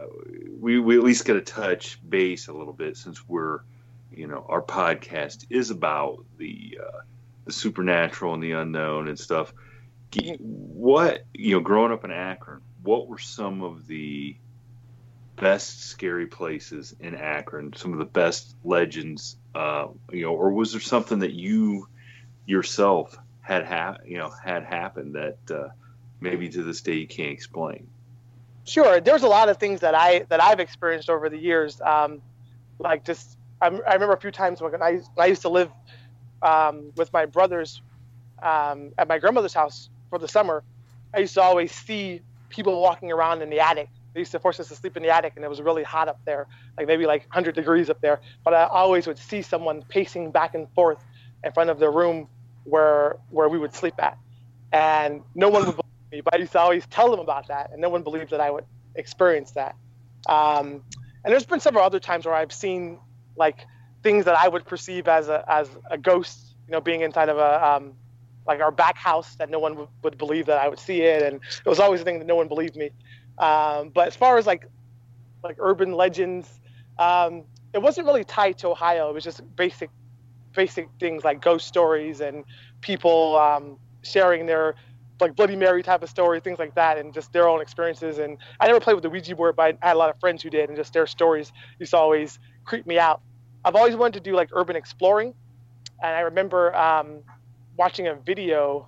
we, 0.58 0.78
we 0.78 0.96
at 0.96 1.04
least 1.04 1.24
get 1.24 1.34
to 1.34 1.40
touch 1.40 1.98
base 2.08 2.48
a 2.48 2.52
little 2.52 2.72
bit 2.72 2.96
since 2.96 3.28
we're, 3.28 3.60
you 4.10 4.26
know, 4.26 4.46
our 4.48 4.62
podcast 4.62 5.44
is 5.50 5.70
about 5.70 6.24
the 6.38 6.78
uh, 6.82 7.00
the 7.48 7.52
supernatural 7.52 8.34
and 8.34 8.42
the 8.42 8.52
unknown 8.52 9.08
and 9.08 9.18
stuff. 9.18 9.52
What 10.38 11.24
you 11.32 11.56
know, 11.56 11.60
growing 11.60 11.92
up 11.92 12.04
in 12.04 12.10
Akron, 12.10 12.60
what 12.82 13.08
were 13.08 13.18
some 13.18 13.62
of 13.62 13.86
the 13.86 14.36
best 15.36 15.84
scary 15.84 16.26
places 16.26 16.94
in 17.00 17.14
Akron? 17.14 17.72
Some 17.74 17.94
of 17.94 17.98
the 17.98 18.04
best 18.04 18.54
legends, 18.62 19.36
uh, 19.54 19.86
you 20.12 20.22
know, 20.22 20.34
or 20.34 20.52
was 20.52 20.72
there 20.72 20.80
something 20.80 21.20
that 21.20 21.32
you 21.32 21.88
yourself 22.44 23.16
had 23.40 23.64
ha- 23.64 23.96
you 24.04 24.18
know 24.18 24.30
had 24.30 24.64
happened 24.64 25.14
that 25.14 25.38
uh, 25.50 25.68
maybe 26.20 26.50
to 26.50 26.62
this 26.62 26.82
day 26.82 26.96
you 26.96 27.08
can't 27.08 27.32
explain? 27.32 27.88
Sure. 28.64 29.00
There's 29.00 29.22
a 29.22 29.28
lot 29.28 29.48
of 29.48 29.56
things 29.56 29.80
that 29.80 29.94
I 29.94 30.26
that 30.28 30.42
I've 30.42 30.60
experienced 30.60 31.08
over 31.08 31.30
the 31.30 31.38
years. 31.38 31.80
Um, 31.80 32.20
like 32.78 33.04
just, 33.04 33.38
I'm, 33.62 33.80
i 33.86 33.94
remember 33.94 34.12
a 34.12 34.20
few 34.20 34.30
times 34.30 34.60
when 34.60 34.82
I, 34.82 35.00
I 35.16 35.26
used 35.26 35.42
to 35.42 35.48
live 35.48 35.70
um, 36.42 36.92
with 36.96 37.12
my 37.12 37.26
brothers 37.26 37.80
um, 38.42 38.92
at 38.98 39.08
my 39.08 39.18
grandmother's 39.18 39.54
house 39.54 39.88
for 40.10 40.18
the 40.18 40.28
summer. 40.28 40.62
I 41.14 41.20
used 41.20 41.34
to 41.34 41.42
always 41.42 41.72
see 41.72 42.20
people 42.50 42.80
walking 42.80 43.10
around 43.10 43.42
in 43.42 43.50
the 43.50 43.60
attic. 43.60 43.88
They 44.14 44.20
used 44.20 44.32
to 44.32 44.38
force 44.38 44.58
us 44.60 44.68
to 44.68 44.74
sleep 44.74 44.96
in 44.96 45.02
the 45.02 45.10
attic, 45.10 45.34
and 45.36 45.44
it 45.44 45.48
was 45.48 45.60
really 45.60 45.82
hot 45.82 46.08
up 46.08 46.18
there, 46.26 46.46
like 46.76 46.86
maybe 46.86 47.06
like 47.06 47.22
100 47.22 47.54
degrees 47.54 47.90
up 47.90 48.00
there. 48.00 48.20
But 48.44 48.54
I 48.54 48.64
always 48.66 49.06
would 49.06 49.18
see 49.18 49.42
someone 49.42 49.82
pacing 49.88 50.32
back 50.32 50.54
and 50.54 50.66
forth 50.74 51.04
in 51.44 51.52
front 51.52 51.70
of 51.70 51.78
the 51.78 51.90
room 51.90 52.28
where 52.64 53.16
where 53.30 53.48
we 53.48 53.58
would 53.58 53.74
sleep 53.74 53.94
at, 53.98 54.16
and 54.72 55.22
no 55.34 55.48
one 55.48 55.66
would 55.66 55.76
believe 55.76 56.12
me. 56.12 56.20
But 56.22 56.34
I 56.34 56.38
used 56.38 56.52
to 56.52 56.60
always 56.60 56.86
tell 56.86 57.10
them 57.10 57.20
about 57.20 57.48
that, 57.48 57.70
and 57.72 57.80
no 57.80 57.88
one 57.88 58.02
believed 58.02 58.30
that 58.30 58.40
I 58.40 58.50
would 58.50 58.64
experience 58.94 59.52
that. 59.52 59.74
Um, 60.28 60.82
and 61.24 61.32
there's 61.32 61.46
been 61.46 61.60
several 61.60 61.84
other 61.84 62.00
times 62.00 62.26
where 62.26 62.34
I've 62.34 62.52
seen 62.52 62.98
like 63.36 63.66
things 64.02 64.24
that 64.24 64.36
I 64.36 64.48
would 64.48 64.64
perceive 64.66 65.08
as 65.08 65.28
a 65.28 65.44
as 65.48 65.68
a 65.90 65.98
ghost, 65.98 66.56
you 66.66 66.72
know, 66.72 66.80
being 66.80 67.02
inside 67.02 67.28
of 67.28 67.38
a 67.38 67.66
um, 67.66 67.94
like 68.46 68.60
our 68.60 68.70
back 68.70 68.96
house 68.96 69.34
that 69.38 69.50
no 69.50 69.58
one 69.58 69.76
would, 69.76 69.88
would 70.02 70.18
believe 70.18 70.46
that 70.46 70.58
I 70.58 70.68
would 70.68 70.78
see 70.78 71.02
it, 71.02 71.22
and 71.22 71.36
it 71.64 71.68
was 71.68 71.80
always 71.80 72.00
a 72.00 72.04
thing 72.04 72.18
that 72.18 72.26
no 72.26 72.36
one 72.36 72.48
believed 72.48 72.76
me. 72.76 72.90
Um, 73.38 73.90
but 73.94 74.08
as 74.08 74.16
far 74.16 74.38
as 74.38 74.46
like 74.46 74.66
like 75.42 75.56
urban 75.60 75.92
legends, 75.92 76.48
um, 76.98 77.44
it 77.72 77.80
wasn't 77.80 78.06
really 78.06 78.24
tied 78.24 78.58
to 78.58 78.68
Ohio. 78.68 79.10
It 79.10 79.14
was 79.14 79.24
just 79.24 79.42
basic 79.56 79.90
basic 80.54 80.88
things 80.98 81.24
like 81.24 81.40
ghost 81.42 81.68
stories 81.68 82.20
and 82.20 82.44
people 82.80 83.36
um, 83.36 83.78
sharing 84.02 84.46
their 84.46 84.74
like 85.20 85.34
Bloody 85.36 85.56
Mary 85.56 85.82
type 85.82 86.02
of 86.02 86.08
story, 86.08 86.40
things 86.40 86.58
like 86.58 86.74
that, 86.76 86.96
and 86.98 87.12
just 87.12 87.32
their 87.32 87.48
own 87.48 87.60
experiences. 87.60 88.18
And 88.18 88.38
I 88.60 88.66
never 88.66 88.80
played 88.80 88.94
with 88.94 89.02
the 89.02 89.10
Ouija 89.10 89.34
board, 89.34 89.56
but 89.56 89.76
I 89.82 89.86
had 89.88 89.96
a 89.96 89.98
lot 89.98 90.10
of 90.10 90.18
friends 90.20 90.42
who 90.42 90.50
did, 90.50 90.68
and 90.68 90.76
just 90.76 90.92
their 90.92 91.06
stories 91.06 91.52
used 91.78 91.90
to 91.90 91.96
always 91.98 92.38
creep 92.64 92.86
me 92.86 92.98
out. 92.98 93.20
I've 93.64 93.76
always 93.76 93.96
wanted 93.96 94.24
to 94.24 94.30
do 94.30 94.36
like 94.36 94.50
urban 94.52 94.76
exploring, 94.76 95.34
and 96.02 96.14
I 96.14 96.20
remember 96.20 96.74
um, 96.76 97.20
watching 97.76 98.06
a 98.06 98.14
video 98.14 98.86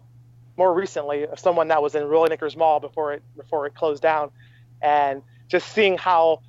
more 0.56 0.74
recently 0.74 1.26
of 1.26 1.38
someone 1.38 1.68
that 1.68 1.82
was 1.82 1.94
in 1.94 2.04
Rolling 2.04 2.36
Mall 2.56 2.80
before 2.80 3.12
it 3.12 3.22
before 3.36 3.66
it 3.66 3.74
closed 3.74 4.02
down, 4.02 4.30
and 4.82 5.22
just 5.48 5.68
seeing 5.72 5.98
how 5.98 6.40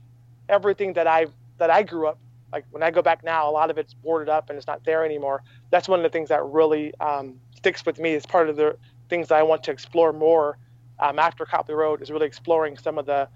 everything 0.49 0.93
that 0.93 1.07
I 1.07 1.27
that 1.57 1.69
I 1.69 1.83
grew 1.83 2.07
up 2.07 2.19
like 2.51 2.65
when 2.71 2.83
I 2.83 2.91
go 2.91 3.01
back 3.01 3.23
now, 3.23 3.49
a 3.49 3.51
lot 3.51 3.69
of 3.69 3.77
it's 3.77 3.93
boarded 3.93 4.29
up 4.29 4.49
and 4.49 4.57
it's 4.57 4.67
not 4.67 4.83
there 4.83 5.05
anymore. 5.05 5.43
That's 5.69 5.87
one 5.87 5.99
of 5.99 6.03
the 6.03 6.09
things 6.09 6.29
that 6.29 6.43
really 6.43 6.93
um, 6.99 7.39
sticks 7.55 7.85
with 7.85 7.99
me 7.99 8.13
as 8.15 8.25
part 8.25 8.49
of 8.49 8.57
the 8.57 8.77
things 9.09 9.29
that 9.29 9.37
I 9.37 9.43
want 9.43 9.63
to 9.63 9.71
explore 9.71 10.11
more 10.11 10.57
um, 10.99 11.17
after 11.17 11.45
Copley 11.45 11.75
Road 11.75 12.01
is 12.01 12.11
really 12.11 12.27
exploring 12.27 12.77
some 12.77 12.97
of 12.97 13.05
the 13.05 13.27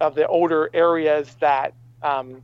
of 0.00 0.14
the 0.14 0.26
older 0.26 0.70
areas 0.72 1.36
that 1.40 1.74
um, 2.02 2.42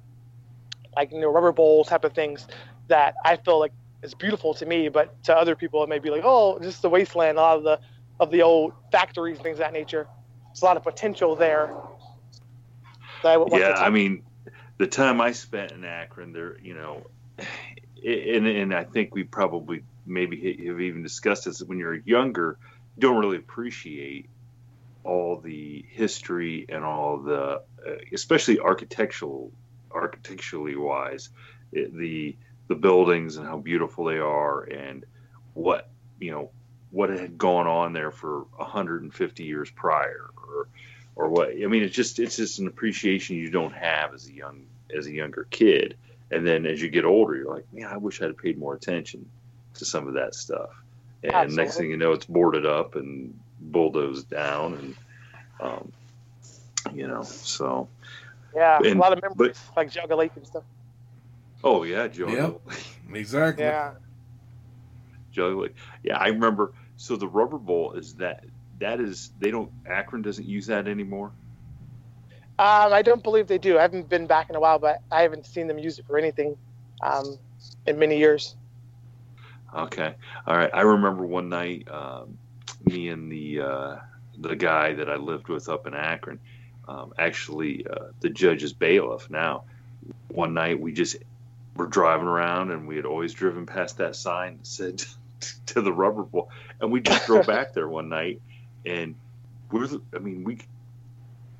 like 0.96 1.12
you 1.12 1.20
know 1.20 1.30
rubber 1.30 1.52
bowl 1.52 1.84
type 1.84 2.04
of 2.04 2.12
things 2.12 2.46
that 2.88 3.14
I 3.24 3.36
feel 3.36 3.60
like 3.60 3.72
is 4.02 4.14
beautiful 4.14 4.54
to 4.54 4.66
me, 4.66 4.88
but 4.88 5.22
to 5.24 5.36
other 5.36 5.54
people 5.54 5.82
it 5.82 5.88
may 5.88 5.98
be 5.98 6.10
like 6.10 6.22
oh 6.24 6.58
just 6.58 6.82
the 6.82 6.90
wasteland, 6.90 7.38
a 7.38 7.40
lot 7.40 7.56
of 7.58 7.62
the 7.64 7.80
of 8.18 8.30
the 8.30 8.42
old 8.42 8.72
factories, 8.90 9.38
things 9.38 9.54
of 9.54 9.58
that 9.58 9.72
nature. 9.72 10.08
There's 10.48 10.62
a 10.62 10.64
lot 10.64 10.76
of 10.76 10.82
potential 10.82 11.36
there. 11.36 11.74
I 13.24 13.44
yeah, 13.50 13.74
I 13.76 13.90
mean, 13.90 14.22
the 14.78 14.86
time 14.86 15.20
I 15.20 15.32
spent 15.32 15.72
in 15.72 15.84
Akron, 15.84 16.32
there, 16.32 16.58
you 16.60 16.74
know, 16.74 17.06
and 17.38 18.46
and 18.46 18.74
I 18.74 18.84
think 18.84 19.14
we 19.14 19.24
probably 19.24 19.82
maybe 20.06 20.66
have 20.66 20.80
even 20.80 21.02
discussed 21.02 21.46
this 21.46 21.60
when 21.62 21.78
you're 21.78 21.94
younger, 21.94 22.58
you 22.96 23.00
don't 23.00 23.18
really 23.18 23.36
appreciate 23.36 24.28
all 25.02 25.40
the 25.40 25.84
history 25.90 26.66
and 26.68 26.84
all 26.84 27.18
the, 27.18 27.40
uh, 27.40 27.60
especially 28.12 28.58
architectural, 28.58 29.52
architecturally 29.90 30.76
wise, 30.76 31.30
it, 31.72 31.96
the 31.96 32.36
the 32.68 32.74
buildings 32.74 33.36
and 33.36 33.46
how 33.46 33.58
beautiful 33.58 34.04
they 34.04 34.18
are 34.18 34.64
and 34.64 35.04
what 35.54 35.88
you 36.18 36.32
know 36.32 36.50
what 36.90 37.10
had 37.10 37.38
gone 37.38 37.66
on 37.66 37.92
there 37.92 38.10
for 38.10 38.46
150 38.56 39.44
years 39.44 39.70
prior 39.70 40.30
or 40.36 40.68
or 41.14 41.28
what 41.28 41.50
I 41.50 41.66
mean 41.66 41.84
it's 41.84 41.94
just 41.94 42.18
it's 42.18 42.36
just 42.36 42.58
an 42.58 42.66
appreciation 42.66 43.36
you 43.36 43.50
don't 43.50 43.74
have 43.74 44.14
as 44.14 44.26
a 44.26 44.32
young 44.32 44.66
as 44.96 45.06
a 45.06 45.12
younger 45.12 45.46
kid 45.50 45.96
and 46.32 46.44
then 46.44 46.66
as 46.66 46.82
you 46.82 46.88
get 46.88 47.04
older 47.04 47.36
you're 47.36 47.54
like 47.54 47.72
man 47.72 47.86
I 47.86 47.98
wish 47.98 48.20
I'd 48.20 48.36
paid 48.36 48.58
more 48.58 48.74
attention 48.74 49.26
to 49.78 49.84
some 49.84 50.08
of 50.08 50.14
that 50.14 50.34
stuff. 50.34 50.70
And 51.22 51.32
Absolutely. 51.32 51.64
next 51.64 51.76
thing 51.76 51.90
you 51.90 51.96
know, 51.96 52.12
it's 52.12 52.26
boarded 52.26 52.66
up 52.66 52.96
and 52.96 53.38
bulldozed 53.58 54.28
down, 54.28 54.74
and 54.74 54.96
um, 55.60 55.92
you 56.94 57.08
know, 57.08 57.22
so 57.22 57.88
yeah, 58.56 58.78
and, 58.78 58.86
a 58.86 58.98
lot 58.98 59.12
of 59.12 59.20
memories 59.22 59.36
but, 59.36 59.76
like 59.76 59.92
Geauga 59.92 60.16
Lake 60.16 60.32
and 60.34 60.46
stuff. 60.46 60.64
Oh 61.62 61.82
yeah, 61.82 62.08
Geauga. 62.08 62.60
Yep, 62.66 62.76
exactly. 63.14 63.64
Yeah, 63.64 63.92
Geauga 65.34 65.62
Lake. 65.62 65.74
Yeah, 66.02 66.16
I 66.16 66.28
remember. 66.28 66.72
So 66.96 67.16
the 67.16 67.28
rubber 67.28 67.58
bowl 67.58 67.92
is 67.92 68.14
that 68.14 68.44
that 68.78 69.00
is 69.00 69.30
they 69.38 69.50
don't 69.50 69.70
Akron 69.86 70.22
doesn't 70.22 70.48
use 70.48 70.66
that 70.68 70.88
anymore. 70.88 71.32
Um, 72.58 72.94
I 72.94 73.02
don't 73.02 73.22
believe 73.22 73.46
they 73.46 73.58
do. 73.58 73.76
I 73.78 73.82
haven't 73.82 74.08
been 74.08 74.26
back 74.26 74.48
in 74.48 74.56
a 74.56 74.60
while, 74.60 74.78
but 74.78 75.02
I 75.12 75.20
haven't 75.20 75.44
seen 75.44 75.66
them 75.66 75.78
use 75.78 75.98
it 75.98 76.06
for 76.06 76.16
anything 76.16 76.56
um, 77.02 77.38
in 77.86 77.98
many 77.98 78.16
years. 78.16 78.56
Okay. 79.74 80.14
All 80.46 80.56
right. 80.56 80.70
I 80.72 80.80
remember 80.80 81.26
one 81.26 81.50
night, 81.50 81.86
um, 81.90 82.38
me 82.86 83.10
and 83.10 83.30
the 83.30 83.60
uh, 83.60 83.96
the 84.38 84.56
guy 84.56 84.94
that 84.94 85.10
I 85.10 85.16
lived 85.16 85.48
with 85.48 85.68
up 85.68 85.86
in 85.86 85.92
Akron, 85.92 86.40
um, 86.88 87.12
actually 87.18 87.86
uh, 87.86 88.06
the 88.20 88.28
judge's 88.28 88.72
bailiff. 88.72 89.30
Now, 89.30 89.64
one 90.28 90.54
night 90.54 90.80
we 90.80 90.92
just 90.92 91.16
were 91.74 91.86
driving 91.86 92.26
around 92.26 92.70
and 92.70 92.88
we 92.88 92.96
had 92.96 93.04
always 93.04 93.34
driven 93.34 93.66
past 93.66 93.98
that 93.98 94.16
sign 94.16 94.58
that 94.58 94.66
said 94.66 95.04
to 95.66 95.80
the 95.80 95.92
rubber 95.92 96.22
bowl, 96.22 96.50
and 96.80 96.90
we 96.90 97.00
just 97.00 97.26
drove 97.26 97.46
back 97.46 97.72
there 97.72 97.88
one 97.88 98.08
night, 98.08 98.40
and 98.84 99.14
we're. 99.70 99.88
I 100.14 100.18
mean, 100.18 100.44
we. 100.44 100.58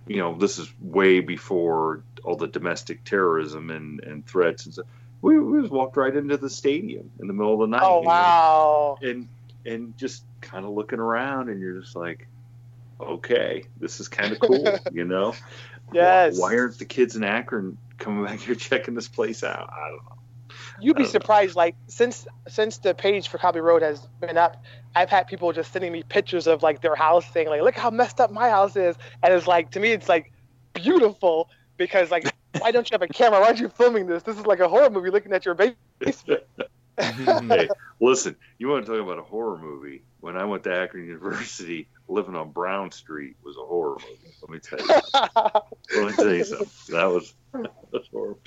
You 0.09 0.19
know, 0.19 0.39
this 0.39 0.61
is 0.61 0.73
way 0.81 1.19
before 1.19 2.05
all 2.23 2.37
the 2.37 2.47
domestic 2.47 3.03
terrorism 3.03 3.71
and, 3.71 3.99
and 4.05 4.25
threats 4.25 4.65
and 4.65 4.73
stuff 4.73 4.87
we, 5.23 5.39
we 5.39 5.61
just 5.61 5.73
walked 5.73 5.97
right 5.97 6.15
into 6.15 6.37
the 6.37 6.51
stadium 6.51 7.11
in 7.19 7.27
the 7.27 7.33
middle 7.33 7.55
of 7.55 7.61
the 7.69 7.77
night. 7.77 7.83
Oh 7.85 8.01
wow! 8.01 8.99
And 9.03 9.29
and 9.65 9.97
just 9.97 10.25
kind 10.41 10.65
of 10.65 10.73
looking 10.73 10.99
around, 10.99 11.49
and 11.49 11.61
you're 11.61 11.81
just 11.81 11.97
like, 11.97 12.29
okay, 13.01 13.65
this 13.79 14.01
is 14.01 14.09
kind 14.09 14.33
of 14.33 14.41
cool, 14.41 14.79
you 14.93 15.05
know? 15.05 15.35
Yes. 15.93 16.39
Why, 16.39 16.49
why, 16.49 16.59
aren't 16.59 16.79
the 16.79 16.85
kids 16.85 17.17
in 17.17 17.25
Akron 17.25 17.79
coming 17.99 18.25
back 18.25 18.41
here 18.41 18.55
checking 18.57 18.95
this 18.95 19.09
place 19.09 19.45
out? 19.45 19.71
I 19.73 19.89
don't 19.89 20.05
know. 20.05 20.17
You'd 20.79 20.97
be 20.97 21.07
surprised. 21.07 21.57
Like 21.57 21.75
since 21.87 22.27
since 22.49 22.79
the 22.79 22.95
page 22.95 23.29
for 23.29 23.39
Copley 23.39 23.63
Road 23.63 23.83
has 23.83 24.07
been 24.21 24.37
up, 24.37 24.63
I've 24.95 25.09
had 25.09 25.27
people 25.27 25.53
just 25.53 25.73
sending 25.73 25.91
me 25.91 26.03
pictures 26.03 26.47
of 26.47 26.63
like 26.63 26.83
their 26.83 26.95
house, 26.95 27.25
saying 27.33 27.49
like, 27.49 27.63
"Look 27.63 27.77
how 27.77 27.91
messed 27.91 28.21
up 28.21 28.31
my 28.31 28.51
house 28.51 28.77
is," 28.77 28.97
and 29.23 29.33
it's 29.33 29.47
like 29.47 29.71
to 29.71 29.81
me, 29.81 29.93
it's 29.93 30.09
like 30.09 30.33
beautiful 30.75 31.49
because 31.79 32.11
like 32.11 32.31
why 32.59 32.73
don't 32.73 32.91
you 32.91 32.95
have 32.95 33.03
a 33.03 33.09
camera? 33.09 33.41
Why 33.41 33.47
aren't 33.47 33.61
you 33.61 33.69
filming 33.69 34.07
this? 34.07 34.23
This 34.23 34.39
is 34.39 34.47
like 34.47 34.61
a 34.61 34.69
horror 34.69 34.91
movie 34.91 35.11
looking 35.11 35.33
at 35.33 35.45
your 35.45 35.55
basement. 35.55 36.43
hey, 36.99 37.69
listen, 38.01 38.37
you 38.59 38.69
want 38.69 38.85
to 38.85 38.93
talk 38.93 39.01
about 39.01 39.19
a 39.19 39.23
horror 39.23 39.59
movie? 39.59 40.03
When 40.27 40.37
I 40.37 40.45
went 40.45 40.65
to 40.65 40.75
Akron 40.75 41.07
University, 41.07 41.89
living 42.09 42.35
on 42.35 42.51
Brown 42.51 42.91
Street 42.91 43.37
was 43.45 43.57
a 43.57 43.65
horror 43.65 43.95
movie. 44.01 44.35
Let 44.43 44.51
me 44.51 44.59
tell 44.59 44.81
you. 44.81 46.03
Let 46.03 46.11
me 46.11 46.17
tell 46.17 46.35
you 46.35 46.45
something. 46.45 46.71
That 46.89 47.05
was, 47.05 47.33
that 47.53 47.71
was 47.93 48.09
horrible. 48.13 48.41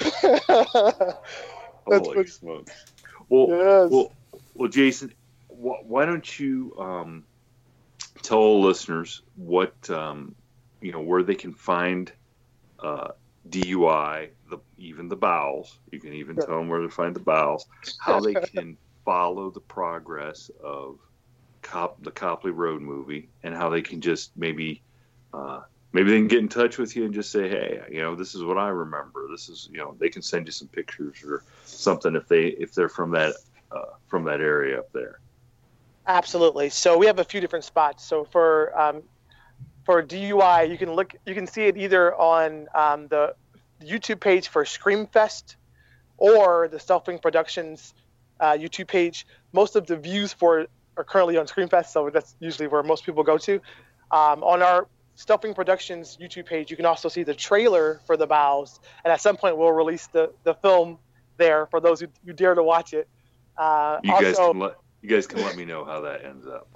That's 1.87 2.05
Holy 2.05 2.25
smokes. 2.27 2.85
Well, 3.29 3.47
yes. 3.47 3.91
well, 3.91 4.11
well, 4.55 4.67
Jason, 4.67 5.13
wh- 5.47 5.85
why 5.85 6.03
don't 6.05 6.37
you 6.37 6.75
um, 6.77 7.23
tell 8.23 8.61
listeners 8.61 9.21
what 9.37 9.89
um, 9.89 10.35
you 10.81 10.91
know 10.91 10.99
where 11.01 11.23
they 11.23 11.35
can 11.35 11.53
find 11.53 12.11
uh, 12.83 13.07
DUI, 13.47 14.31
the, 14.49 14.57
even 14.77 15.07
the 15.07 15.15
bowels. 15.15 15.79
You 15.93 16.01
can 16.01 16.11
even 16.11 16.35
tell 16.35 16.57
them 16.57 16.67
where 16.67 16.81
to 16.81 16.89
find 16.89 17.15
the 17.15 17.21
bowels. 17.21 17.65
How 17.99 18.19
they 18.19 18.35
can 18.35 18.77
follow 19.05 19.49
the 19.49 19.61
progress 19.61 20.51
of 20.61 20.97
Cop, 21.61 22.03
the 22.03 22.11
Copley 22.11 22.51
Road 22.51 22.81
movie, 22.81 23.29
and 23.43 23.55
how 23.55 23.69
they 23.69 23.81
can 23.81 24.01
just 24.01 24.31
maybe 24.35 24.81
uh, 25.33 25.61
maybe 25.93 26.11
they 26.11 26.17
can 26.17 26.27
get 26.27 26.39
in 26.39 26.49
touch 26.49 26.77
with 26.77 26.95
you 26.95 27.05
and 27.05 27.13
just 27.13 27.31
say, 27.31 27.49
hey, 27.49 27.81
you 27.91 28.01
know, 28.01 28.15
this 28.15 28.35
is 28.35 28.43
what 28.43 28.57
I 28.57 28.69
remember. 28.69 29.27
This 29.29 29.49
is 29.49 29.69
you 29.71 29.77
know, 29.77 29.95
they 29.99 30.09
can 30.09 30.21
send 30.21 30.47
you 30.47 30.51
some 30.51 30.67
pictures 30.67 31.23
or 31.23 31.43
something 31.65 32.15
if 32.15 32.27
they 32.27 32.47
if 32.47 32.73
they're 32.73 32.89
from 32.89 33.11
that 33.11 33.35
uh, 33.71 33.93
from 34.07 34.23
that 34.25 34.41
area 34.41 34.79
up 34.79 34.91
there. 34.93 35.19
Absolutely. 36.07 36.69
So 36.69 36.97
we 36.97 37.05
have 37.05 37.19
a 37.19 37.23
few 37.23 37.39
different 37.39 37.65
spots. 37.65 38.03
So 38.03 38.25
for 38.25 38.77
um, 38.79 39.03
for 39.85 40.01
DUI, 40.03 40.69
you 40.69 40.77
can 40.77 40.93
look, 40.93 41.15
you 41.25 41.33
can 41.33 41.47
see 41.47 41.63
it 41.63 41.77
either 41.77 42.15
on 42.15 42.67
um, 42.73 43.07
the 43.07 43.35
YouTube 43.83 44.19
page 44.19 44.47
for 44.47 44.63
Screamfest 44.63 45.55
or 46.17 46.67
the 46.67 46.79
Stuffing 46.79 47.19
Productions 47.19 47.93
uh, 48.39 48.51
YouTube 48.53 48.87
page. 48.87 49.25
Most 49.51 49.75
of 49.75 49.87
the 49.87 49.95
views 49.97 50.33
for 50.33 50.67
are 50.97 51.03
currently 51.03 51.37
on 51.37 51.47
Screamfest, 51.47 51.87
so 51.87 52.09
that's 52.09 52.35
usually 52.39 52.67
where 52.67 52.83
most 52.83 53.05
people 53.05 53.23
go 53.23 53.37
to. 53.37 53.55
Um, 54.11 54.43
on 54.43 54.61
our 54.61 54.87
Stuffing 55.15 55.53
Productions 55.53 56.17
YouTube 56.19 56.45
page, 56.45 56.71
you 56.71 56.77
can 56.77 56.85
also 56.85 57.09
see 57.09 57.23
the 57.23 57.33
trailer 57.33 58.01
for 58.05 58.17
the 58.17 58.25
Bows, 58.25 58.79
and 59.03 59.11
at 59.11 59.21
some 59.21 59.37
point 59.37 59.57
we'll 59.57 59.71
release 59.71 60.07
the, 60.07 60.31
the 60.43 60.53
film 60.55 60.97
there 61.37 61.67
for 61.67 61.79
those 61.79 61.99
who, 61.99 62.07
who 62.25 62.33
dare 62.33 62.55
to 62.55 62.63
watch 62.63 62.93
it. 62.93 63.07
Uh, 63.57 63.99
you 64.03 64.13
also, 64.13 64.25
guys 64.25 64.37
can 64.37 64.59
let 64.59 64.75
you 65.01 65.09
guys 65.09 65.27
can 65.27 65.41
let 65.41 65.55
me 65.55 65.65
know 65.65 65.85
how 65.85 66.01
that 66.01 66.23
ends 66.25 66.45
up. 66.47 66.67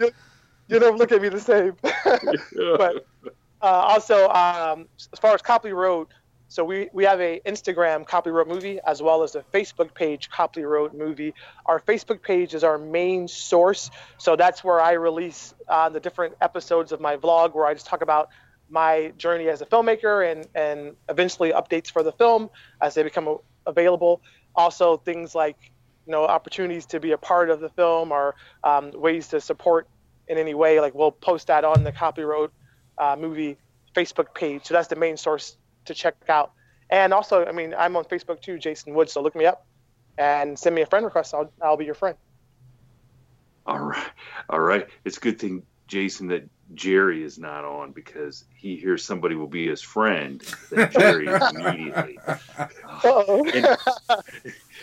you 0.68 0.78
never 0.78 0.96
look 0.96 1.12
at 1.12 1.22
me 1.22 1.28
the 1.28 1.40
same. 1.40 1.76
but 1.82 3.06
uh, 3.62 3.66
also, 3.66 4.28
um, 4.30 4.86
as 4.98 5.18
far 5.20 5.34
as 5.34 5.42
Copley 5.42 5.72
Road, 5.72 6.08
so 6.48 6.64
we, 6.64 6.88
we 6.92 7.04
have 7.04 7.20
a 7.20 7.40
Instagram 7.44 8.06
Copley 8.06 8.30
Road 8.32 8.46
movie 8.48 8.78
as 8.86 9.02
well 9.02 9.22
as 9.22 9.34
a 9.34 9.42
Facebook 9.52 9.94
page 9.94 10.30
Copley 10.30 10.64
Road 10.64 10.94
movie. 10.94 11.34
Our 11.64 11.80
Facebook 11.80 12.22
page 12.22 12.54
is 12.54 12.62
our 12.62 12.78
main 12.78 13.26
source, 13.26 13.90
so 14.18 14.36
that's 14.36 14.62
where 14.62 14.80
I 14.80 14.92
release 14.92 15.54
uh, 15.68 15.88
the 15.88 16.00
different 16.00 16.36
episodes 16.40 16.92
of 16.92 17.00
my 17.00 17.16
vlog 17.16 17.54
where 17.54 17.66
I 17.66 17.74
just 17.74 17.86
talk 17.86 18.02
about 18.02 18.28
my 18.68 19.12
journey 19.16 19.48
as 19.48 19.60
a 19.60 19.66
filmmaker 19.66 20.30
and 20.30 20.46
and 20.54 20.96
eventually 21.08 21.52
updates 21.52 21.90
for 21.90 22.02
the 22.02 22.12
film 22.12 22.50
as 22.80 22.94
they 22.94 23.02
become 23.02 23.38
available. 23.66 24.22
Also 24.54 24.96
things 24.96 25.34
like 25.34 25.56
you 26.06 26.12
know 26.12 26.24
opportunities 26.24 26.86
to 26.86 27.00
be 27.00 27.12
a 27.12 27.18
part 27.18 27.50
of 27.50 27.60
the 27.60 27.70
film 27.70 28.12
or 28.12 28.36
um, 28.62 28.92
ways 28.92 29.28
to 29.28 29.40
support 29.40 29.88
in 30.28 30.38
any 30.38 30.54
way. 30.54 30.80
Like 30.80 30.94
we'll 30.94 31.12
post 31.12 31.48
that 31.48 31.64
on 31.64 31.82
the 31.82 31.92
Copley 31.92 32.24
Road 32.24 32.50
uh, 32.98 33.16
movie 33.18 33.56
Facebook 33.94 34.32
page. 34.34 34.64
So 34.66 34.74
that's 34.74 34.88
the 34.88 34.96
main 34.96 35.16
source 35.16 35.56
to 35.86 35.94
check 35.94 36.14
out. 36.28 36.52
And 36.90 37.12
also, 37.12 37.44
I 37.44 37.52
mean, 37.52 37.74
I'm 37.76 37.96
on 37.96 38.04
Facebook 38.04 38.40
too, 38.40 38.58
Jason 38.58 38.94
Woods. 38.94 39.12
So 39.12 39.22
look 39.22 39.34
me 39.34 39.46
up 39.46 39.66
and 40.18 40.58
send 40.58 40.74
me 40.74 40.82
a 40.82 40.86
friend 40.86 41.04
request. 41.04 41.34
I'll 41.34 41.50
I'll 41.60 41.76
be 41.76 41.84
your 41.84 41.94
friend. 41.94 42.16
All 43.66 43.80
right, 43.80 44.10
all 44.48 44.60
right. 44.60 44.86
It's 45.04 45.16
a 45.16 45.20
good 45.20 45.40
thing, 45.40 45.64
Jason, 45.88 46.28
that 46.28 46.48
Jerry 46.74 47.24
is 47.24 47.38
not 47.38 47.64
on 47.64 47.92
because 47.92 48.44
he 48.54 48.76
hears 48.76 49.04
somebody 49.04 49.34
will 49.34 49.48
be 49.48 49.66
his 49.66 49.82
friend. 49.82 50.40
Then 50.70 50.90
Jerry 50.98 51.26
immediately. 51.26 52.18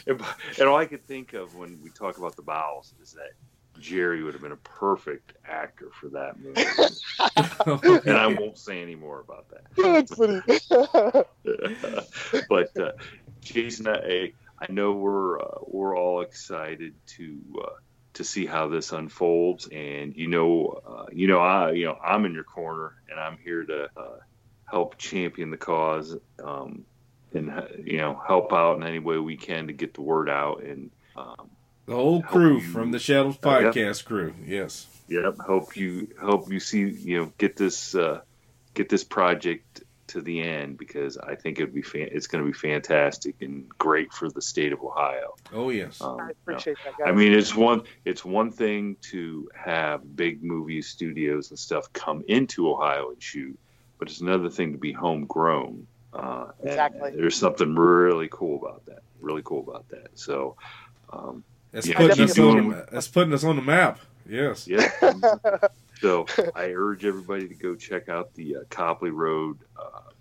and, 0.05 0.21
and 0.59 0.67
all 0.67 0.75
I 0.75 0.85
could 0.85 1.05
think 1.05 1.33
of 1.33 1.55
when 1.55 1.79
we 1.81 1.89
talk 1.91 2.17
about 2.17 2.35
the 2.35 2.41
bowels 2.41 2.93
is 3.01 3.13
that 3.13 3.31
Jerry 3.79 4.23
would 4.23 4.33
have 4.33 4.41
been 4.41 4.51
a 4.51 4.57
perfect 4.57 5.33
actor 5.47 5.89
for 5.99 6.09
that 6.09 6.39
movie. 6.39 6.63
and 8.09 8.17
I 8.17 8.27
won't 8.27 8.57
say 8.57 8.81
any 8.81 8.95
more 8.95 9.19
about 9.19 9.47
that. 9.49 9.63
That's 9.77 10.13
funny. 10.15 10.41
but 12.49 12.77
uh, 12.77 12.91
Jason, 13.41 13.87
I, 13.87 14.33
I 14.59 14.71
know 14.71 14.93
we're 14.93 15.41
uh, 15.41 15.59
we're 15.65 15.97
all 15.97 16.21
excited 16.21 16.93
to 17.17 17.39
uh, 17.63 17.69
to 18.13 18.23
see 18.23 18.45
how 18.45 18.67
this 18.67 18.91
unfolds, 18.91 19.67
and 19.71 20.15
you 20.15 20.27
know, 20.27 20.81
uh, 20.85 21.05
you 21.11 21.27
know, 21.27 21.39
I 21.39 21.71
you 21.71 21.85
know 21.85 21.97
I'm 22.03 22.25
in 22.25 22.33
your 22.33 22.43
corner, 22.43 22.95
and 23.09 23.19
I'm 23.19 23.37
here 23.43 23.63
to 23.63 23.89
uh, 23.97 24.19
help 24.65 24.97
champion 24.97 25.51
the 25.51 25.57
cause, 25.57 26.15
um, 26.43 26.85
and 27.33 27.51
you 27.83 27.97
know, 27.97 28.21
help 28.25 28.53
out 28.53 28.77
in 28.77 28.83
any 28.83 28.99
way 28.99 29.17
we 29.17 29.35
can 29.35 29.67
to 29.67 29.73
get 29.73 29.93
the 29.93 30.01
word 30.01 30.29
out 30.29 30.63
and. 30.63 30.91
Um, 31.15 31.51
the 31.85 31.95
whole 31.95 32.21
crew 32.21 32.55
you, 32.55 32.61
from 32.61 32.91
the 32.91 32.99
Shadows 32.99 33.37
podcast 33.37 33.75
uh, 33.75 33.79
yep. 33.79 34.05
crew. 34.05 34.33
Yes. 34.45 34.87
Yep. 35.07 35.37
Hope 35.39 35.75
you 35.75 36.09
hope 36.19 36.51
you 36.51 36.59
see 36.59 36.89
you 36.89 37.19
know 37.19 37.33
get 37.37 37.57
this 37.57 37.93
uh, 37.95 38.21
get 38.73 38.89
this 38.89 39.03
project 39.03 39.83
to 40.07 40.21
the 40.21 40.41
end 40.41 40.77
because 40.77 41.17
I 41.17 41.35
think 41.35 41.59
it'd 41.59 41.73
be 41.73 41.81
fan- 41.81 42.09
it's 42.11 42.27
going 42.27 42.43
to 42.43 42.49
be 42.49 42.57
fantastic 42.57 43.35
and 43.41 43.67
great 43.77 44.13
for 44.13 44.29
the 44.29 44.41
state 44.41 44.71
of 44.71 44.81
Ohio. 44.83 45.35
Oh 45.51 45.69
yes, 45.69 46.01
um, 46.01 46.19
I 46.19 46.29
appreciate 46.29 46.77
you 46.79 46.85
know, 46.85 46.91
that. 46.97 47.05
Guys. 47.05 47.13
I 47.13 47.15
mean, 47.15 47.33
it's 47.33 47.55
one 47.55 47.83
it's 48.05 48.23
one 48.23 48.51
thing 48.51 48.95
to 49.11 49.49
have 49.55 50.15
big 50.15 50.43
movie 50.43 50.81
studios 50.81 51.49
and 51.49 51.59
stuff 51.59 51.91
come 51.93 52.23
into 52.27 52.69
Ohio 52.71 53.09
and 53.09 53.21
shoot, 53.21 53.57
but 53.99 54.09
it's 54.09 54.21
another 54.21 54.49
thing 54.49 54.71
to 54.71 54.77
be 54.77 54.93
homegrown. 54.93 55.87
Uh, 56.13 56.51
exactly. 56.63 57.11
There's 57.15 57.35
something 57.35 57.75
really 57.75 58.29
cool 58.31 58.59
about 58.61 58.85
that. 58.85 59.03
Really 59.19 59.41
cool 59.43 59.61
about 59.61 59.89
that. 59.89 60.09
So. 60.15 60.55
Um, 61.11 61.43
that's 61.73 61.87
yeah, 61.87 61.97
putting 61.97 62.23
us 62.23 62.39
on. 62.39 62.69
That's 62.91 63.07
putting 63.07 63.33
us 63.33 63.43
on 63.43 63.55
the 63.55 63.61
map. 63.61 63.99
Yes. 64.29 64.67
Yeah. 64.67 64.89
so 65.99 66.27
I 66.55 66.67
urge 66.67 67.03
everybody 67.03 67.47
to 67.47 67.55
go 67.55 67.75
check 67.75 68.07
out 68.07 68.33
the 68.35 68.57
uh, 68.57 68.59
Copley 68.69 69.09
Road, 69.09 69.57
uh, 69.77 70.11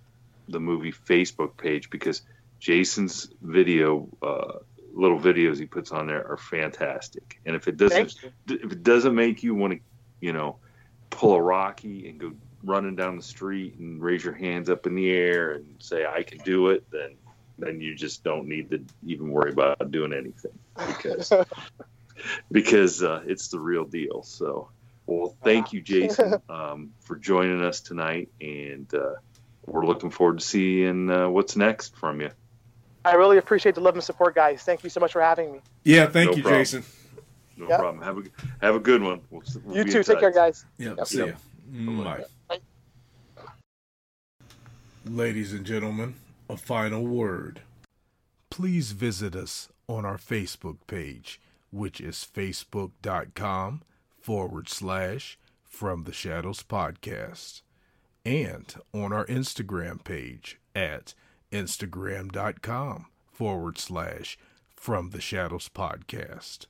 the 0.49 0.59
movie 0.59 0.93
Facebook 0.93 1.57
page 1.57 1.91
because 1.91 2.23
Jason's 2.59 3.29
video, 3.43 4.09
uh, 4.23 4.59
little 4.95 5.21
videos 5.21 5.59
he 5.59 5.67
puts 5.67 5.93
on 5.93 6.07
there 6.07 6.27
are 6.27 6.39
fantastic. 6.39 7.39
And 7.45 7.55
if 7.55 7.69
it 7.69 7.77
doesn't, 7.77 8.15
if 8.49 8.73
it 8.73 8.83
doesn't 8.83 9.15
make 9.15 9.43
you 9.43 9.55
want 9.55 9.75
to, 9.75 9.81
you 10.21 10.33
know, 10.33 10.57
pull 11.11 11.35
a 11.35 11.43
Rocky 11.43 12.09
and 12.09 12.19
go 12.19 12.33
running 12.65 12.97
down 12.97 13.17
the 13.17 13.23
street 13.23 13.75
and 13.79 14.03
raise 14.03 14.25
your 14.25 14.35
hands 14.35 14.71
up 14.71 14.87
in 14.87 14.95
the 14.95 15.11
air 15.11 15.53
and 15.53 15.77
say 15.81 16.07
I 16.07 16.23
can 16.23 16.39
do 16.39 16.69
it, 16.69 16.85
then 16.91 17.17
then 17.63 17.81
you 17.81 17.95
just 17.95 18.25
don't 18.25 18.47
need 18.47 18.71
to 18.71 18.85
even 19.07 19.31
worry 19.31 19.53
about 19.53 19.91
doing 19.91 20.13
anything 20.13 20.53
because 20.77 21.33
because 22.51 23.03
uh, 23.03 23.23
it's 23.27 23.49
the 23.49 23.59
real 23.59 23.85
deal. 23.85 24.23
So, 24.23 24.69
well, 25.07 25.35
thank 25.43 25.73
you, 25.73 25.81
Jason, 25.81 26.41
um, 26.49 26.93
for 27.01 27.17
joining 27.17 27.63
us 27.63 27.81
tonight, 27.81 28.29
and 28.41 28.93
uh, 28.95 29.15
we're 29.67 29.87
looking 29.87 30.11
forward 30.11 30.41
to 30.41 30.45
seeing 30.45 31.11
uh, 31.11 31.29
what's 31.29 31.57
next 31.57 31.97
from 31.97 32.21
you. 32.21 32.31
I 33.05 33.15
really 33.15 33.39
appreciate 33.39 33.75
the 33.75 33.81
love 33.81 33.95
and 33.95 34.05
support, 34.05 34.35
guys. 34.35 34.63
Thank 34.63 34.85
you 34.85 34.91
so 34.91 35.01
much 35.01 35.13
for 35.13 35.23
having 35.23 35.53
me. 35.53 35.59
Yeah, 35.85 36.07
thank 36.07 36.31
no 36.31 36.37
you, 36.37 36.43
problem. 36.43 36.61
Jason. 36.61 36.85
No 37.57 37.69
yep. 37.69 37.81
problem. 37.81 38.03
Have 38.05 38.19
a 38.19 38.23
have 38.65 38.75
a 38.75 38.81
good 38.81 39.03
one. 39.03 39.21
We'll, 39.31 39.43
we'll 39.65 39.77
you 39.77 39.85
too. 39.85 40.03
Take 40.03 40.21
care, 40.21 40.31
guys. 40.31 40.65
Yeah. 40.79 40.95
Yep. 40.97 41.07
See 41.07 41.19
yep. 41.19 41.39
you. 41.73 42.03
Bye. 42.03 42.25
Bye. 42.49 42.59
Ladies 45.05 45.53
and 45.53 45.65
gentlemen, 45.65 46.15
a 46.53 46.57
final 46.57 47.05
word. 47.07 47.63
Please 48.51 48.93
visit 48.93 49.35
us 49.35 49.71
on 49.89 50.05
our 50.05 50.19
Facebook 50.19 50.77
page, 50.87 51.41
which 51.71 51.99
is 51.99 52.27
facebook.com 52.31 53.81
forward 54.21 54.69
slash 54.69 55.39
From 55.65 56.05
the 56.05 56.13
Shadows 56.13 56.63
Podcast, 56.63 57.63
and 58.27 58.75
on 58.93 59.15
our 59.15 59.25
Instagram 59.27 60.05
page 60.05 60.59
at 60.77 61.15
instagram.com 61.51 63.07
forward 63.33 63.79
slash 63.79 64.39
From 64.77 65.09
the 65.11 65.23
Shadows 65.23 65.71
Podcast. 65.75 66.67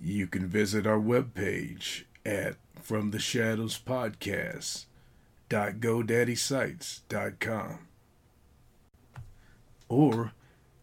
You 0.00 0.28
can 0.28 0.46
visit 0.46 0.86
our 0.86 1.00
webpage 1.00 2.04
at 2.24 2.54
From 2.80 3.10
the 3.10 3.18
Shadows 3.18 3.80
Podcast 3.84 4.84
www.godaddysite.com 5.50 7.89
or 9.90 10.32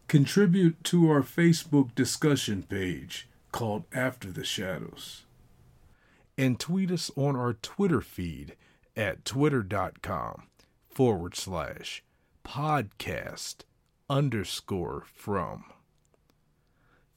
contribute 0.06 0.84
to 0.84 1.10
our 1.10 1.22
Facebook 1.22 1.94
discussion 1.96 2.62
page 2.62 3.26
called 3.50 3.84
After 3.92 4.30
the 4.30 4.44
Shadows 4.44 5.24
and 6.36 6.60
tweet 6.60 6.92
us 6.92 7.10
on 7.16 7.34
our 7.34 7.54
Twitter 7.54 8.00
feed 8.00 8.54
at 8.96 9.24
twitter.com 9.24 10.44
forward 10.88 11.34
slash 11.34 12.04
podcast 12.44 13.62
underscore 14.08 15.04
from. 15.12 15.64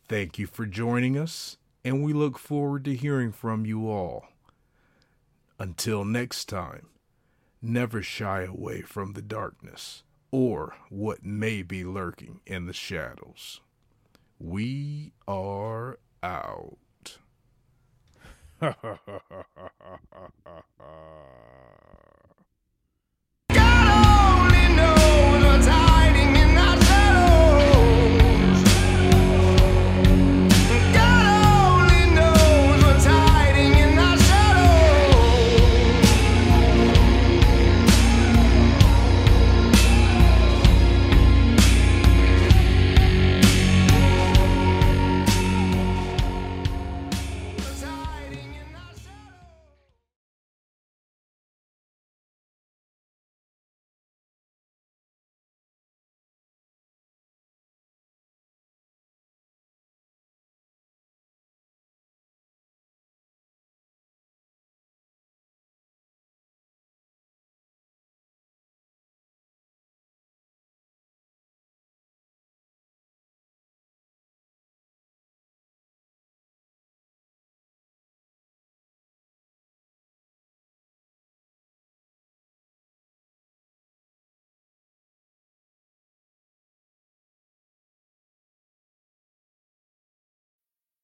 Thank 0.07 0.39
you 0.39 0.47
for 0.47 0.65
joining 0.65 1.17
us, 1.17 1.57
and 1.85 2.03
we 2.03 2.13
look 2.13 2.39
forward 2.39 2.83
to 2.85 2.95
hearing 2.95 3.31
from 3.31 3.65
you 3.65 3.89
all. 3.89 4.25
Until 5.59 6.03
next 6.03 6.45
time 6.45 6.87
never 7.61 8.01
shy 8.01 8.41
away 8.41 8.81
from 8.81 9.13
the 9.13 9.21
darkness 9.21 10.03
or 10.31 10.75
what 10.89 11.25
may 11.25 11.61
be 11.61 11.83
lurking 11.83 12.39
in 12.45 12.65
the 12.65 12.73
shadows. 12.73 13.61
We 14.39 15.13
are 15.27 15.99
out. 16.23 16.77